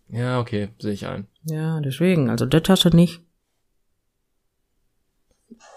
Ja, 0.09 0.39
okay, 0.39 0.69
sehe 0.77 0.93
ich 0.93 1.07
ein. 1.07 1.25
Ja, 1.43 1.79
deswegen, 1.81 2.29
also 2.29 2.45
hast 2.47 2.85
du 2.85 2.89
nicht. 2.95 3.21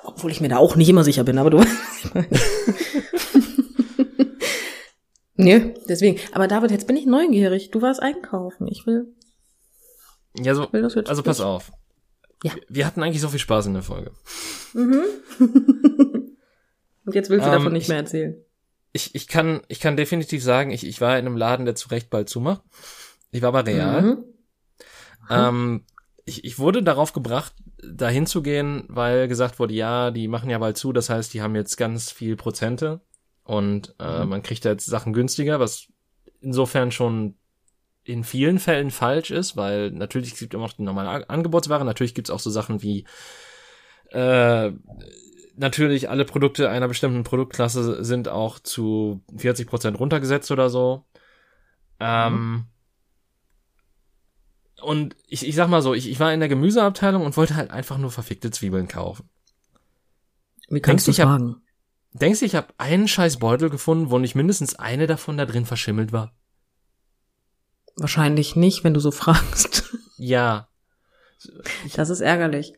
Obwohl 0.04 0.30
ich 0.30 0.42
mir 0.42 0.48
da 0.50 0.58
auch 0.58 0.76
nicht 0.76 0.90
immer 0.90 1.04
sicher 1.04 1.24
bin, 1.24 1.38
aber 1.38 1.48
du 1.48 1.58
weißt. 1.60 2.10
Nö, 5.36 5.72
deswegen. 5.88 6.20
Aber 6.32 6.48
David, 6.48 6.70
jetzt 6.70 6.86
bin 6.86 6.98
ich 6.98 7.06
neugierig. 7.06 7.70
Du 7.70 7.80
warst 7.80 8.02
einkaufen. 8.02 8.68
Ich 8.68 8.86
will, 8.86 9.06
Ja, 10.36 10.54
so, 10.54 10.70
will 10.70 10.82
das 10.82 10.94
jetzt. 10.96 11.08
also 11.08 11.22
pass 11.22 11.40
auf. 11.40 11.72
Ja. 12.45 12.53
Wir 12.68 12.86
hatten 12.86 13.03
eigentlich 13.03 13.20
so 13.20 13.28
viel 13.28 13.38
Spaß 13.38 13.66
in 13.66 13.74
der 13.74 13.82
Folge. 13.82 14.11
Mhm. 14.74 15.03
Und 17.05 17.14
jetzt 17.14 17.30
willst 17.30 17.45
du 17.47 17.51
Ähm, 17.51 17.57
davon 17.59 17.72
nicht 17.72 17.82
ich- 17.84 17.88
mehr 17.88 17.99
erzählen. 17.99 18.36
Ich, 18.95 19.14
ich 19.14 19.26
kann, 19.26 19.62
ich 19.68 19.80
kann 19.80 19.97
definitiv 19.97 20.43
sagen, 20.43 20.70
ich, 20.70 20.86
ich 20.86 21.01
war 21.01 21.18
in 21.18 21.24
einem 21.24 21.36
Laden, 21.38 21.64
der 21.64 21.74
zu 21.74 21.88
Recht 21.88 22.11
bald 22.11 22.28
zumacht. 22.28 22.61
Ich 23.30 23.40
war 23.40 23.51
bei 23.53 23.61
Real. 23.62 24.03
Mhm. 24.03 24.24
Ähm, 25.30 25.84
ich, 26.26 26.45
ich 26.45 26.59
wurde 26.59 26.82
darauf 26.82 27.14
gebracht, 27.14 27.55
dahin 27.82 28.26
zu 28.26 28.43
gehen, 28.43 28.84
weil 28.88 29.28
gesagt 29.28 29.59
wurde, 29.59 29.72
ja, 29.72 30.11
die 30.11 30.28
machen 30.28 30.51
ja 30.51 30.59
bald 30.59 30.76
zu, 30.76 30.93
das 30.93 31.09
heißt, 31.09 31.32
die 31.32 31.40
haben 31.40 31.55
jetzt 31.57 31.76
ganz 31.76 32.11
viel 32.12 32.36
Prozente 32.36 33.01
und 33.45 33.95
äh, 33.99 34.24
Mhm. 34.24 34.28
man 34.28 34.43
kriegt 34.43 34.64
da 34.66 34.70
jetzt 34.72 34.84
Sachen 34.86 35.14
günstiger, 35.14 35.59
was 35.59 35.86
insofern 36.40 36.93
schon 36.93 37.36
in 38.05 38.24
vielen 38.24 38.59
Fällen 38.59 38.90
falsch 38.90 39.30
ist, 39.30 39.57
weil 39.57 39.90
natürlich 39.90 40.32
es 40.32 40.38
gibt 40.38 40.55
immer 40.55 40.64
noch 40.64 40.72
die 40.72 40.82
normale 40.82 41.28
Angebotsware, 41.28 41.84
natürlich 41.84 42.14
gibt's 42.14 42.30
auch 42.30 42.40
so 42.40 42.50
Sachen 42.50 42.82
wie 42.82 43.07
äh, 44.11 44.72
natürlich 45.57 46.11
alle 46.11 46.24
Produkte 46.24 46.68
einer 46.68 46.88
bestimmten 46.88 47.24
Produktklasse 47.24 48.05
sind 48.05 48.28
auch 48.28 48.59
zu 48.59 49.22
40 49.36 49.66
Prozent 49.68 49.98
runtergesetzt 49.98 50.50
oder 50.50 50.70
so. 50.70 51.05
Ähm, 52.00 52.66
und 54.80 55.16
ich, 55.28 55.46
ich 55.46 55.55
sag 55.55 55.68
mal 55.68 55.82
so, 55.82 55.94
ich, 55.94 56.11
ich 56.11 56.18
war 56.18 56.32
in 56.32 56.40
der 56.40 56.48
Gemüseabteilung 56.48 57.24
und 57.24 57.36
wollte 57.36 57.55
halt 57.55 57.70
einfach 57.70 57.98
nur 57.98 58.11
verfickte 58.11 58.50
Zwiebeln 58.50 58.88
kaufen. 58.88 59.28
Wie 60.68 60.80
kannst 60.80 61.07
du 61.07 61.12
fragen? 61.12 61.62
denkst 62.14 62.40
du, 62.40 62.46
ich 62.46 62.55
habe 62.55 62.68
einen 62.78 63.09
scheiß 63.09 63.38
Beutel 63.38 63.70
gefunden, 63.70 64.11
wo 64.11 64.18
nicht 64.18 64.34
mindestens 64.34 64.74
eine 64.74 65.07
davon 65.07 65.36
da 65.36 65.46
drin 65.46 65.66
verschimmelt 65.66 66.12
war? 66.12 66.34
Wahrscheinlich 67.97 68.57
nicht, 68.57 68.84
wenn 68.84 68.95
du 68.95 69.01
so 69.01 69.11
fragst. 69.12 69.84
Ja. 70.16 70.68
Das 71.97 72.11
ist 72.11 72.20
ärgerlich. 72.20 72.74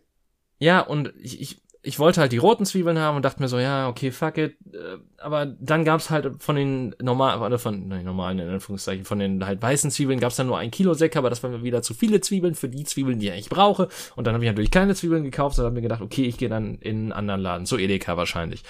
Ja, 0.58 0.80
und 0.80 1.12
ich, 1.18 1.40
ich, 1.40 1.62
ich 1.82 1.98
wollte 1.98 2.20
halt 2.20 2.32
die 2.32 2.38
roten 2.38 2.64
Zwiebeln 2.64 2.98
haben 2.98 3.16
und 3.16 3.24
dachte 3.24 3.42
mir 3.42 3.48
so, 3.48 3.58
ja, 3.58 3.88
okay, 3.88 4.10
fuck 4.10 4.38
it. 4.38 4.56
Äh, 4.72 4.96
Aber 5.18 5.44
dann 5.44 5.84
gab's 5.84 6.08
halt 6.08 6.42
von 6.42 6.56
den 6.56 6.94
normalen, 7.02 7.42
oder 7.42 7.58
von 7.58 7.88
nein, 7.88 8.04
normalen, 8.04 8.38
in 8.38 8.48
Anführungszeichen, 8.48 9.04
von 9.04 9.18
den 9.18 9.44
halt 9.44 9.60
weißen 9.60 9.90
Zwiebeln 9.90 10.20
gab's 10.20 10.36
dann 10.36 10.46
nur 10.46 10.58
ein 10.58 10.70
Kilo 10.70 10.94
Säcke, 10.94 11.18
aber 11.18 11.28
das 11.28 11.42
waren 11.42 11.52
mir 11.52 11.62
wieder 11.62 11.82
zu 11.82 11.92
viele 11.92 12.20
Zwiebeln 12.22 12.54
für 12.54 12.70
die 12.70 12.84
Zwiebeln, 12.84 13.18
die 13.18 13.28
ich 13.30 13.50
brauche. 13.50 13.88
Und 14.16 14.26
dann 14.26 14.34
habe 14.34 14.44
ich 14.44 14.50
natürlich 14.50 14.70
keine 14.70 14.94
Zwiebeln 14.94 15.24
gekauft, 15.24 15.56
sondern 15.56 15.72
habe 15.72 15.80
mir 15.80 15.82
gedacht, 15.82 16.00
okay, 16.00 16.24
ich 16.24 16.38
gehe 16.38 16.48
dann 16.48 16.76
in 16.76 16.96
einen 16.96 17.12
anderen 17.12 17.40
Laden, 17.40 17.66
so 17.66 17.76
Edeka 17.76 18.16
wahrscheinlich. 18.16 18.62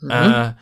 Mhm. 0.00 0.10
Äh, 0.10 0.52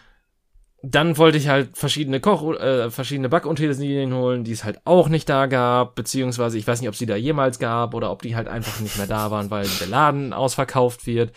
dann 0.83 1.17
wollte 1.19 1.39
ich 1.39 1.49
halt 1.49 1.77
verschiedene 1.77 2.21
Koch, 2.21 2.55
äh, 2.55 2.91
verschiedene 2.91 3.29
Backutensilien 3.29 4.15
holen, 4.15 4.45
die 4.45 4.53
es 4.53 4.63
halt 4.63 4.81
auch 4.85 5.09
nicht 5.09 5.29
da 5.29 5.47
gab, 5.47 5.97
beziehungsweise 5.97 6.57
ich 6.57 6.67
weiß 6.67 6.81
nicht, 6.81 6.89
ob 6.89 6.95
sie 6.95 7.07
da 7.07 7.17
jemals 7.17 7.59
gab 7.59 7.95
oder 7.95 8.13
ob 8.13 8.23
die 8.23 8.37
halt 8.37 8.47
einfach 8.47 8.81
nicht 8.81 8.97
mehr 8.97 9.09
da 9.09 9.31
waren, 9.31 9.51
weil 9.51 9.67
der 9.81 9.89
Laden 9.89 10.33
ausverkauft 10.33 11.07
wird. 11.07 11.33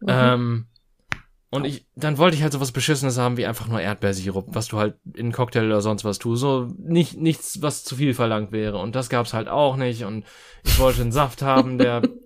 Mhm. 0.00 0.08
Ähm, 0.08 0.66
und 1.48 1.64
ich, 1.64 1.86
dann 1.94 2.18
wollte 2.18 2.36
ich 2.36 2.42
halt 2.42 2.52
sowas 2.52 2.72
Beschissenes 2.72 3.16
haben 3.16 3.38
wie 3.38 3.46
einfach 3.46 3.68
nur 3.68 3.80
Erdbeersirup, 3.80 4.48
was 4.48 4.68
du 4.68 4.78
halt 4.78 4.96
in 5.14 5.32
Cocktail 5.32 5.64
oder 5.64 5.80
sonst 5.80 6.04
was 6.04 6.18
tust. 6.18 6.42
So 6.42 6.68
nicht, 6.76 7.16
nichts, 7.16 7.62
was 7.62 7.82
zu 7.82 7.96
viel 7.96 8.12
verlangt 8.12 8.52
wäre. 8.52 8.78
Und 8.78 8.94
das 8.94 9.08
gab's 9.08 9.32
halt 9.32 9.48
auch 9.48 9.76
nicht. 9.76 10.04
Und 10.04 10.26
ich 10.64 10.78
wollte 10.78 11.00
einen 11.00 11.12
Saft 11.12 11.40
haben, 11.40 11.78
der 11.78 12.02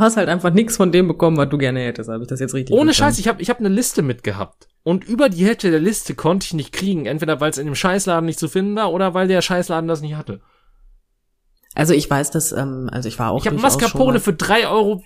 hast 0.00 0.16
halt 0.16 0.28
einfach 0.28 0.52
nichts 0.52 0.76
von 0.76 0.90
dem 0.92 1.06
bekommen, 1.08 1.36
was 1.36 1.48
du 1.48 1.58
gerne 1.58 1.80
hättest. 1.80 2.08
Habe 2.10 2.22
ich 2.22 2.28
das 2.28 2.40
jetzt 2.40 2.54
richtig 2.54 2.74
Ohne? 2.76 2.92
Scheiß, 2.94 3.18
ich 3.18 3.28
habe 3.28 3.40
ich 3.40 3.50
hab 3.50 3.58
eine 3.60 3.68
Liste 3.68 4.02
mitgehabt. 4.02 4.68
Und 4.82 5.04
über 5.04 5.28
die 5.28 5.44
Hälfte 5.44 5.70
der 5.70 5.80
Liste 5.80 6.14
konnte 6.14 6.46
ich 6.46 6.54
nicht 6.54 6.72
kriegen. 6.72 7.06
Entweder 7.06 7.40
weil 7.40 7.50
es 7.50 7.58
in 7.58 7.66
dem 7.66 7.74
Scheißladen 7.74 8.24
nicht 8.26 8.38
zu 8.38 8.48
finden 8.48 8.76
war 8.76 8.92
oder 8.92 9.14
weil 9.14 9.28
der 9.28 9.42
Scheißladen 9.42 9.86
das 9.88 10.00
nicht 10.00 10.16
hatte. 10.16 10.40
Also 11.74 11.94
ich 11.94 12.10
weiß, 12.10 12.30
dass, 12.32 12.50
ähm, 12.52 12.88
also 12.92 13.08
ich 13.08 13.18
war 13.18 13.30
auch 13.30 13.40
Ich 13.40 13.46
habe 13.46 13.56
Mascarpone 13.58 14.14
mal- 14.14 14.20
für 14.20 14.32
3,20 14.32 14.70
Euro 14.70 15.02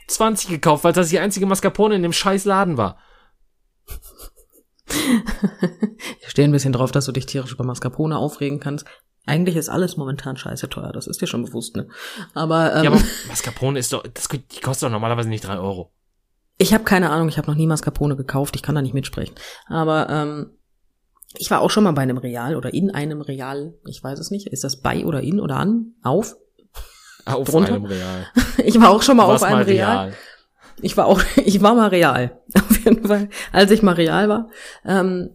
gekauft, 0.49 0.85
weil 0.85 0.93
das 0.95 1.11
die 1.11 1.19
einzige 1.19 1.45
Mascarpone 1.47 1.95
in 1.97 2.03
dem 2.03 2.13
Scheißladen 2.13 2.77
war. 2.79 2.97
Ich 6.21 6.31
stehe 6.31 6.49
ein 6.49 6.53
bisschen 6.53 6.73
drauf, 6.73 6.91
dass 6.93 7.07
du 7.07 7.13
dich 7.13 7.27
tierisch 7.27 7.53
über 7.53 7.65
Mascarpone 7.65 8.17
aufregen 8.19 8.61
kannst. 8.61 8.87
Eigentlich 9.27 9.57
ist 9.57 9.69
alles 9.69 9.97
momentan 9.97 10.37
scheiße 10.37 10.69
teuer, 10.69 10.93
das 10.93 11.07
ist 11.07 11.21
dir 11.21 11.27
schon 11.27 11.45
bewusst, 11.45 11.77
ne? 11.77 11.89
Aber, 12.35 12.75
ähm, 12.77 12.85
Ja, 12.85 12.91
aber 12.91 13.01
Mascarpone 13.29 13.79
ist 13.79 13.93
doch, 13.93 14.03
das, 14.07 14.29
die 14.29 14.61
kostet 14.61 14.87
doch 14.87 14.93
normalerweise 14.93 15.29
nicht 15.29 15.47
3 15.47 15.59
Euro. 15.59 15.93
ich 16.59 16.75
habe 16.75 16.85
keine 16.85 17.11
Ahnung, 17.11 17.29
ich 17.29 17.39
habe 17.39 17.51
noch 17.51 17.57
nie 17.57 17.67
Mascarpone 17.67 18.17
gekauft, 18.17 18.55
ich 18.57 18.63
kann 18.63 18.75
da 18.75 18.83
nicht 18.83 18.95
mitsprechen. 18.95 19.35
Aber 19.67 20.09
ähm, 20.11 20.51
ich 21.37 21.51
war 21.51 21.61
auch 21.63 21.71
schon 21.71 21.85
mal 21.85 21.93
bei 21.93 22.03
einem 22.03 22.19
Real 22.19 22.55
oder 22.55 22.75
in 22.75 22.91
einem 22.91 23.23
Real, 23.23 23.75
ich 23.87 24.05
weiß 24.05 24.19
es 24.19 24.31
nicht, 24.31 24.47
ist 24.49 24.63
das 24.63 24.81
bei 24.81 25.05
oder 25.05 25.23
in 25.23 25.41
oder 25.41 25.57
an? 25.57 25.95
Auf? 26.03 26.37
Auf 27.25 27.49
Drunter? 27.49 27.75
einem 27.75 27.87
Real. 27.87 28.27
Ich 28.59 28.81
war 28.81 28.91
auch 28.91 29.03
schon 29.03 29.17
mal 29.17 29.25
auf 29.25 29.43
einem 29.43 29.59
mal 29.59 29.65
Real. 29.65 30.15
Ich 30.81 30.97
war 30.97 31.07
auch, 31.07 31.21
ich 31.45 31.63
war 31.63 31.75
mal 31.75 31.89
real. 31.89 32.41
Auf 32.55 32.85
jeden 32.85 33.07
Fall, 33.07 33.29
als 33.53 33.71
ich 33.71 33.83
mal 33.83 33.95
real 33.95 34.29
war. 34.29 34.49
Ähm, 34.85 35.31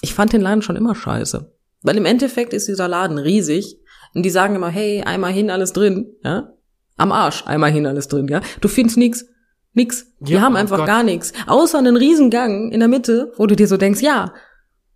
ich 0.00 0.14
fand 0.14 0.32
den 0.32 0.40
Laden 0.40 0.62
schon 0.62 0.76
immer 0.76 0.94
scheiße. 0.94 1.52
Weil 1.82 1.96
im 1.96 2.04
Endeffekt 2.06 2.52
ist 2.52 2.68
dieser 2.68 2.88
Laden 2.88 3.18
riesig. 3.18 3.76
Und 4.14 4.22
die 4.24 4.30
sagen 4.30 4.54
immer, 4.56 4.68
hey, 4.68 5.02
einmal 5.02 5.32
hin, 5.32 5.50
alles 5.50 5.72
drin, 5.72 6.06
ja? 6.24 6.52
Am 6.96 7.12
Arsch, 7.12 7.44
einmal 7.46 7.70
hin, 7.70 7.86
alles 7.86 8.08
drin, 8.08 8.26
ja? 8.28 8.40
Du 8.60 8.68
findest 8.68 8.96
nix. 8.96 9.26
Nix. 9.74 10.06
Die 10.20 10.32
Ja, 10.32 10.40
haben 10.40 10.54
oh 10.54 10.58
einfach 10.58 10.78
Gott. 10.78 10.86
gar 10.86 11.02
nichts. 11.02 11.32
Außer 11.46 11.78
einen 11.78 11.96
Riesengang 11.96 12.72
in 12.72 12.80
der 12.80 12.88
Mitte, 12.88 13.32
wo 13.36 13.46
du 13.46 13.54
dir 13.54 13.68
so 13.68 13.76
denkst, 13.76 14.00
ja, 14.00 14.32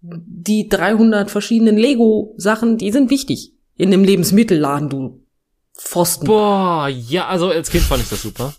die 0.01 0.68
300 0.68 1.30
verschiedenen 1.30 1.76
Lego-Sachen, 1.76 2.78
die 2.78 2.91
sind 2.91 3.11
wichtig. 3.11 3.53
In 3.76 3.91
dem 3.91 4.03
Lebensmittelladen, 4.03 4.89
du 4.89 5.24
Pfosten. 5.78 6.26
Boah, 6.26 6.89
ja, 6.89 7.26
also 7.28 7.49
als 7.49 7.70
Kind 7.70 7.85
fand 7.85 8.03
ich 8.03 8.09
das 8.09 8.22
super. 8.22 8.55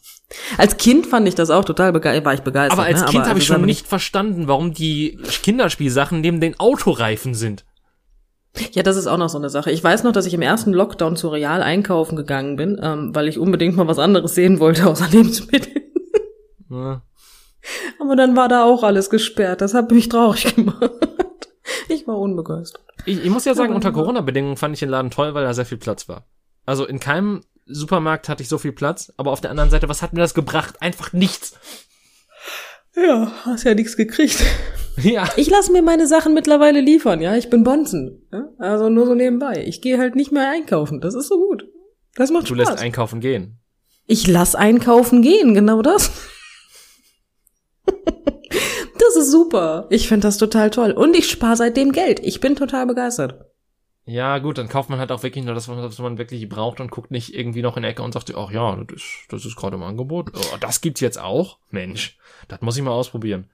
Als 0.57 0.77
Kind 0.77 1.05
fand 1.05 1.27
ich 1.27 1.35
das 1.35 1.49
auch 1.49 1.63
total 1.65 1.91
begeistert, 1.93 2.25
war 2.25 2.33
ich 2.33 2.39
begeistert. 2.41 2.79
Aber 2.79 2.87
als 2.87 3.01
ne? 3.01 3.05
Kind 3.07 3.19
habe 3.23 3.29
also 3.31 3.37
ich 3.39 3.45
schon 3.45 3.55
damit- 3.55 3.67
nicht 3.67 3.87
verstanden, 3.87 4.47
warum 4.47 4.73
die 4.73 5.17
Kinderspielsachen 5.43 6.21
neben 6.21 6.39
den 6.39 6.59
Autoreifen 6.59 7.33
sind. 7.35 7.65
Ja, 8.71 8.83
das 8.83 8.97
ist 8.97 9.07
auch 9.07 9.17
noch 9.17 9.29
so 9.29 9.37
eine 9.37 9.49
Sache. 9.49 9.71
Ich 9.71 9.83
weiß 9.83 10.03
noch, 10.03 10.11
dass 10.11 10.25
ich 10.25 10.33
im 10.33 10.41
ersten 10.41 10.73
Lockdown 10.73 11.15
zu 11.15 11.29
Real 11.29 11.63
einkaufen 11.63 12.15
gegangen 12.15 12.55
bin, 12.55 12.79
ähm, 12.81 13.15
weil 13.15 13.27
ich 13.27 13.39
unbedingt 13.39 13.75
mal 13.75 13.87
was 13.87 13.99
anderes 13.99 14.35
sehen 14.35 14.59
wollte 14.59 14.87
außer 14.87 15.07
Lebensmittel. 15.09 15.81
Ja. 16.69 17.01
Aber 17.99 18.15
dann 18.15 18.35
war 18.35 18.49
da 18.49 18.63
auch 18.63 18.83
alles 18.83 19.09
gesperrt. 19.09 19.61
Das 19.61 19.73
hat 19.73 19.91
mich 19.91 20.09
traurig 20.09 20.55
gemacht. 20.55 20.91
Ich 21.87 22.07
war 22.07 22.17
unbegeistert. 22.17 22.83
Ich, 23.05 23.23
ich 23.23 23.29
muss 23.29 23.45
ja 23.45 23.53
sagen, 23.53 23.73
unter 23.73 23.91
Corona-Bedingungen 23.91 24.57
fand 24.57 24.73
ich 24.73 24.79
den 24.79 24.89
Laden 24.89 25.11
toll, 25.11 25.33
weil 25.33 25.43
da 25.43 25.53
sehr 25.53 25.65
viel 25.65 25.77
Platz 25.77 26.07
war. 26.07 26.25
Also 26.65 26.85
in 26.85 26.99
keinem 26.99 27.41
Supermarkt 27.65 28.29
hatte 28.29 28.43
ich 28.43 28.49
so 28.49 28.57
viel 28.57 28.71
Platz, 28.73 29.13
aber 29.17 29.31
auf 29.31 29.41
der 29.41 29.51
anderen 29.51 29.69
Seite, 29.69 29.89
was 29.89 30.01
hat 30.01 30.13
mir 30.13 30.19
das 30.19 30.33
gebracht? 30.33 30.81
Einfach 30.81 31.13
nichts. 31.13 31.53
Ja, 32.95 33.31
hast 33.45 33.63
ja 33.63 33.73
nichts 33.73 33.97
gekriegt. 33.97 34.43
Ja. 34.97 35.27
Ich 35.37 35.49
lasse 35.49 35.71
mir 35.71 35.81
meine 35.81 36.05
Sachen 36.05 36.33
mittlerweile 36.33 36.79
liefern, 36.79 37.19
ja. 37.19 37.35
Ich 37.35 37.49
bin 37.49 37.63
Bonzen. 37.63 38.27
Ja? 38.31 38.42
Also 38.63 38.87
nur 38.87 39.05
so 39.05 39.13
nebenbei. 39.13 39.61
Ich 39.67 39.81
gehe 39.81 39.97
halt 39.97 40.15
nicht 40.15 40.31
mehr 40.31 40.49
einkaufen. 40.49 41.01
Das 41.01 41.15
ist 41.15 41.27
so 41.27 41.37
gut. 41.37 41.65
Das 42.15 42.31
macht 42.31 42.49
Du 42.49 42.55
Spaß. 42.55 42.69
lässt 42.69 42.81
einkaufen 42.81 43.19
gehen. 43.19 43.59
Ich 44.05 44.25
lass 44.25 44.55
einkaufen 44.55 45.21
gehen, 45.21 45.53
genau 45.53 45.81
das. 45.81 46.11
Das 47.85 49.15
ist 49.17 49.31
super. 49.31 49.87
Ich 49.89 50.07
finde 50.07 50.27
das 50.27 50.37
total 50.37 50.69
toll. 50.69 50.91
Und 50.91 51.13
ich 51.15 51.29
spare 51.29 51.57
seitdem 51.57 51.91
Geld. 51.91 52.21
Ich 52.21 52.39
bin 52.39 52.55
total 52.55 52.87
begeistert. 52.87 53.45
Ja, 54.05 54.37
gut, 54.39 54.57
dann 54.57 54.69
kauft 54.69 54.89
man 54.89 54.99
halt 54.99 55.11
auch 55.11 55.23
wirklich 55.23 55.43
nur 55.43 55.55
das, 55.55 55.67
was 55.67 55.99
man 55.99 56.17
wirklich 56.17 56.47
braucht 56.47 56.79
und 56.79 56.89
guckt 56.91 57.11
nicht 57.11 57.35
irgendwie 57.35 57.61
noch 57.61 57.75
in 57.75 57.83
der 57.83 57.91
Ecke 57.91 58.01
und 58.01 58.13
sagt, 58.13 58.33
ach 58.35 58.51
ja, 58.51 58.75
das 58.77 58.95
ist, 58.95 59.05
das 59.29 59.45
ist 59.45 59.55
gerade 59.57 59.75
im 59.75 59.83
Angebot. 59.83 60.31
Oh, 60.35 60.57
das 60.59 60.79
gibt's 60.79 61.01
jetzt 61.01 61.19
auch? 61.19 61.57
Mensch, 61.69 62.17
das 62.47 62.61
muss 62.61 62.77
ich 62.77 62.83
mal 62.83 62.91
ausprobieren. 62.91 63.49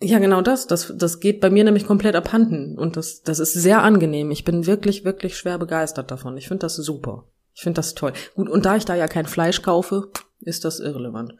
Ja, 0.00 0.18
genau 0.18 0.42
das. 0.42 0.66
Das, 0.66 0.92
das 0.96 1.20
geht 1.20 1.40
bei 1.40 1.50
mir 1.50 1.64
nämlich 1.64 1.86
komplett 1.86 2.16
abhanden. 2.16 2.78
Und 2.78 2.96
das, 2.96 3.22
das 3.22 3.38
ist 3.38 3.52
sehr 3.52 3.82
angenehm. 3.82 4.30
Ich 4.30 4.44
bin 4.44 4.66
wirklich, 4.66 5.04
wirklich 5.04 5.36
schwer 5.36 5.58
begeistert 5.58 6.10
davon. 6.10 6.36
Ich 6.36 6.48
finde 6.48 6.60
das 6.60 6.76
super. 6.76 7.26
Ich 7.54 7.62
finde 7.62 7.76
das 7.76 7.94
toll. 7.94 8.12
Gut, 8.34 8.48
und 8.48 8.64
da 8.64 8.76
ich 8.76 8.84
da 8.84 8.94
ja 8.94 9.06
kein 9.06 9.26
Fleisch 9.26 9.62
kaufe, 9.62 10.10
ist 10.40 10.64
das 10.64 10.80
irrelevant. 10.80 11.34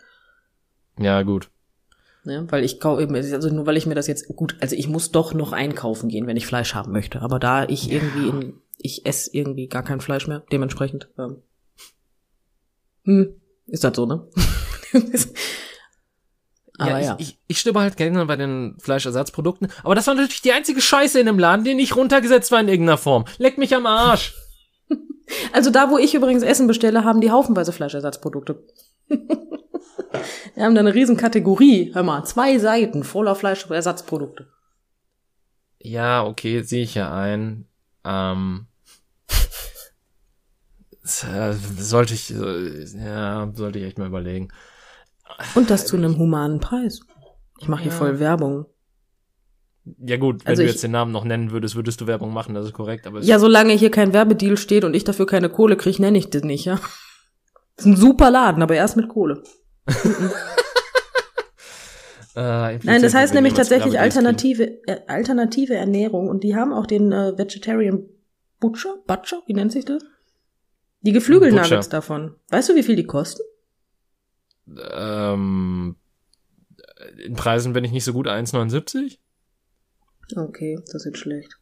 Ja, 0.98 1.22
gut. 1.22 1.50
Ne? 2.24 2.46
Weil 2.50 2.64
ich 2.64 2.80
kaufe 2.80 3.02
eben, 3.02 3.14
also 3.14 3.50
nur 3.50 3.66
weil 3.66 3.76
ich 3.76 3.86
mir 3.86 3.94
das 3.94 4.06
jetzt, 4.06 4.28
gut, 4.28 4.56
also 4.60 4.74
ich 4.76 4.88
muss 4.88 5.10
doch 5.10 5.34
noch 5.34 5.52
einkaufen 5.52 6.08
gehen, 6.08 6.26
wenn 6.26 6.36
ich 6.36 6.46
Fleisch 6.46 6.74
haben 6.74 6.92
möchte. 6.92 7.20
Aber 7.20 7.38
da 7.38 7.68
ich 7.68 7.90
irgendwie 7.90 8.28
in, 8.28 8.54
ich 8.78 9.04
esse 9.04 9.30
irgendwie 9.32 9.68
gar 9.68 9.82
kein 9.82 10.00
Fleisch 10.00 10.26
mehr, 10.26 10.42
dementsprechend, 10.50 11.10
ähm, 11.18 11.42
hm, 13.04 13.34
ist 13.66 13.84
das 13.84 13.94
so, 13.96 14.06
ne? 14.06 14.26
Aber 16.78 16.90
ja, 16.90 17.00
ja. 17.00 17.16
Ich, 17.18 17.28
ich, 17.28 17.38
ich 17.46 17.60
stöber 17.60 17.80
halt 17.80 17.96
gerne 17.96 18.26
bei 18.26 18.36
den 18.36 18.76
Fleischersatzprodukten. 18.80 19.68
Aber 19.84 19.94
das 19.94 20.06
war 20.06 20.14
natürlich 20.14 20.42
die 20.42 20.52
einzige 20.52 20.80
Scheiße 20.80 21.20
in 21.20 21.26
dem 21.26 21.38
Laden, 21.38 21.64
die 21.64 21.74
nicht 21.74 21.94
runtergesetzt 21.94 22.50
war 22.50 22.60
in 22.60 22.68
irgendeiner 22.68 22.98
Form. 22.98 23.24
Leck 23.38 23.58
mich 23.58 23.74
am 23.74 23.86
Arsch. 23.86 24.34
Also 25.54 25.70
da, 25.70 25.90
wo 25.90 25.96
ich 25.96 26.14
übrigens 26.14 26.42
Essen 26.42 26.66
bestelle, 26.66 27.02
haben 27.02 27.22
die 27.22 27.30
haufenweise 27.30 27.72
Fleischersatzprodukte. 27.72 28.62
Wir 29.08 30.64
haben 30.64 30.74
da 30.74 30.80
eine 30.80 30.92
riesen 30.92 31.16
Kategorie, 31.16 31.92
hör 31.94 32.02
mal, 32.02 32.24
zwei 32.24 32.58
Seiten 32.58 33.04
voller 33.04 33.34
Fleischersatzprodukte. 33.34 34.48
Ja, 35.78 36.26
okay, 36.26 36.60
sehe 36.60 36.82
ich 36.82 36.94
ja 36.94 37.10
ein. 37.14 37.66
Ähm, 38.04 38.66
äh, 41.02 41.54
sollte 41.78 42.12
ich, 42.12 42.30
äh, 42.34 42.84
ja, 42.84 43.50
sollte 43.54 43.78
ich 43.78 43.86
echt 43.86 43.98
mal 43.98 44.08
überlegen. 44.08 44.50
Und 45.54 45.70
das 45.70 45.86
zu 45.86 45.96
einem 45.96 46.18
humanen 46.18 46.60
Preis. 46.60 47.00
Ich 47.60 47.68
mache 47.68 47.82
hier 47.82 47.92
Ja. 47.92 47.98
voll 47.98 48.18
Werbung. 48.20 48.66
Ja 49.98 50.16
gut, 50.16 50.44
wenn 50.44 50.50
Also 50.50 50.62
du 50.62 50.66
ich- 50.66 50.72
jetzt 50.72 50.82
den 50.82 50.92
Namen 50.92 51.12
noch 51.12 51.24
nennen 51.24 51.50
würdest, 51.50 51.76
würdest 51.76 52.00
du 52.00 52.06
Werbung 52.06 52.32
machen, 52.32 52.54
das 52.54 52.64
ist 52.66 52.72
korrekt. 52.72 53.06
Aber 53.06 53.20
Ja, 53.20 53.38
solange 53.38 53.74
hier 53.74 53.90
kein 53.90 54.12
Werbedeal 54.12 54.56
steht 54.56 54.84
und 54.84 54.94
ich 54.94 55.04
dafür 55.04 55.26
keine 55.26 55.50
Kohle 55.50 55.76
kriege, 55.76 56.00
nenne 56.00 56.16
ich 56.18 56.30
das 56.30 56.42
nicht, 56.42 56.64
ja. 56.64 56.76
Das 57.76 57.84
ist 57.84 57.92
ein 57.92 57.96
super 57.96 58.30
Laden, 58.30 58.62
aber 58.62 58.74
erst 58.76 58.96
mit 58.96 59.08
Kohle. 59.08 59.42
äh, 62.36 62.78
Nein, 62.82 63.02
das 63.02 63.14
heißt 63.14 63.34
nämlich 63.34 63.54
tatsächlich 63.54 63.98
alternative, 64.00 64.82
äh, 64.86 65.00
alternative 65.06 65.74
Ernährung 65.74 66.28
und 66.28 66.42
die 66.44 66.56
haben 66.56 66.72
auch 66.72 66.86
den 66.86 67.12
äh, 67.12 67.36
Vegetarian 67.36 68.04
Butcher, 68.60 68.96
Butcher, 69.06 69.42
wie 69.46 69.54
nennt 69.54 69.72
sich 69.72 69.84
das? 69.84 70.02
Die 71.02 71.12
Geflügelnuggets 71.12 71.90
davon. 71.90 72.34
Weißt 72.50 72.70
du, 72.70 72.74
wie 72.74 72.82
viel 72.82 72.96
die 72.96 73.04
kosten? 73.06 73.42
Ähm, 74.66 75.96
in 77.24 77.34
Preisen 77.34 77.72
bin 77.72 77.84
ich 77.84 77.92
nicht 77.92 78.04
so 78.04 78.12
gut, 78.12 78.26
1,79? 78.28 79.18
Okay, 80.36 80.78
das 80.90 81.04
ist 81.04 81.18
schlecht. 81.18 81.58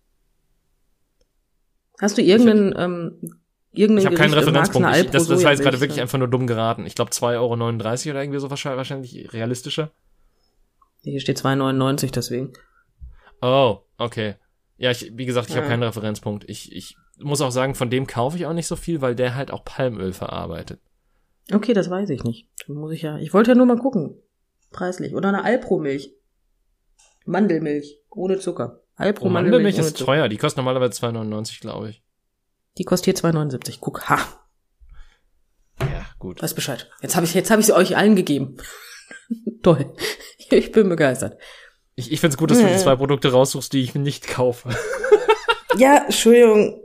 Hast 2.01 2.19
du 2.19 2.23
irgendeinen, 2.23 2.75
ähm, 2.77 3.41
irgendeinen 3.73 3.99
Ich 3.99 4.07
habe 4.07 4.17
keinen 4.17 4.35
Referenzpunkt. 4.35 4.97
Ich, 4.97 5.11
das, 5.11 5.27
das 5.27 5.45
war 5.45 5.51
jetzt 5.53 5.63
gerade 5.63 5.81
wirklich 5.81 6.01
einfach 6.01 6.19
nur 6.19 6.29
dumm 6.29 6.47
geraten. 6.47 6.87
Ich 6.87 6.95
glaube 6.95 7.11
2,39 7.11 7.37
Euro 7.37 7.53
oder 7.55 8.23
irgendwie 8.23 8.39
so 8.41 8.51
wahrscheinlich, 8.51 9.33
realistischer. 9.33 9.91
Hier 11.03 11.21
steht 11.21 11.39
2,99 11.39 12.13
deswegen. 12.13 12.53
Oh, 13.41 13.81
okay. 13.99 14.37
Ja, 14.77 14.91
ich, 14.91 15.13
wie 15.17 15.27
gesagt, 15.27 15.49
ich 15.51 15.57
habe 15.57 15.67
Ja. 15.67 15.71
keinen 15.71 15.83
Referenzpunkt. 15.83 16.49
Ich, 16.49 16.75
ich 16.75 16.97
muss 17.19 17.41
auch 17.41 17.51
sagen, 17.51 17.75
von 17.75 17.91
dem 17.91 18.07
kaufe 18.07 18.37
ich 18.37 18.47
auch 18.47 18.53
nicht 18.53 18.67
so 18.67 18.77
viel, 18.77 19.01
weil 19.01 19.15
der 19.15 19.35
halt 19.35 19.51
auch 19.51 19.65
Palmöl 19.65 20.13
verarbeitet. 20.13 20.81
Okay, 21.51 21.73
das 21.73 21.91
weiß 21.91 22.11
ich 22.11 22.23
nicht. 22.25 22.49
Dann 22.67 22.77
muss 22.77 22.93
ich 22.93 23.03
ja. 23.03 23.19
Ich 23.19 23.33
wollte 23.35 23.51
ja 23.51 23.55
nur 23.57 23.67
mal 23.67 23.79
gucken. 23.79 24.17
Preislich. 24.71 25.15
Oder 25.15 25.29
eine 25.31 25.45
Alpro-Milch. 25.45 26.15
Mandelmilch. 27.27 28.01
Ohne 28.11 28.39
Zucker. 28.39 28.81
Alpro 28.97 29.27
Oh, 29.27 29.29
Mandelmilch 29.31 29.79
ist 29.79 29.97
Zucker. 29.97 30.13
teuer. 30.13 30.29
Die 30.29 30.37
kostet 30.37 30.59
normalerweise 30.59 30.93
2,99, 31.05 31.61
glaube 31.61 31.91
ich. 31.91 32.03
Die 32.79 32.85
kostet 32.85 33.19
hier 33.19 33.31
2,79. 33.33 33.79
Guck, 33.81 34.09
ha. 34.09 34.19
Ja, 35.81 36.07
gut. 36.19 36.43
Weiß 36.43 36.55
Bescheid. 36.55 36.89
Jetzt 37.01 37.17
habe 37.17 37.27
ich, 37.27 37.35
jetzt 37.35 37.51
habe 37.51 37.61
ich 37.61 37.67
sie 37.67 37.75
euch 37.75 37.97
allen 37.97 38.17
gegeben. 38.17 38.57
Toll. 39.63 39.93
Ich 40.51 40.71
bin 40.73 40.89
begeistert. 40.89 41.39
Ich, 41.95 42.13
ich 42.13 42.21
finde 42.21 42.35
es 42.35 42.39
gut, 42.39 42.51
dass 42.51 42.59
du 42.59 42.65
die 42.67 42.71
Ja. 42.73 42.79
zwei 42.79 42.97
Produkte 42.97 43.33
raussuchst, 43.33 43.73
die 43.73 43.83
ich 43.83 43.95
nicht 43.95 44.27
kaufe. 44.29 44.69
Ja, 45.77 46.03
Entschuldigung. 46.05 46.82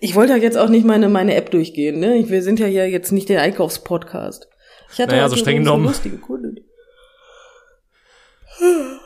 Ich 0.00 0.14
wollte 0.14 0.32
ja 0.32 0.38
jetzt 0.38 0.56
auch 0.56 0.68
nicht 0.68 0.86
meine, 0.86 1.08
meine 1.08 1.34
App 1.34 1.50
durchgehen, 1.50 1.98
ne? 1.98 2.24
Wir 2.28 2.42
sind 2.42 2.60
ja 2.60 2.66
hier 2.66 2.88
jetzt 2.88 3.12
nicht 3.12 3.28
der 3.28 3.42
Einkaufspodcast. 3.42 4.48
Ich 4.92 4.98
hatte 5.00 5.10
Naja, 5.12 5.24
heute 5.24 5.30
so 5.30 5.36
streng 5.36 5.58
genommen. 5.58 5.84
lustige 5.84 6.18
Kundin. 6.18 6.60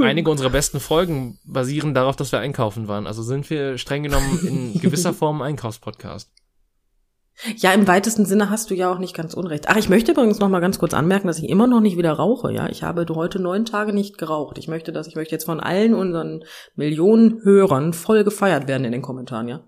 Einige 0.00 0.30
unserer 0.30 0.50
besten 0.50 0.78
Folgen 0.78 1.38
basieren 1.44 1.94
darauf, 1.94 2.14
dass 2.16 2.30
wir 2.32 2.38
einkaufen 2.38 2.86
waren. 2.86 3.06
Also 3.06 3.22
sind 3.22 3.50
wir 3.50 3.76
streng 3.76 4.04
genommen 4.04 4.40
in 4.46 4.80
gewisser 4.80 5.12
Form 5.14 5.42
ein 5.42 5.50
Einkaufspodcast. 5.50 6.30
Ja, 7.56 7.72
im 7.72 7.88
weitesten 7.88 8.26
Sinne 8.26 8.50
hast 8.50 8.70
du 8.70 8.74
ja 8.74 8.92
auch 8.92 8.98
nicht 8.98 9.14
ganz 9.14 9.32
unrecht. 9.32 9.64
Ach, 9.68 9.76
ich 9.76 9.88
möchte 9.88 10.12
übrigens 10.12 10.38
noch 10.40 10.50
mal 10.50 10.60
ganz 10.60 10.78
kurz 10.78 10.92
anmerken, 10.92 11.26
dass 11.26 11.38
ich 11.38 11.48
immer 11.48 11.66
noch 11.66 11.80
nicht 11.80 11.96
wieder 11.96 12.12
rauche. 12.12 12.52
Ja, 12.52 12.68
ich 12.68 12.82
habe 12.82 13.06
heute 13.14 13.40
neun 13.40 13.64
Tage 13.64 13.94
nicht 13.94 14.18
geraucht. 14.18 14.58
Ich 14.58 14.68
möchte 14.68 14.92
das, 14.92 15.06
ich 15.06 15.16
möchte 15.16 15.34
jetzt 15.34 15.46
von 15.46 15.58
allen 15.58 15.94
unseren 15.94 16.44
Millionen 16.76 17.42
Hörern 17.42 17.94
voll 17.94 18.24
gefeiert 18.24 18.68
werden 18.68 18.84
in 18.84 18.92
den 18.92 19.02
Kommentaren, 19.02 19.48
ja. 19.48 19.64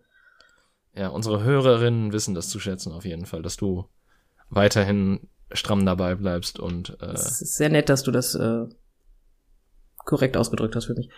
Ja, 0.95 1.09
unsere 1.09 1.43
Hörerinnen 1.43 2.12
wissen 2.12 2.34
das 2.34 2.49
zu 2.49 2.61
schätzen 2.61 2.93
auf 2.93 3.05
jeden 3.05 3.24
Fall, 3.26 3.43
dass 3.43 3.57
du 3.57 3.86
weiterhin 4.51 5.28
stramm 5.53 5.84
dabei 5.86 6.14
bleibst 6.14 6.59
und 6.59 6.97
äh, 7.01 7.07
Es 7.12 7.40
ist 7.43 7.57
sehr 7.57 7.68
nett, 7.70 7.88
dass 7.88 8.03
du 8.03 8.11
das 8.11 8.34
äh, 8.34 8.66
korrekt 9.99 10.36
ausgedrückt 10.36 10.76
hast 10.76 10.86
für 10.86 10.95
mich. 10.95 11.09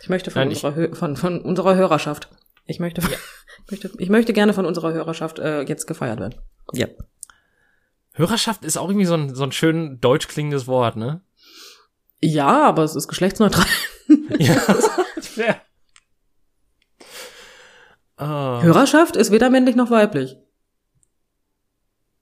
Ich 0.00 0.08
möchte 0.08 0.30
von, 0.30 0.40
Nein, 0.42 0.50
ich- 0.50 0.64
unserer, 0.64 0.74
Hö 0.76 0.94
von, 0.94 1.16
von 1.16 1.40
unserer 1.40 1.74
Hörerschaft. 1.76 2.28
Ich 2.66 2.78
möchte, 2.80 3.02
möchte, 3.70 3.90
ich 3.98 4.08
möchte 4.08 4.32
gerne 4.32 4.52
von 4.54 4.66
unserer 4.66 4.92
Hörerschaft 4.92 5.38
äh, 5.38 5.62
jetzt 5.62 5.86
gefeiert 5.86 6.20
werden. 6.20 6.34
Ja. 6.72 6.86
Hörerschaft 8.12 8.64
ist 8.64 8.76
auch 8.76 8.88
irgendwie 8.88 9.06
so 9.06 9.14
ein, 9.14 9.34
so 9.34 9.42
ein 9.42 9.52
schön 9.52 9.98
deutsch 10.00 10.28
klingendes 10.28 10.66
Wort, 10.66 10.96
ne? 10.96 11.22
Ja, 12.20 12.68
aber 12.68 12.84
es 12.84 12.94
ist 12.94 13.08
geschlechtsneutral. 13.08 13.66
Ja. 14.38 14.54
Ah, 18.62 18.66
Hörerschaft 18.66 19.16
ist 19.16 19.30
weder 19.30 19.50
männlich 19.50 19.76
noch 19.76 19.90
weiblich. 19.90 20.36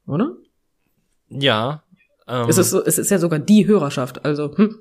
Oder? 0.07 0.37
ja. 1.29 1.85
Ähm, 2.27 2.49
Es, 2.49 2.59
ist 2.59 2.71
so, 2.71 2.85
es 2.85 2.99
ist 2.99 3.11
ja 3.11 3.19
sogar 3.19 3.39
die 3.39 3.67
Hörerschaft, 3.67 4.25
also 4.25 4.57
hm. 4.57 4.79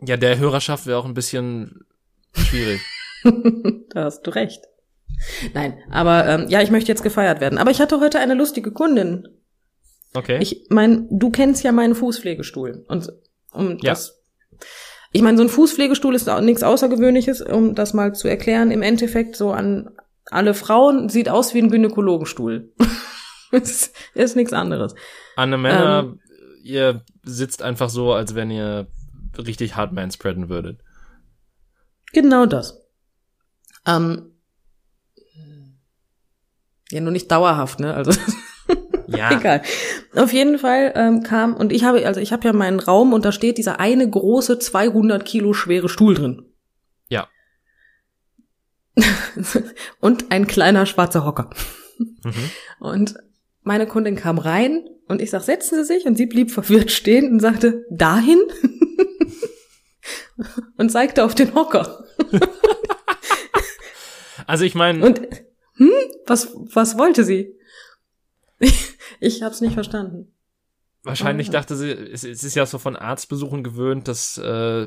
ja, 0.00 0.16
der 0.16 0.38
Hörerschaft 0.38 0.86
wäre 0.86 0.98
auch 0.98 1.04
ein 1.04 1.14
bisschen 1.14 1.86
schwierig. 2.34 2.80
da 3.90 4.04
hast 4.04 4.22
du 4.22 4.30
recht. 4.30 4.64
Nein, 5.54 5.78
aber 5.90 6.26
ähm, 6.26 6.46
ja, 6.48 6.60
ich 6.62 6.70
möchte 6.70 6.92
jetzt 6.92 7.02
gefeiert 7.02 7.40
werden. 7.40 7.58
Aber 7.58 7.70
ich 7.70 7.80
hatte 7.80 8.00
heute 8.00 8.18
eine 8.18 8.34
lustige 8.34 8.70
Kundin. 8.70 9.28
Okay. 10.14 10.38
Ich 10.40 10.66
mein, 10.68 11.06
du 11.10 11.30
kennst 11.30 11.64
ja 11.64 11.72
meinen 11.72 11.94
Fußpflegestuhl 11.94 12.84
und 12.88 13.12
um 13.52 13.78
Ja. 13.78 13.92
das 13.92 14.16
ich 15.12 15.22
meine, 15.22 15.38
so 15.38 15.44
ein 15.44 15.48
Fußpflegestuhl 15.48 16.14
ist 16.14 16.28
auch 16.28 16.42
nichts 16.42 16.62
Außergewöhnliches, 16.62 17.40
um 17.40 17.74
das 17.74 17.94
mal 17.94 18.14
zu 18.14 18.28
erklären. 18.28 18.70
Im 18.70 18.82
Endeffekt 18.82 19.34
so 19.34 19.50
an 19.50 19.95
alle 20.30 20.54
Frauen 20.54 21.08
sieht 21.08 21.28
aus 21.28 21.54
wie 21.54 21.58
ein 21.62 21.70
Gynäkologenstuhl. 21.70 22.72
ist, 23.52 23.94
ist 24.14 24.36
nichts 24.36 24.52
anderes. 24.52 24.94
Anne 25.36 25.56
Männer, 25.58 26.00
Ähm. 26.04 26.20
ihr 26.62 27.02
sitzt 27.24 27.62
einfach 27.62 27.88
so, 27.90 28.12
als 28.12 28.34
wenn 28.34 28.50
ihr 28.50 28.86
richtig 29.38 29.76
hart 29.76 29.92
manspreaden 29.92 30.48
würdet. 30.48 30.80
Genau 32.12 32.46
das. 32.46 32.80
Ähm, 33.86 34.32
ja, 36.90 37.00
nur 37.00 37.12
nicht 37.12 37.30
dauerhaft, 37.30 37.80
ne? 37.80 37.94
Also 37.94 38.12
Ja. 39.08 39.30
egal. 39.38 39.62
Auf 40.16 40.32
jeden 40.32 40.58
Fall 40.58 40.92
ähm, 40.96 41.22
kam 41.22 41.54
und 41.54 41.72
ich 41.72 41.84
habe 41.84 42.04
also 42.06 42.20
ich 42.20 42.32
habe 42.32 42.44
ja 42.44 42.52
meinen 42.52 42.80
Raum 42.80 43.12
und 43.12 43.24
da 43.24 43.30
steht 43.30 43.58
dieser 43.58 43.78
eine 43.78 44.08
große 44.08 44.58
200 44.58 45.24
Kilo 45.24 45.52
schwere 45.52 45.88
Stuhl 45.88 46.14
drin. 46.14 46.42
und 50.00 50.30
ein 50.30 50.46
kleiner 50.46 50.86
schwarzer 50.86 51.24
Hocker. 51.24 51.50
Mhm. 51.98 52.50
Und 52.80 53.14
meine 53.62 53.86
Kundin 53.86 54.16
kam 54.16 54.38
rein 54.38 54.88
und 55.08 55.20
ich 55.20 55.30
sag, 55.30 55.42
setzen 55.42 55.76
Sie 55.76 55.84
sich 55.84 56.06
und 56.06 56.16
sie 56.16 56.26
blieb 56.26 56.50
verwirrt 56.50 56.90
stehen 56.90 57.30
und 57.32 57.40
sagte, 57.40 57.84
dahin? 57.90 58.40
und 60.76 60.90
zeigte 60.90 61.24
auf 61.24 61.34
den 61.34 61.54
Hocker. 61.54 62.04
Also 64.46 64.64
ich 64.64 64.74
meine, 64.76 65.04
Und 65.04 65.20
hm, 65.74 65.90
was 66.26 66.52
was 66.54 66.96
wollte 66.96 67.24
sie? 67.24 67.52
Ich, 68.60 68.94
ich 69.18 69.42
hab's 69.42 69.60
nicht 69.60 69.74
verstanden. 69.74 70.32
wahrscheinlich 71.02 71.48
Ah. 71.48 71.52
dachte 71.52 71.74
sie, 71.74 71.90
es, 71.90 72.22
es 72.22 72.44
ist 72.44 72.54
ja 72.54 72.64
so 72.64 72.78
von 72.78 72.94
Arztbesuchen 72.94 73.64
gewöhnt, 73.64 74.06
dass 74.06 74.38
äh, 74.38 74.86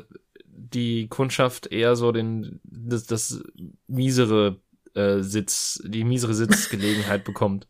die 0.74 1.08
Kundschaft 1.08 1.66
eher 1.72 1.96
so 1.96 2.12
den 2.12 2.60
das, 2.64 3.04
das 3.06 3.42
miesere 3.86 4.60
äh, 4.94 5.20
Sitz, 5.20 5.80
die 5.84 6.04
miesere 6.04 6.34
Sitzgelegenheit 6.34 7.24
bekommt. 7.30 7.66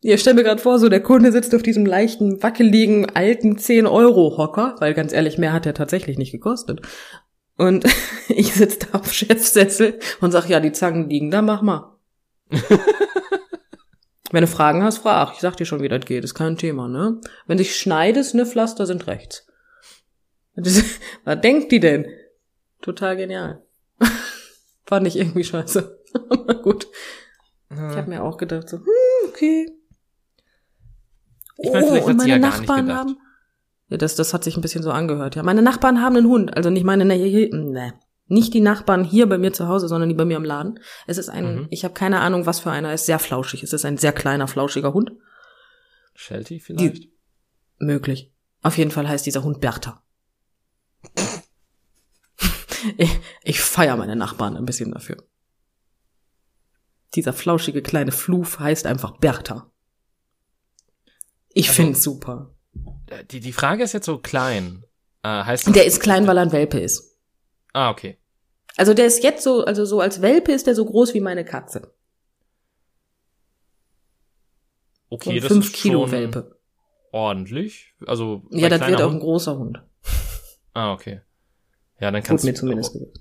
Ja, 0.00 0.18
stell 0.18 0.34
mir 0.34 0.42
gerade 0.44 0.60
vor, 0.60 0.78
so 0.78 0.88
der 0.90 1.02
Kunde 1.02 1.32
sitzt 1.32 1.54
auf 1.54 1.62
diesem 1.62 1.86
leichten, 1.86 2.42
wackeligen, 2.42 3.08
alten 3.16 3.56
10-Euro-Hocker, 3.56 4.76
weil 4.78 4.92
ganz 4.92 5.14
ehrlich, 5.14 5.38
mehr 5.38 5.54
hat 5.54 5.64
der 5.64 5.72
tatsächlich 5.72 6.18
nicht 6.18 6.30
gekostet. 6.32 6.82
Und 7.56 7.84
ich 8.28 8.52
sitze 8.52 8.80
da 8.90 8.98
auf 8.98 9.12
Chefsessel 9.12 9.98
und 10.20 10.30
sag, 10.32 10.48
ja, 10.48 10.60
die 10.60 10.72
Zangen 10.72 11.08
liegen 11.08 11.30
da, 11.30 11.40
mach 11.40 11.62
mal. 11.62 11.96
Wenn 14.30 14.40
du 14.42 14.46
Fragen 14.48 14.82
hast, 14.82 14.98
frag. 14.98 15.32
Ich 15.34 15.40
sag 15.40 15.56
dir 15.56 15.64
schon, 15.64 15.80
wie 15.80 15.88
das 15.88 16.04
geht. 16.04 16.24
Ist 16.24 16.34
kein 16.34 16.56
Thema, 16.56 16.88
ne? 16.88 17.20
Wenn 17.46 17.58
sich 17.58 17.76
schneidest, 17.76 18.34
ne, 18.34 18.44
Pflaster 18.46 18.84
sind 18.86 19.06
rechts. 19.06 19.46
Das- 20.56 20.82
Was 21.24 21.40
denkt 21.40 21.70
die 21.72 21.80
denn? 21.80 22.06
Total 22.84 23.16
genial. 23.16 23.62
Fand 24.86 25.06
ich 25.06 25.16
irgendwie 25.16 25.42
scheiße. 25.44 25.98
Aber 26.28 26.54
gut. 26.56 26.86
Ich 27.70 27.78
habe 27.78 28.10
mir 28.10 28.22
auch 28.22 28.36
gedacht, 28.36 28.68
so, 28.68 28.76
hm, 28.76 28.84
okay. 29.28 29.66
Ich 31.56 31.70
vielleicht 31.70 32.06
hat 32.06 32.14
und 32.14 32.26
ja 32.26 32.38
meine 32.38 32.46
nicht 32.46 32.60
Nachbarn 32.60 32.92
haben. 32.92 33.16
Ja, 33.88 33.96
das, 33.96 34.14
das 34.16 34.34
hat 34.34 34.44
sich 34.44 34.56
ein 34.56 34.60
bisschen 34.60 34.82
so 34.82 34.90
angehört. 34.92 35.34
Ja, 35.34 35.42
meine 35.42 35.62
Nachbarn 35.62 36.02
haben 36.02 36.16
einen 36.16 36.28
Hund. 36.28 36.54
Also 36.56 36.68
nicht 36.70 36.84
meine, 36.84 37.04
ne, 37.06 37.14
hier- 37.14 37.52
ne, 37.54 37.94
nicht 38.26 38.52
die 38.54 38.60
Nachbarn 38.60 39.02
hier 39.04 39.26
bei 39.28 39.38
mir 39.38 39.52
zu 39.52 39.66
Hause, 39.66 39.88
sondern 39.88 40.08
die 40.10 40.14
bei 40.14 40.24
mir 40.26 40.36
im 40.36 40.44
Laden. 40.44 40.78
Es 41.06 41.16
ist 41.18 41.30
ein, 41.30 41.54
Mhm. 41.54 41.66
ich 41.70 41.84
habe 41.84 41.94
keine 41.94 42.20
Ahnung, 42.20 42.44
was 42.46 42.60
für 42.60 42.70
einer. 42.70 42.88
Er 42.88 42.94
ist 42.94 43.06
sehr 43.06 43.18
flauschig. 43.18 43.62
Es 43.62 43.72
ist 43.72 43.84
ein 43.86 43.96
sehr 43.96 44.12
kleiner, 44.12 44.46
flauschiger 44.46 44.92
Hund. 44.92 45.12
Shelty 46.14 46.60
vielleicht? 46.60 47.08
Möglich. 47.78 48.32
Auf 48.62 48.78
jeden 48.78 48.90
Fall 48.92 49.08
heißt 49.08 49.26
dieser 49.26 49.42
Hund 49.42 49.60
Bertha. 49.60 50.03
Ich 52.96 53.10
ich 53.42 53.60
feiere 53.60 53.96
meine 53.96 54.16
Nachbarn 54.16 54.56
ein 54.56 54.64
bisschen 54.66 54.92
dafür. 54.92 55.16
Dieser 57.14 57.32
flauschige 57.32 57.82
kleine 57.82 58.12
Fluf 58.12 58.58
heißt 58.58 58.86
einfach 58.86 59.18
Bertha. 59.18 59.70
Ich 61.48 61.68
Also- 61.68 61.82
find's 61.82 62.02
super. 62.02 62.54
Äh, 63.08 63.24
Die, 63.26 63.40
die 63.40 63.52
Frage 63.52 63.84
ist 63.84 63.92
jetzt 63.92 64.06
so 64.06 64.18
klein. 64.18 64.84
Äh, 65.22 65.28
heißt 65.44 65.66
das, 65.66 65.72
Der 65.74 65.84
ist 65.86 66.00
klein, 66.00 66.26
weil 66.26 66.36
er 66.38 66.42
ein 66.42 66.52
Welpe 66.52 66.80
ist. 66.80 67.16
Ah, 67.72 67.90
okay. 67.90 68.18
Also 68.76 68.92
der 68.94 69.06
ist 69.06 69.22
jetzt 69.22 69.44
so, 69.44 69.64
also 69.64 69.84
so 69.84 70.00
als 70.00 70.20
Welpe 70.20 70.50
ist 70.52 70.66
der 70.66 70.74
so 70.74 70.84
groß 70.84 71.14
wie 71.14 71.20
meine 71.20 71.44
Katze. 71.44 71.94
So 75.10 75.16
Okay, 75.16 75.36
ein 75.36 75.40
das 75.42 75.52
5 75.52 75.64
ist 75.66 75.74
Kilo 75.74 76.00
schon 76.02 76.10
Welpe. 76.12 76.58
ordentlich. 77.12 77.94
Also 78.06 78.42
Ja, 78.50 78.68
das 78.68 78.80
wird 78.86 79.00
auch 79.00 79.12
ein 79.12 79.20
großer 79.20 79.56
Hund. 79.56 79.80
Ah, 80.72 80.92
okay. 80.92 81.20
Ja, 82.00 82.10
dann 82.10 82.22
kannst 82.22 82.44
mir 82.44 82.54
zumindest 82.54 82.92
gesagt. 82.92 83.20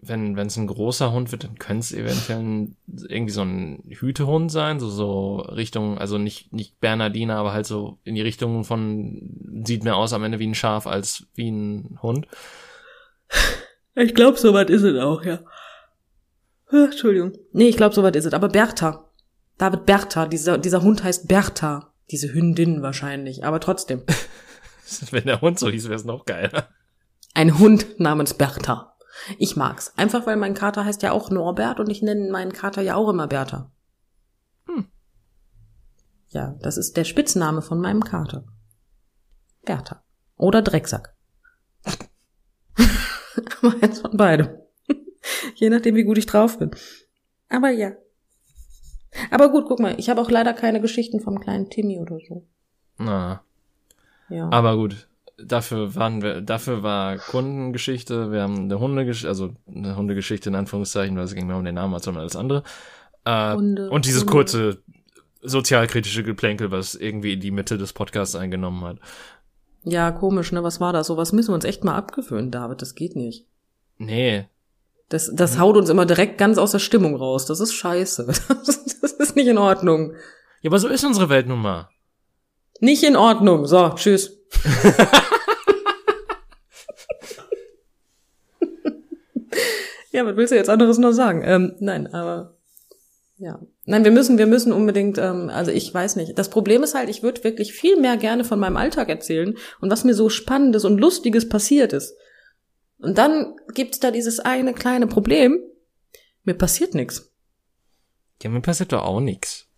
wenn 0.00 0.36
wenn 0.36 0.46
es 0.46 0.56
ein 0.56 0.66
großer 0.66 1.12
Hund 1.12 1.32
wird, 1.32 1.44
dann 1.44 1.58
könnte 1.58 1.80
es 1.80 1.92
eventuell 1.92 2.68
irgendwie 3.08 3.32
so 3.32 3.42
ein 3.42 3.82
Hütehund 3.88 4.50
sein, 4.52 4.78
so 4.80 4.88
so 4.88 5.36
Richtung, 5.36 5.98
also 5.98 6.18
nicht 6.18 6.52
nicht 6.52 6.80
Bernardiner, 6.80 7.36
aber 7.36 7.52
halt 7.52 7.66
so 7.66 7.98
in 8.04 8.14
die 8.14 8.20
Richtung 8.20 8.64
von 8.64 9.62
sieht 9.64 9.84
mehr 9.84 9.96
aus 9.96 10.12
am 10.12 10.24
Ende 10.24 10.38
wie 10.38 10.46
ein 10.46 10.54
Schaf 10.54 10.86
als 10.86 11.26
wie 11.34 11.50
ein 11.50 11.98
Hund. 12.02 12.26
Ich 13.96 14.14
glaube, 14.14 14.38
soweit 14.38 14.70
ist 14.70 14.82
es 14.82 14.98
auch, 14.98 15.24
ja. 15.24 15.40
Ah, 16.70 16.84
Entschuldigung. 16.84 17.32
Nee, 17.52 17.68
ich 17.68 17.76
glaube, 17.76 17.94
soweit 17.94 18.16
ist 18.16 18.24
es. 18.24 18.32
Aber 18.32 18.48
Bertha. 18.48 19.10
David 19.58 19.86
Bertha. 19.86 20.26
Dieser, 20.26 20.58
dieser 20.58 20.82
Hund 20.82 21.02
heißt 21.02 21.28
Bertha. 21.28 21.92
Diese 22.10 22.32
Hündin 22.32 22.82
wahrscheinlich. 22.82 23.44
Aber 23.44 23.60
trotzdem. 23.60 24.02
Wenn 25.10 25.24
der 25.24 25.40
Hund 25.40 25.58
so 25.58 25.68
hieß, 25.68 25.84
wäre 25.84 25.96
es 25.96 26.04
noch 26.04 26.24
geiler. 26.24 26.68
Ein 27.34 27.58
Hund 27.58 27.98
namens 28.00 28.34
Bertha. 28.34 28.96
Ich 29.38 29.56
mag's. 29.56 29.92
Einfach 29.96 30.26
weil 30.26 30.36
mein 30.36 30.54
Kater 30.54 30.84
heißt 30.84 31.02
ja 31.02 31.12
auch 31.12 31.30
Norbert 31.30 31.80
und 31.80 31.90
ich 31.90 32.02
nenne 32.02 32.30
meinen 32.30 32.52
Kater 32.52 32.82
ja 32.82 32.96
auch 32.96 33.08
immer 33.08 33.26
Bertha. 33.26 33.70
Hm. 34.66 34.86
Ja, 36.28 36.56
das 36.60 36.76
ist 36.76 36.96
der 36.96 37.04
Spitzname 37.04 37.62
von 37.62 37.80
meinem 37.80 38.02
Kater. 38.02 38.44
Bertha. 39.64 40.02
Oder 40.36 40.62
Drecksack. 40.62 41.14
Aber 43.62 43.74
eins 43.82 44.00
von 44.00 44.16
beidem. 44.16 44.48
Je 45.54 45.68
nachdem, 45.68 45.96
wie 45.96 46.04
gut 46.04 46.18
ich 46.18 46.26
drauf 46.26 46.58
bin. 46.58 46.70
Aber 47.48 47.70
ja. 47.70 47.92
Aber 49.30 49.50
gut, 49.50 49.66
guck 49.66 49.80
mal, 49.80 49.98
ich 49.98 50.08
habe 50.08 50.20
auch 50.20 50.30
leider 50.30 50.54
keine 50.54 50.80
Geschichten 50.80 51.20
vom 51.20 51.40
kleinen 51.40 51.68
Timmy 51.68 51.98
oder 51.98 52.18
so. 52.26 52.46
Na. 52.96 53.44
Ja. 54.28 54.48
Aber 54.50 54.76
gut. 54.76 55.08
Dafür 55.44 55.94
waren 55.94 56.22
wir, 56.22 56.40
dafür 56.40 56.82
war 56.82 57.16
Kundengeschichte, 57.16 58.30
wir 58.32 58.42
haben 58.42 58.64
eine 58.64 58.78
Hundegeschichte, 58.78 59.28
also 59.28 59.50
eine 59.66 59.96
Hundegeschichte 59.96 60.48
in 60.50 60.54
Anführungszeichen, 60.54 61.16
weil 61.16 61.24
es 61.24 61.34
ging 61.34 61.46
mehr 61.46 61.56
um 61.56 61.64
den 61.64 61.76
Namen 61.76 61.94
als 61.94 62.06
um 62.06 62.16
alles 62.16 62.36
andere. 62.36 62.62
Äh, 63.24 63.54
Hunde, 63.54 63.90
und 63.90 64.06
dieses 64.06 64.22
Hunde. 64.22 64.32
kurze 64.32 64.82
sozialkritische 65.42 66.22
Geplänkel, 66.22 66.70
was 66.70 66.94
irgendwie 66.94 67.36
die 67.36 67.50
Mitte 67.50 67.78
des 67.78 67.92
Podcasts 67.92 68.36
eingenommen 68.36 68.84
hat. 68.84 68.98
ja, 69.84 70.10
komisch, 70.10 70.52
ne? 70.52 70.62
Was 70.62 70.80
war 70.80 70.92
das? 70.92 71.06
So 71.06 71.16
was 71.16 71.32
müssen 71.32 71.50
wir 71.50 71.54
uns 71.54 71.64
echt 71.64 71.84
mal 71.84 71.96
abgewöhnen, 71.96 72.50
David. 72.50 72.82
Das 72.82 72.94
geht 72.94 73.16
nicht. 73.16 73.46
Nee. 73.98 74.46
Das, 75.08 75.30
das 75.34 75.58
haut 75.58 75.76
uns 75.76 75.90
immer 75.90 76.06
direkt 76.06 76.38
ganz 76.38 76.56
aus 76.56 76.70
der 76.72 76.78
Stimmung 76.78 77.16
raus. 77.16 77.46
Das 77.46 77.60
ist 77.60 77.72
scheiße. 77.72 78.26
Das, 78.26 78.46
das 79.00 79.12
ist 79.12 79.36
nicht 79.36 79.48
in 79.48 79.58
Ordnung. 79.58 80.12
Ja, 80.62 80.70
aber 80.70 80.78
so 80.78 80.88
ist 80.88 81.04
unsere 81.04 81.28
Welt 81.28 81.48
nun 81.48 81.60
mal. 81.60 81.88
Nicht 82.80 83.02
in 83.02 83.16
Ordnung. 83.16 83.66
So, 83.66 83.90
tschüss. 83.90 84.38
ja, 90.10 90.26
was 90.26 90.36
willst 90.36 90.52
du 90.52 90.56
jetzt 90.56 90.70
anderes 90.70 90.98
noch 90.98 91.12
sagen? 91.12 91.42
Ähm, 91.44 91.76
nein, 91.80 92.06
aber 92.12 92.56
ja. 93.40 93.58
Nein, 93.86 94.04
wir 94.04 94.10
müssen, 94.10 94.36
wir 94.36 94.46
müssen 94.46 94.72
unbedingt, 94.72 95.16
ähm, 95.16 95.48
also 95.48 95.70
ich 95.70 95.92
weiß 95.92 96.16
nicht. 96.16 96.38
Das 96.38 96.50
Problem 96.50 96.82
ist 96.82 96.94
halt, 96.94 97.08
ich 97.08 97.22
würde 97.22 97.42
wirklich 97.42 97.72
viel 97.72 97.96
mehr 97.96 98.18
gerne 98.18 98.44
von 98.44 98.60
meinem 98.60 98.76
Alltag 98.76 99.08
erzählen 99.08 99.56
und 99.80 99.90
was 99.90 100.04
mir 100.04 100.14
so 100.14 100.28
Spannendes 100.28 100.84
und 100.84 100.98
Lustiges 100.98 101.48
passiert 101.48 101.92
ist. 101.92 102.14
Und 102.98 103.16
dann 103.16 103.56
gibt's 103.72 103.98
da 103.98 104.10
dieses 104.10 104.40
eine 104.40 104.74
kleine 104.74 105.06
Problem. 105.06 105.58
Mir 106.44 106.54
passiert 106.54 106.94
nichts. 106.94 107.32
Ja, 108.42 108.50
mir 108.50 108.60
passiert 108.60 108.92
doch 108.92 109.04
auch 109.04 109.20
nix. 109.20 109.69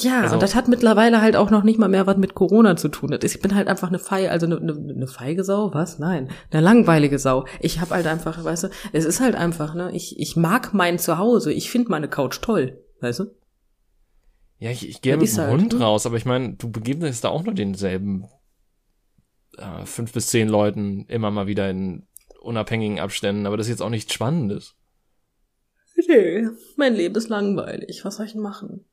Ja, 0.00 0.22
Also- 0.22 0.34
und 0.34 0.42
das 0.42 0.54
hat 0.54 0.68
mittlerweile 0.68 1.20
halt 1.20 1.36
auch 1.36 1.50
noch 1.50 1.62
nicht 1.64 1.78
mal 1.78 1.88
mehr 1.88 2.06
was 2.06 2.16
mit 2.16 2.34
Corona 2.34 2.76
zu 2.76 2.88
tun. 2.88 3.10
Das 3.10 3.20
ist, 3.22 3.34
ich 3.36 3.40
bin 3.42 3.54
halt 3.54 3.68
einfach 3.68 3.88
eine 3.88 3.98
Fei, 3.98 4.30
also 4.30 4.46
eine, 4.46 4.58
eine, 4.58 4.72
eine 4.72 5.06
feige 5.06 5.44
Sau, 5.44 5.72
was? 5.74 5.98
Nein, 5.98 6.30
eine 6.50 6.62
langweilige 6.62 7.18
Sau. 7.18 7.46
Ich 7.60 7.80
hab 7.80 7.90
halt 7.90 8.06
einfach, 8.06 8.42
weißt 8.44 8.64
du, 8.64 8.68
es 8.92 9.04
ist 9.04 9.20
halt 9.20 9.34
einfach, 9.34 9.74
ne, 9.74 9.90
ich, 9.94 10.18
ich 10.18 10.36
mag 10.36 10.74
mein 10.74 10.98
Zuhause, 10.98 11.52
ich 11.52 11.70
finde 11.70 11.90
meine 11.90 12.08
Couch 12.08 12.40
toll, 12.42 12.84
weißt 13.00 13.20
du? 13.20 13.24
Ja, 14.58 14.70
ich, 14.70 14.88
ich 14.88 15.02
gehe 15.02 15.12
Ja, 15.12 15.16
mit 15.18 15.28
dem 15.30 15.36
halt, 15.38 15.50
Hund 15.52 15.72
ne? 15.74 15.80
raus, 15.80 16.04
aber 16.06 16.16
ich 16.16 16.24
meine, 16.24 16.54
du 16.54 16.70
begegnest 16.70 17.22
da 17.24 17.28
auch 17.28 17.44
nur 17.44 17.54
denselben 17.54 18.26
äh, 19.56 19.84
fünf 19.84 20.12
bis 20.12 20.28
zehn 20.28 20.48
Leuten 20.48 21.06
immer 21.06 21.30
mal 21.30 21.46
wieder 21.46 21.70
in 21.70 22.06
unabhängigen 22.40 22.98
Abständen, 23.00 23.46
aber 23.46 23.56
das 23.56 23.66
ist 23.66 23.70
jetzt 23.70 23.82
auch 23.82 23.90
nichts 23.90 24.12
Spannendes. 24.12 24.74
Nee, 26.08 26.46
mein 26.76 26.94
Leben 26.94 27.14
ist 27.16 27.28
langweilig, 27.28 28.04
was 28.04 28.16
soll 28.16 28.26
ich 28.26 28.32
denn 28.32 28.40
machen? 28.40 28.84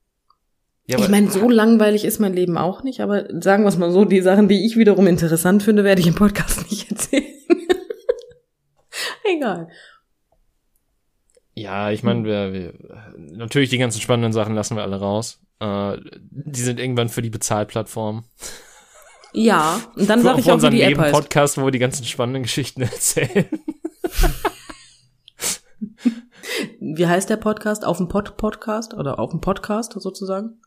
Ja, 0.88 1.00
ich 1.00 1.10
meine, 1.10 1.32
so 1.32 1.50
langweilig 1.50 2.06
ist 2.06 2.20
mein 2.20 2.34
Leben 2.34 2.58
auch 2.58 2.84
nicht, 2.84 3.00
aber 3.00 3.26
sagen 3.42 3.64
wir 3.64 3.70
es 3.70 3.78
mal 3.78 3.92
so, 3.92 4.06
die 4.06 4.22
Sachen, 4.22 4.48
die 4.48 4.66
ich 4.66 4.78
wiederum 4.78 5.08
interessant 5.08 5.64
finde, 5.64 5.84
werde 5.84 6.02
ich 6.02 6.08
im 6.08 6.14
Podcast 6.14 6.62
nicht 6.72 6.92
erzählen. 6.92 7.24
Egal. 9.24 9.70
Ja, 11.56 11.90
ich 11.90 12.04
meine, 12.04 12.26
wir, 12.26 12.54
wir 12.54 12.74
natürlich 13.18 13.70
die 13.70 13.78
ganzen 13.78 14.02
spannenden 14.02 14.34
Sachen 14.34 14.54
lassen 14.54 14.76
wir 14.76 14.84
alle 14.84 15.00
raus. 15.00 15.40
Äh, 15.60 15.98
die 16.30 16.62
sind 16.62 16.80
irgendwann 16.80 17.10
für 17.10 17.22
die 17.22 17.30
Bezahlplattform. 17.30 18.26
Ja, 19.34 19.82
und 19.96 20.10
dann 20.10 20.22
sage 20.22 20.40
ich 20.40 20.46
auch, 20.46 20.50
wie 20.50 20.54
unseren 20.54 20.72
die 20.72 20.82
App 20.82 20.98
heißt. 20.98 21.00
Nebenpodcast, 21.00 21.58
wo 21.58 21.66
wir 21.66 21.72
die 21.72 21.80
ganzen 21.80 22.06
spannenden 22.06 22.44
Geschichten 22.44 22.82
erzählen. 22.84 23.46
Wie 26.80 27.08
heißt 27.08 27.30
der 27.30 27.38
Podcast? 27.38 27.86
Auf 27.86 27.98
dem 27.98 28.08
Pod 28.08 28.38
Podcast 28.38 28.94
oder 28.94 29.20
auf 29.20 29.32
dem 29.32 29.42
Podcast 29.42 29.94
sozusagen? 29.94 30.60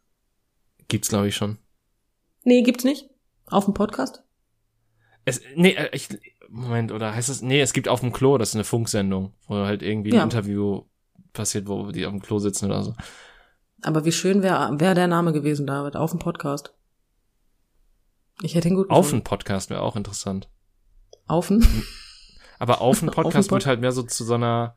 Gibt's, 0.89 1.09
glaube 1.09 1.29
ich, 1.29 1.37
schon. 1.37 1.59
Nee, 2.45 2.63
gibt's 2.63 2.85
nicht. 2.85 3.09
Auf 3.47 3.65
dem 3.67 3.75
Podcast? 3.75 4.23
Es, 5.25 5.41
nee, 5.55 5.73
äh, 5.73 5.91
ich, 5.95 6.09
Moment, 6.49 6.93
oder 6.93 7.15
heißt 7.15 7.29
es, 7.29 7.43
nee, 7.43 7.61
es 7.61 7.73
gibt 7.75 7.89
auf 7.89 8.01
dem 8.01 8.13
Klo, 8.13 8.39
das 8.39 8.51
ist 8.51 8.55
eine 8.55 8.65
Funksendung, 8.65 9.35
wo 9.47 9.57
halt 9.57 9.83
irgendwie 9.83 10.11
ein 10.13 10.17
Ja. 10.17 10.23
Interview 10.25 10.85
passiert, 11.35 11.69
wo 11.69 11.91
die 11.93 12.07
auf 12.07 12.13
dem 12.13 12.23
Klo 12.23 12.39
sitzen 12.39 12.67
oder 12.67 12.83
so. 12.83 12.95
Aber 13.83 14.05
wie 14.05 14.13
schön 14.13 14.43
wäre 14.43 14.81
wär 14.81 14.95
der 14.95 15.07
Name 15.07 15.33
gewesen, 15.33 15.67
David, 15.67 15.95
auf 15.97 16.11
dem 16.11 16.19
Podcast. 16.19 16.75
Ich 18.43 18.55
hätte 18.55 18.69
ihn 18.69 18.77
gut 18.77 18.89
Auf 18.91 19.13
ein 19.13 19.23
Podcast 19.25 19.69
wäre 19.69 19.83
auch 19.83 19.97
interessant. 19.97 20.49
Aufen. 21.27 21.67
Aber 22.59 22.81
auf 22.81 23.03
ein 23.03 23.09
Auf 23.11 23.17
ein 23.19 23.25
Podcast 23.25 23.49
Pod- 23.51 23.57
wird 23.57 23.67
halt 23.67 23.81
mehr 23.81 23.93
so 23.93 24.03
zu 24.03 24.25
so 24.25 24.35
einer, 24.35 24.77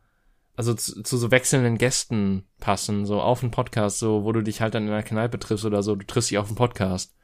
also 0.56 0.74
zu, 0.74 1.02
zu 1.04 1.18
so 1.18 1.32
wechselnden 1.32 1.78
Gästen 1.78 2.46
passen, 2.60 3.06
so 3.06 3.22
auf 3.22 3.42
ein 3.44 3.52
Podcast, 3.52 4.00
so, 4.00 4.24
wo 4.24 4.32
du 4.32 4.42
dich 4.42 4.62
halt 4.62 4.76
dann 4.76 4.84
in 4.84 4.90
einer 4.90 5.04
Kneipe 5.04 5.40
triffst 5.40 5.66
oder 5.66 5.82
so, 5.84 5.96
du 5.96 6.06
triffst 6.06 6.30
dich 6.32 6.38
auf 6.38 6.48
einen 6.48 6.56
Podcast. 6.56 7.16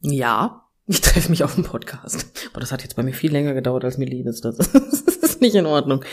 Ja, 0.00 0.66
ich 0.86 1.00
treffe 1.00 1.30
mich 1.30 1.44
auf 1.44 1.54
dem 1.54 1.64
Podcast. 1.64 2.26
Aber 2.50 2.60
das 2.60 2.72
hat 2.72 2.82
jetzt 2.82 2.96
bei 2.96 3.02
mir 3.02 3.14
viel 3.14 3.30
länger 3.32 3.54
gedauert, 3.54 3.84
als 3.84 3.98
mir 3.98 4.06
lieb 4.06 4.26
ist. 4.26 4.44
Das 4.44 4.58
ist 4.58 5.40
nicht 5.40 5.54
in 5.54 5.66
Ordnung. 5.66 6.04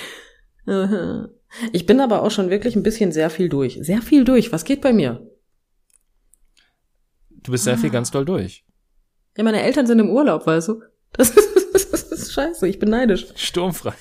Ich 1.73 1.87
bin 1.87 1.99
aber 1.99 2.21
auch 2.21 2.29
schon 2.29 2.51
wirklich 2.51 2.75
ein 2.75 2.83
bisschen 2.83 3.11
sehr 3.11 3.31
viel 3.31 3.49
durch. 3.49 3.79
Sehr 3.81 4.03
viel 4.03 4.23
durch. 4.23 4.51
Was 4.51 4.65
geht 4.65 4.81
bei 4.81 4.93
mir? 4.93 5.27
Du 7.31 7.51
bist 7.51 7.63
sehr 7.63 7.73
Ah. 7.73 7.77
viel 7.77 7.89
ganz 7.89 8.11
doll 8.11 8.23
durch. 8.23 8.67
Ja, 9.35 9.43
meine 9.43 9.63
Eltern 9.63 9.87
sind 9.87 9.97
im 9.97 10.11
Urlaub, 10.11 10.45
weißt 10.45 10.67
du? 10.67 10.83
Das 11.13 11.31
ist, 11.31 11.73
das 11.73 11.83
ist 12.11 12.33
scheiße. 12.33 12.67
Ich 12.67 12.77
bin 12.77 12.91
neidisch. 12.91 13.25
Sturmfrei. 13.35 13.93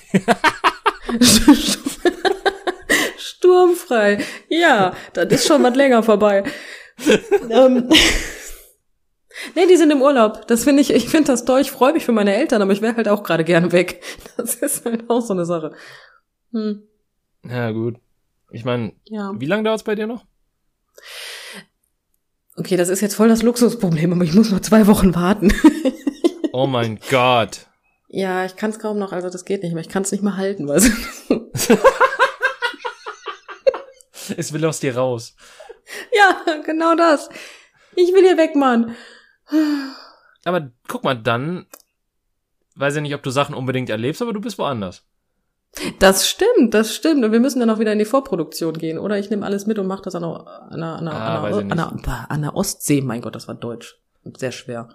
Sturmfrei. 3.17 4.23
Ja, 4.49 4.93
das 5.13 5.31
ist 5.31 5.47
schon 5.47 5.63
was 5.63 5.75
länger 5.75 6.03
vorbei. 6.03 6.43
ähm, 7.49 7.89
nee, 9.55 9.67
die 9.67 9.77
sind 9.77 9.91
im 9.91 10.01
Urlaub. 10.01 10.47
Das 10.47 10.63
finde 10.63 10.81
ich, 10.81 10.91
ich 10.93 11.09
finde 11.09 11.31
das 11.31 11.45
toll. 11.45 11.61
Ich 11.61 11.71
freue 11.71 11.93
mich 11.93 12.05
für 12.05 12.11
meine 12.11 12.35
Eltern, 12.35 12.61
aber 12.61 12.73
ich 12.73 12.81
wäre 12.81 12.95
halt 12.95 13.07
auch 13.07 13.23
gerade 13.23 13.43
gerne 13.43 13.71
weg. 13.71 14.01
Das 14.37 14.55
ist 14.55 14.85
halt 14.85 15.09
auch 15.09 15.21
so 15.21 15.33
eine 15.33 15.45
Sache. 15.45 15.73
Hm, 16.51 16.83
Ja, 17.47 17.71
gut. 17.71 17.97
Ich 18.51 18.65
meine, 18.65 18.93
ja. 19.05 19.31
wie 19.37 19.45
lange 19.45 19.63
dauert's 19.63 19.83
bei 19.83 19.95
dir 19.95 20.07
noch? 20.07 20.25
Okay, 22.57 22.75
das 22.77 22.89
ist 22.89 23.01
jetzt 23.01 23.15
voll 23.15 23.29
das 23.29 23.43
Luxusproblem, 23.43 24.11
aber 24.13 24.23
ich 24.23 24.33
muss 24.33 24.51
noch 24.51 24.59
zwei 24.59 24.87
Wochen 24.87 25.15
warten. 25.15 25.53
Oh 26.51 26.67
mein 26.67 26.99
Gott. 27.09 27.67
Ja, 28.09 28.43
ich 28.45 28.55
kann 28.55 28.71
es 28.71 28.79
kaum 28.79 28.97
noch, 28.99 29.11
also 29.13 29.29
das 29.29 29.45
geht 29.45 29.63
nicht 29.63 29.73
mehr. 29.73 29.81
Ich 29.83 29.89
kann 29.89 30.03
es 30.03 30.11
nicht 30.11 30.23
mehr 30.23 30.35
halten, 30.37 30.67
weißt 30.67 30.91
du? 31.29 31.49
Es 34.37 34.53
will 34.53 34.63
aus 34.65 34.79
dir 34.79 34.95
raus. 34.95 35.35
ja, 36.15 36.61
genau 36.63 36.95
das. 36.95 37.29
Ich 37.95 38.13
will 38.13 38.21
hier 38.23 38.37
weg, 38.37 38.55
Mann. 38.55 38.95
Aber 40.45 40.71
guck 40.87 41.03
mal, 41.03 41.15
dann 41.15 41.65
weiß 42.75 42.95
ich 42.97 43.01
nicht, 43.01 43.15
ob 43.15 43.23
du 43.23 43.31
Sachen 43.31 43.55
unbedingt 43.55 43.89
erlebst, 43.89 44.21
aber 44.21 44.33
du 44.33 44.39
bist 44.39 44.57
woanders. 44.57 45.03
Das 45.99 46.27
stimmt, 46.29 46.73
das 46.73 46.95
stimmt. 46.95 47.23
Und 47.23 47.31
wir 47.31 47.39
müssen 47.39 47.59
dann 47.59 47.69
auch 47.69 47.79
wieder 47.79 47.93
in 47.93 47.99
die 47.99 48.05
Vorproduktion 48.05 48.73
gehen. 48.73 48.97
Oder 48.97 49.19
ich 49.19 49.29
nehme 49.29 49.45
alles 49.45 49.67
mit 49.67 49.77
und 49.77 49.87
mache 49.87 50.01
das 50.03 50.15
an 50.15 50.23
der, 50.23 50.47
an 50.47 50.79
der, 50.79 50.89
an 50.95 51.05
der, 51.05 51.13
Ah, 51.13 51.43
an 51.43 51.69
der, 51.69 51.87
an 51.87 52.01
der, 52.03 52.31
an 52.31 52.41
der 52.41 52.55
Ostsee. 52.55 53.01
Mein 53.01 53.21
Gott, 53.21 53.35
das 53.35 53.47
war 53.47 53.55
Deutsch. 53.55 53.95
Sehr 54.37 54.51
schwer. 54.51 54.89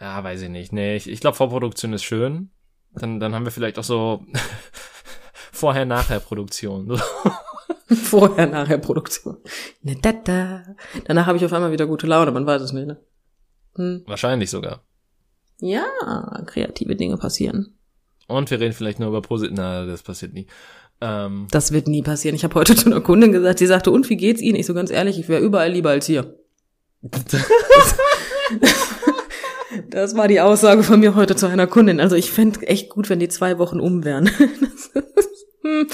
Ja, 0.00 0.22
weiß 0.22 0.42
ich 0.42 0.48
nicht. 0.48 0.72
Nee, 0.72 0.96
ich, 0.96 1.08
ich 1.08 1.20
glaube, 1.20 1.36
Vorproduktion 1.36 1.92
ist 1.92 2.02
schön. 2.04 2.50
Dann, 2.96 3.20
dann 3.20 3.34
haben 3.34 3.44
wir 3.44 3.52
vielleicht 3.52 3.78
auch 3.78 3.84
so 3.84 4.24
Vorher-Nachher-Produktion. 5.52 7.00
Vorher, 7.88 8.46
nachher 8.46 8.78
Produktion. 8.78 9.36
Da, 10.02 10.12
da. 10.12 10.62
Danach 11.04 11.26
habe 11.26 11.38
ich 11.38 11.44
auf 11.44 11.52
einmal 11.52 11.70
wieder 11.70 11.86
gute 11.86 12.06
Laune, 12.08 12.32
man 12.32 12.44
weiß 12.46 12.62
es 12.62 12.72
nicht, 12.72 12.86
ne? 12.88 13.00
Hm. 13.76 14.02
Wahrscheinlich 14.06 14.50
sogar. 14.50 14.82
Ja, 15.60 15.84
kreative 16.46 16.96
Dinge 16.96 17.16
passieren. 17.16 17.78
Und 18.26 18.50
wir 18.50 18.58
reden 18.58 18.72
vielleicht 18.72 18.98
nur 18.98 19.08
über 19.08 19.22
Posit. 19.22 19.52
Na, 19.54 19.86
das 19.86 20.02
passiert 20.02 20.32
nie. 20.32 20.48
Ähm, 21.00 21.46
Das 21.50 21.70
wird 21.72 21.86
nie 21.86 22.02
passieren. 22.02 22.34
Ich 22.34 22.42
habe 22.42 22.54
heute 22.56 22.74
zu 22.76 22.86
einer 22.86 23.00
Kundin 23.00 23.30
gesagt, 23.32 23.60
sie 23.60 23.66
sagte, 23.66 23.90
und 23.92 24.10
wie 24.10 24.16
geht's 24.16 24.42
Ihnen? 24.42 24.56
Ich 24.56 24.66
so 24.66 24.74
ganz 24.74 24.90
ehrlich, 24.90 25.18
ich 25.18 25.28
wäre 25.28 25.42
überall 25.42 25.70
lieber 25.70 25.90
als 25.90 26.06
hier. 26.06 26.36
Das 29.88 30.16
war 30.16 30.28
die 30.28 30.40
Aussage 30.40 30.82
von 30.82 31.00
mir 31.00 31.14
heute 31.14 31.36
zu 31.36 31.46
einer 31.46 31.66
Kundin. 31.66 32.00
Also 32.00 32.16
ich 32.16 32.30
fände 32.30 32.66
echt 32.66 32.90
gut, 32.90 33.08
wenn 33.08 33.20
die 33.20 33.28
zwei 33.28 33.58
Wochen 33.58 33.80
um 33.80 34.04
wären. 34.04 34.30
Hm. 35.62 35.88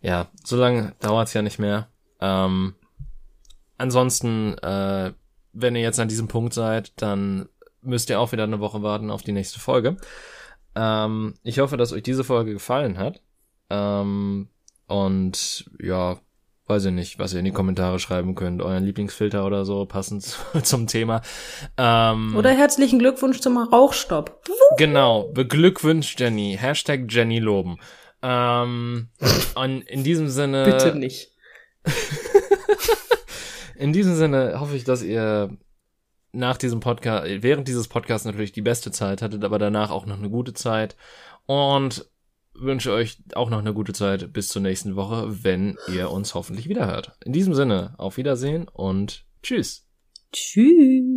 ja, 0.00 0.30
so 0.42 0.56
lange 0.56 0.94
dauert's 1.00 1.34
ja 1.34 1.42
nicht 1.42 1.58
mehr. 1.58 1.90
Ähm, 2.18 2.74
ansonsten, 3.76 4.56
äh, 4.62 5.12
wenn 5.52 5.76
ihr 5.76 5.82
jetzt 5.82 6.00
an 6.00 6.08
diesem 6.08 6.28
Punkt 6.28 6.54
seid, 6.54 6.94
dann 6.96 7.50
müsst 7.82 8.08
ihr 8.08 8.20
auch 8.20 8.32
wieder 8.32 8.44
eine 8.44 8.60
Woche 8.60 8.82
warten 8.82 9.10
auf 9.10 9.22
die 9.22 9.32
nächste 9.32 9.60
Folge. 9.60 9.98
Ähm, 10.74 11.34
ich 11.42 11.58
hoffe, 11.58 11.76
dass 11.76 11.92
euch 11.92 12.02
diese 12.02 12.24
Folge 12.24 12.54
gefallen 12.54 12.96
hat. 12.96 13.20
Ähm, 13.68 14.48
und 14.86 15.70
ja, 15.78 16.18
weiß 16.66 16.86
ich 16.86 16.92
nicht, 16.92 17.18
was 17.18 17.32
ihr 17.32 17.38
in 17.38 17.44
die 17.44 17.52
Kommentare 17.52 17.98
schreiben 17.98 18.34
könnt, 18.34 18.60
euren 18.60 18.84
Lieblingsfilter 18.84 19.46
oder 19.46 19.64
so, 19.64 19.86
passend 19.86 20.36
zum 20.62 20.86
Thema. 20.86 21.22
Ähm, 21.76 22.36
oder 22.36 22.50
herzlichen 22.50 22.98
Glückwunsch 22.98 23.40
zum 23.40 23.56
Rauchstopp. 23.56 24.44
Genau, 24.76 25.30
beglückwünscht 25.32 26.20
Jenny. 26.20 26.56
Hashtag 26.60 27.06
Jenny 27.08 27.38
loben. 27.38 27.78
Ähm, 28.22 29.08
und 29.54 29.82
in 29.82 30.02
diesem 30.02 30.28
Sinne. 30.28 30.64
Bitte 30.64 30.96
nicht. 30.96 31.32
in 33.76 33.92
diesem 33.92 34.16
Sinne 34.16 34.58
hoffe 34.58 34.76
ich, 34.76 34.84
dass 34.84 35.02
ihr 35.02 35.56
nach 36.32 36.56
diesem 36.56 36.80
Podcast, 36.80 37.26
während 37.42 37.68
dieses 37.68 37.88
Podcasts 37.88 38.26
natürlich 38.26 38.52
die 38.52 38.62
beste 38.62 38.90
Zeit 38.90 39.22
hattet, 39.22 39.44
aber 39.44 39.58
danach 39.58 39.90
auch 39.90 40.06
noch 40.06 40.18
eine 40.18 40.28
gute 40.28 40.52
Zeit. 40.52 40.96
Und 41.46 42.06
wünsche 42.58 42.92
euch 42.92 43.18
auch 43.34 43.50
noch 43.50 43.58
eine 43.58 43.74
gute 43.74 43.92
Zeit 43.92 44.32
bis 44.32 44.48
zur 44.48 44.62
nächsten 44.62 44.96
Woche, 44.96 45.44
wenn 45.44 45.76
ihr 45.92 46.10
uns 46.10 46.34
hoffentlich 46.34 46.68
wieder 46.68 46.86
hört. 46.86 47.12
In 47.24 47.32
diesem 47.32 47.54
Sinne, 47.54 47.94
auf 47.98 48.16
Wiedersehen 48.16 48.68
und 48.68 49.24
tschüss. 49.42 49.86
Tschüss. 50.32 51.15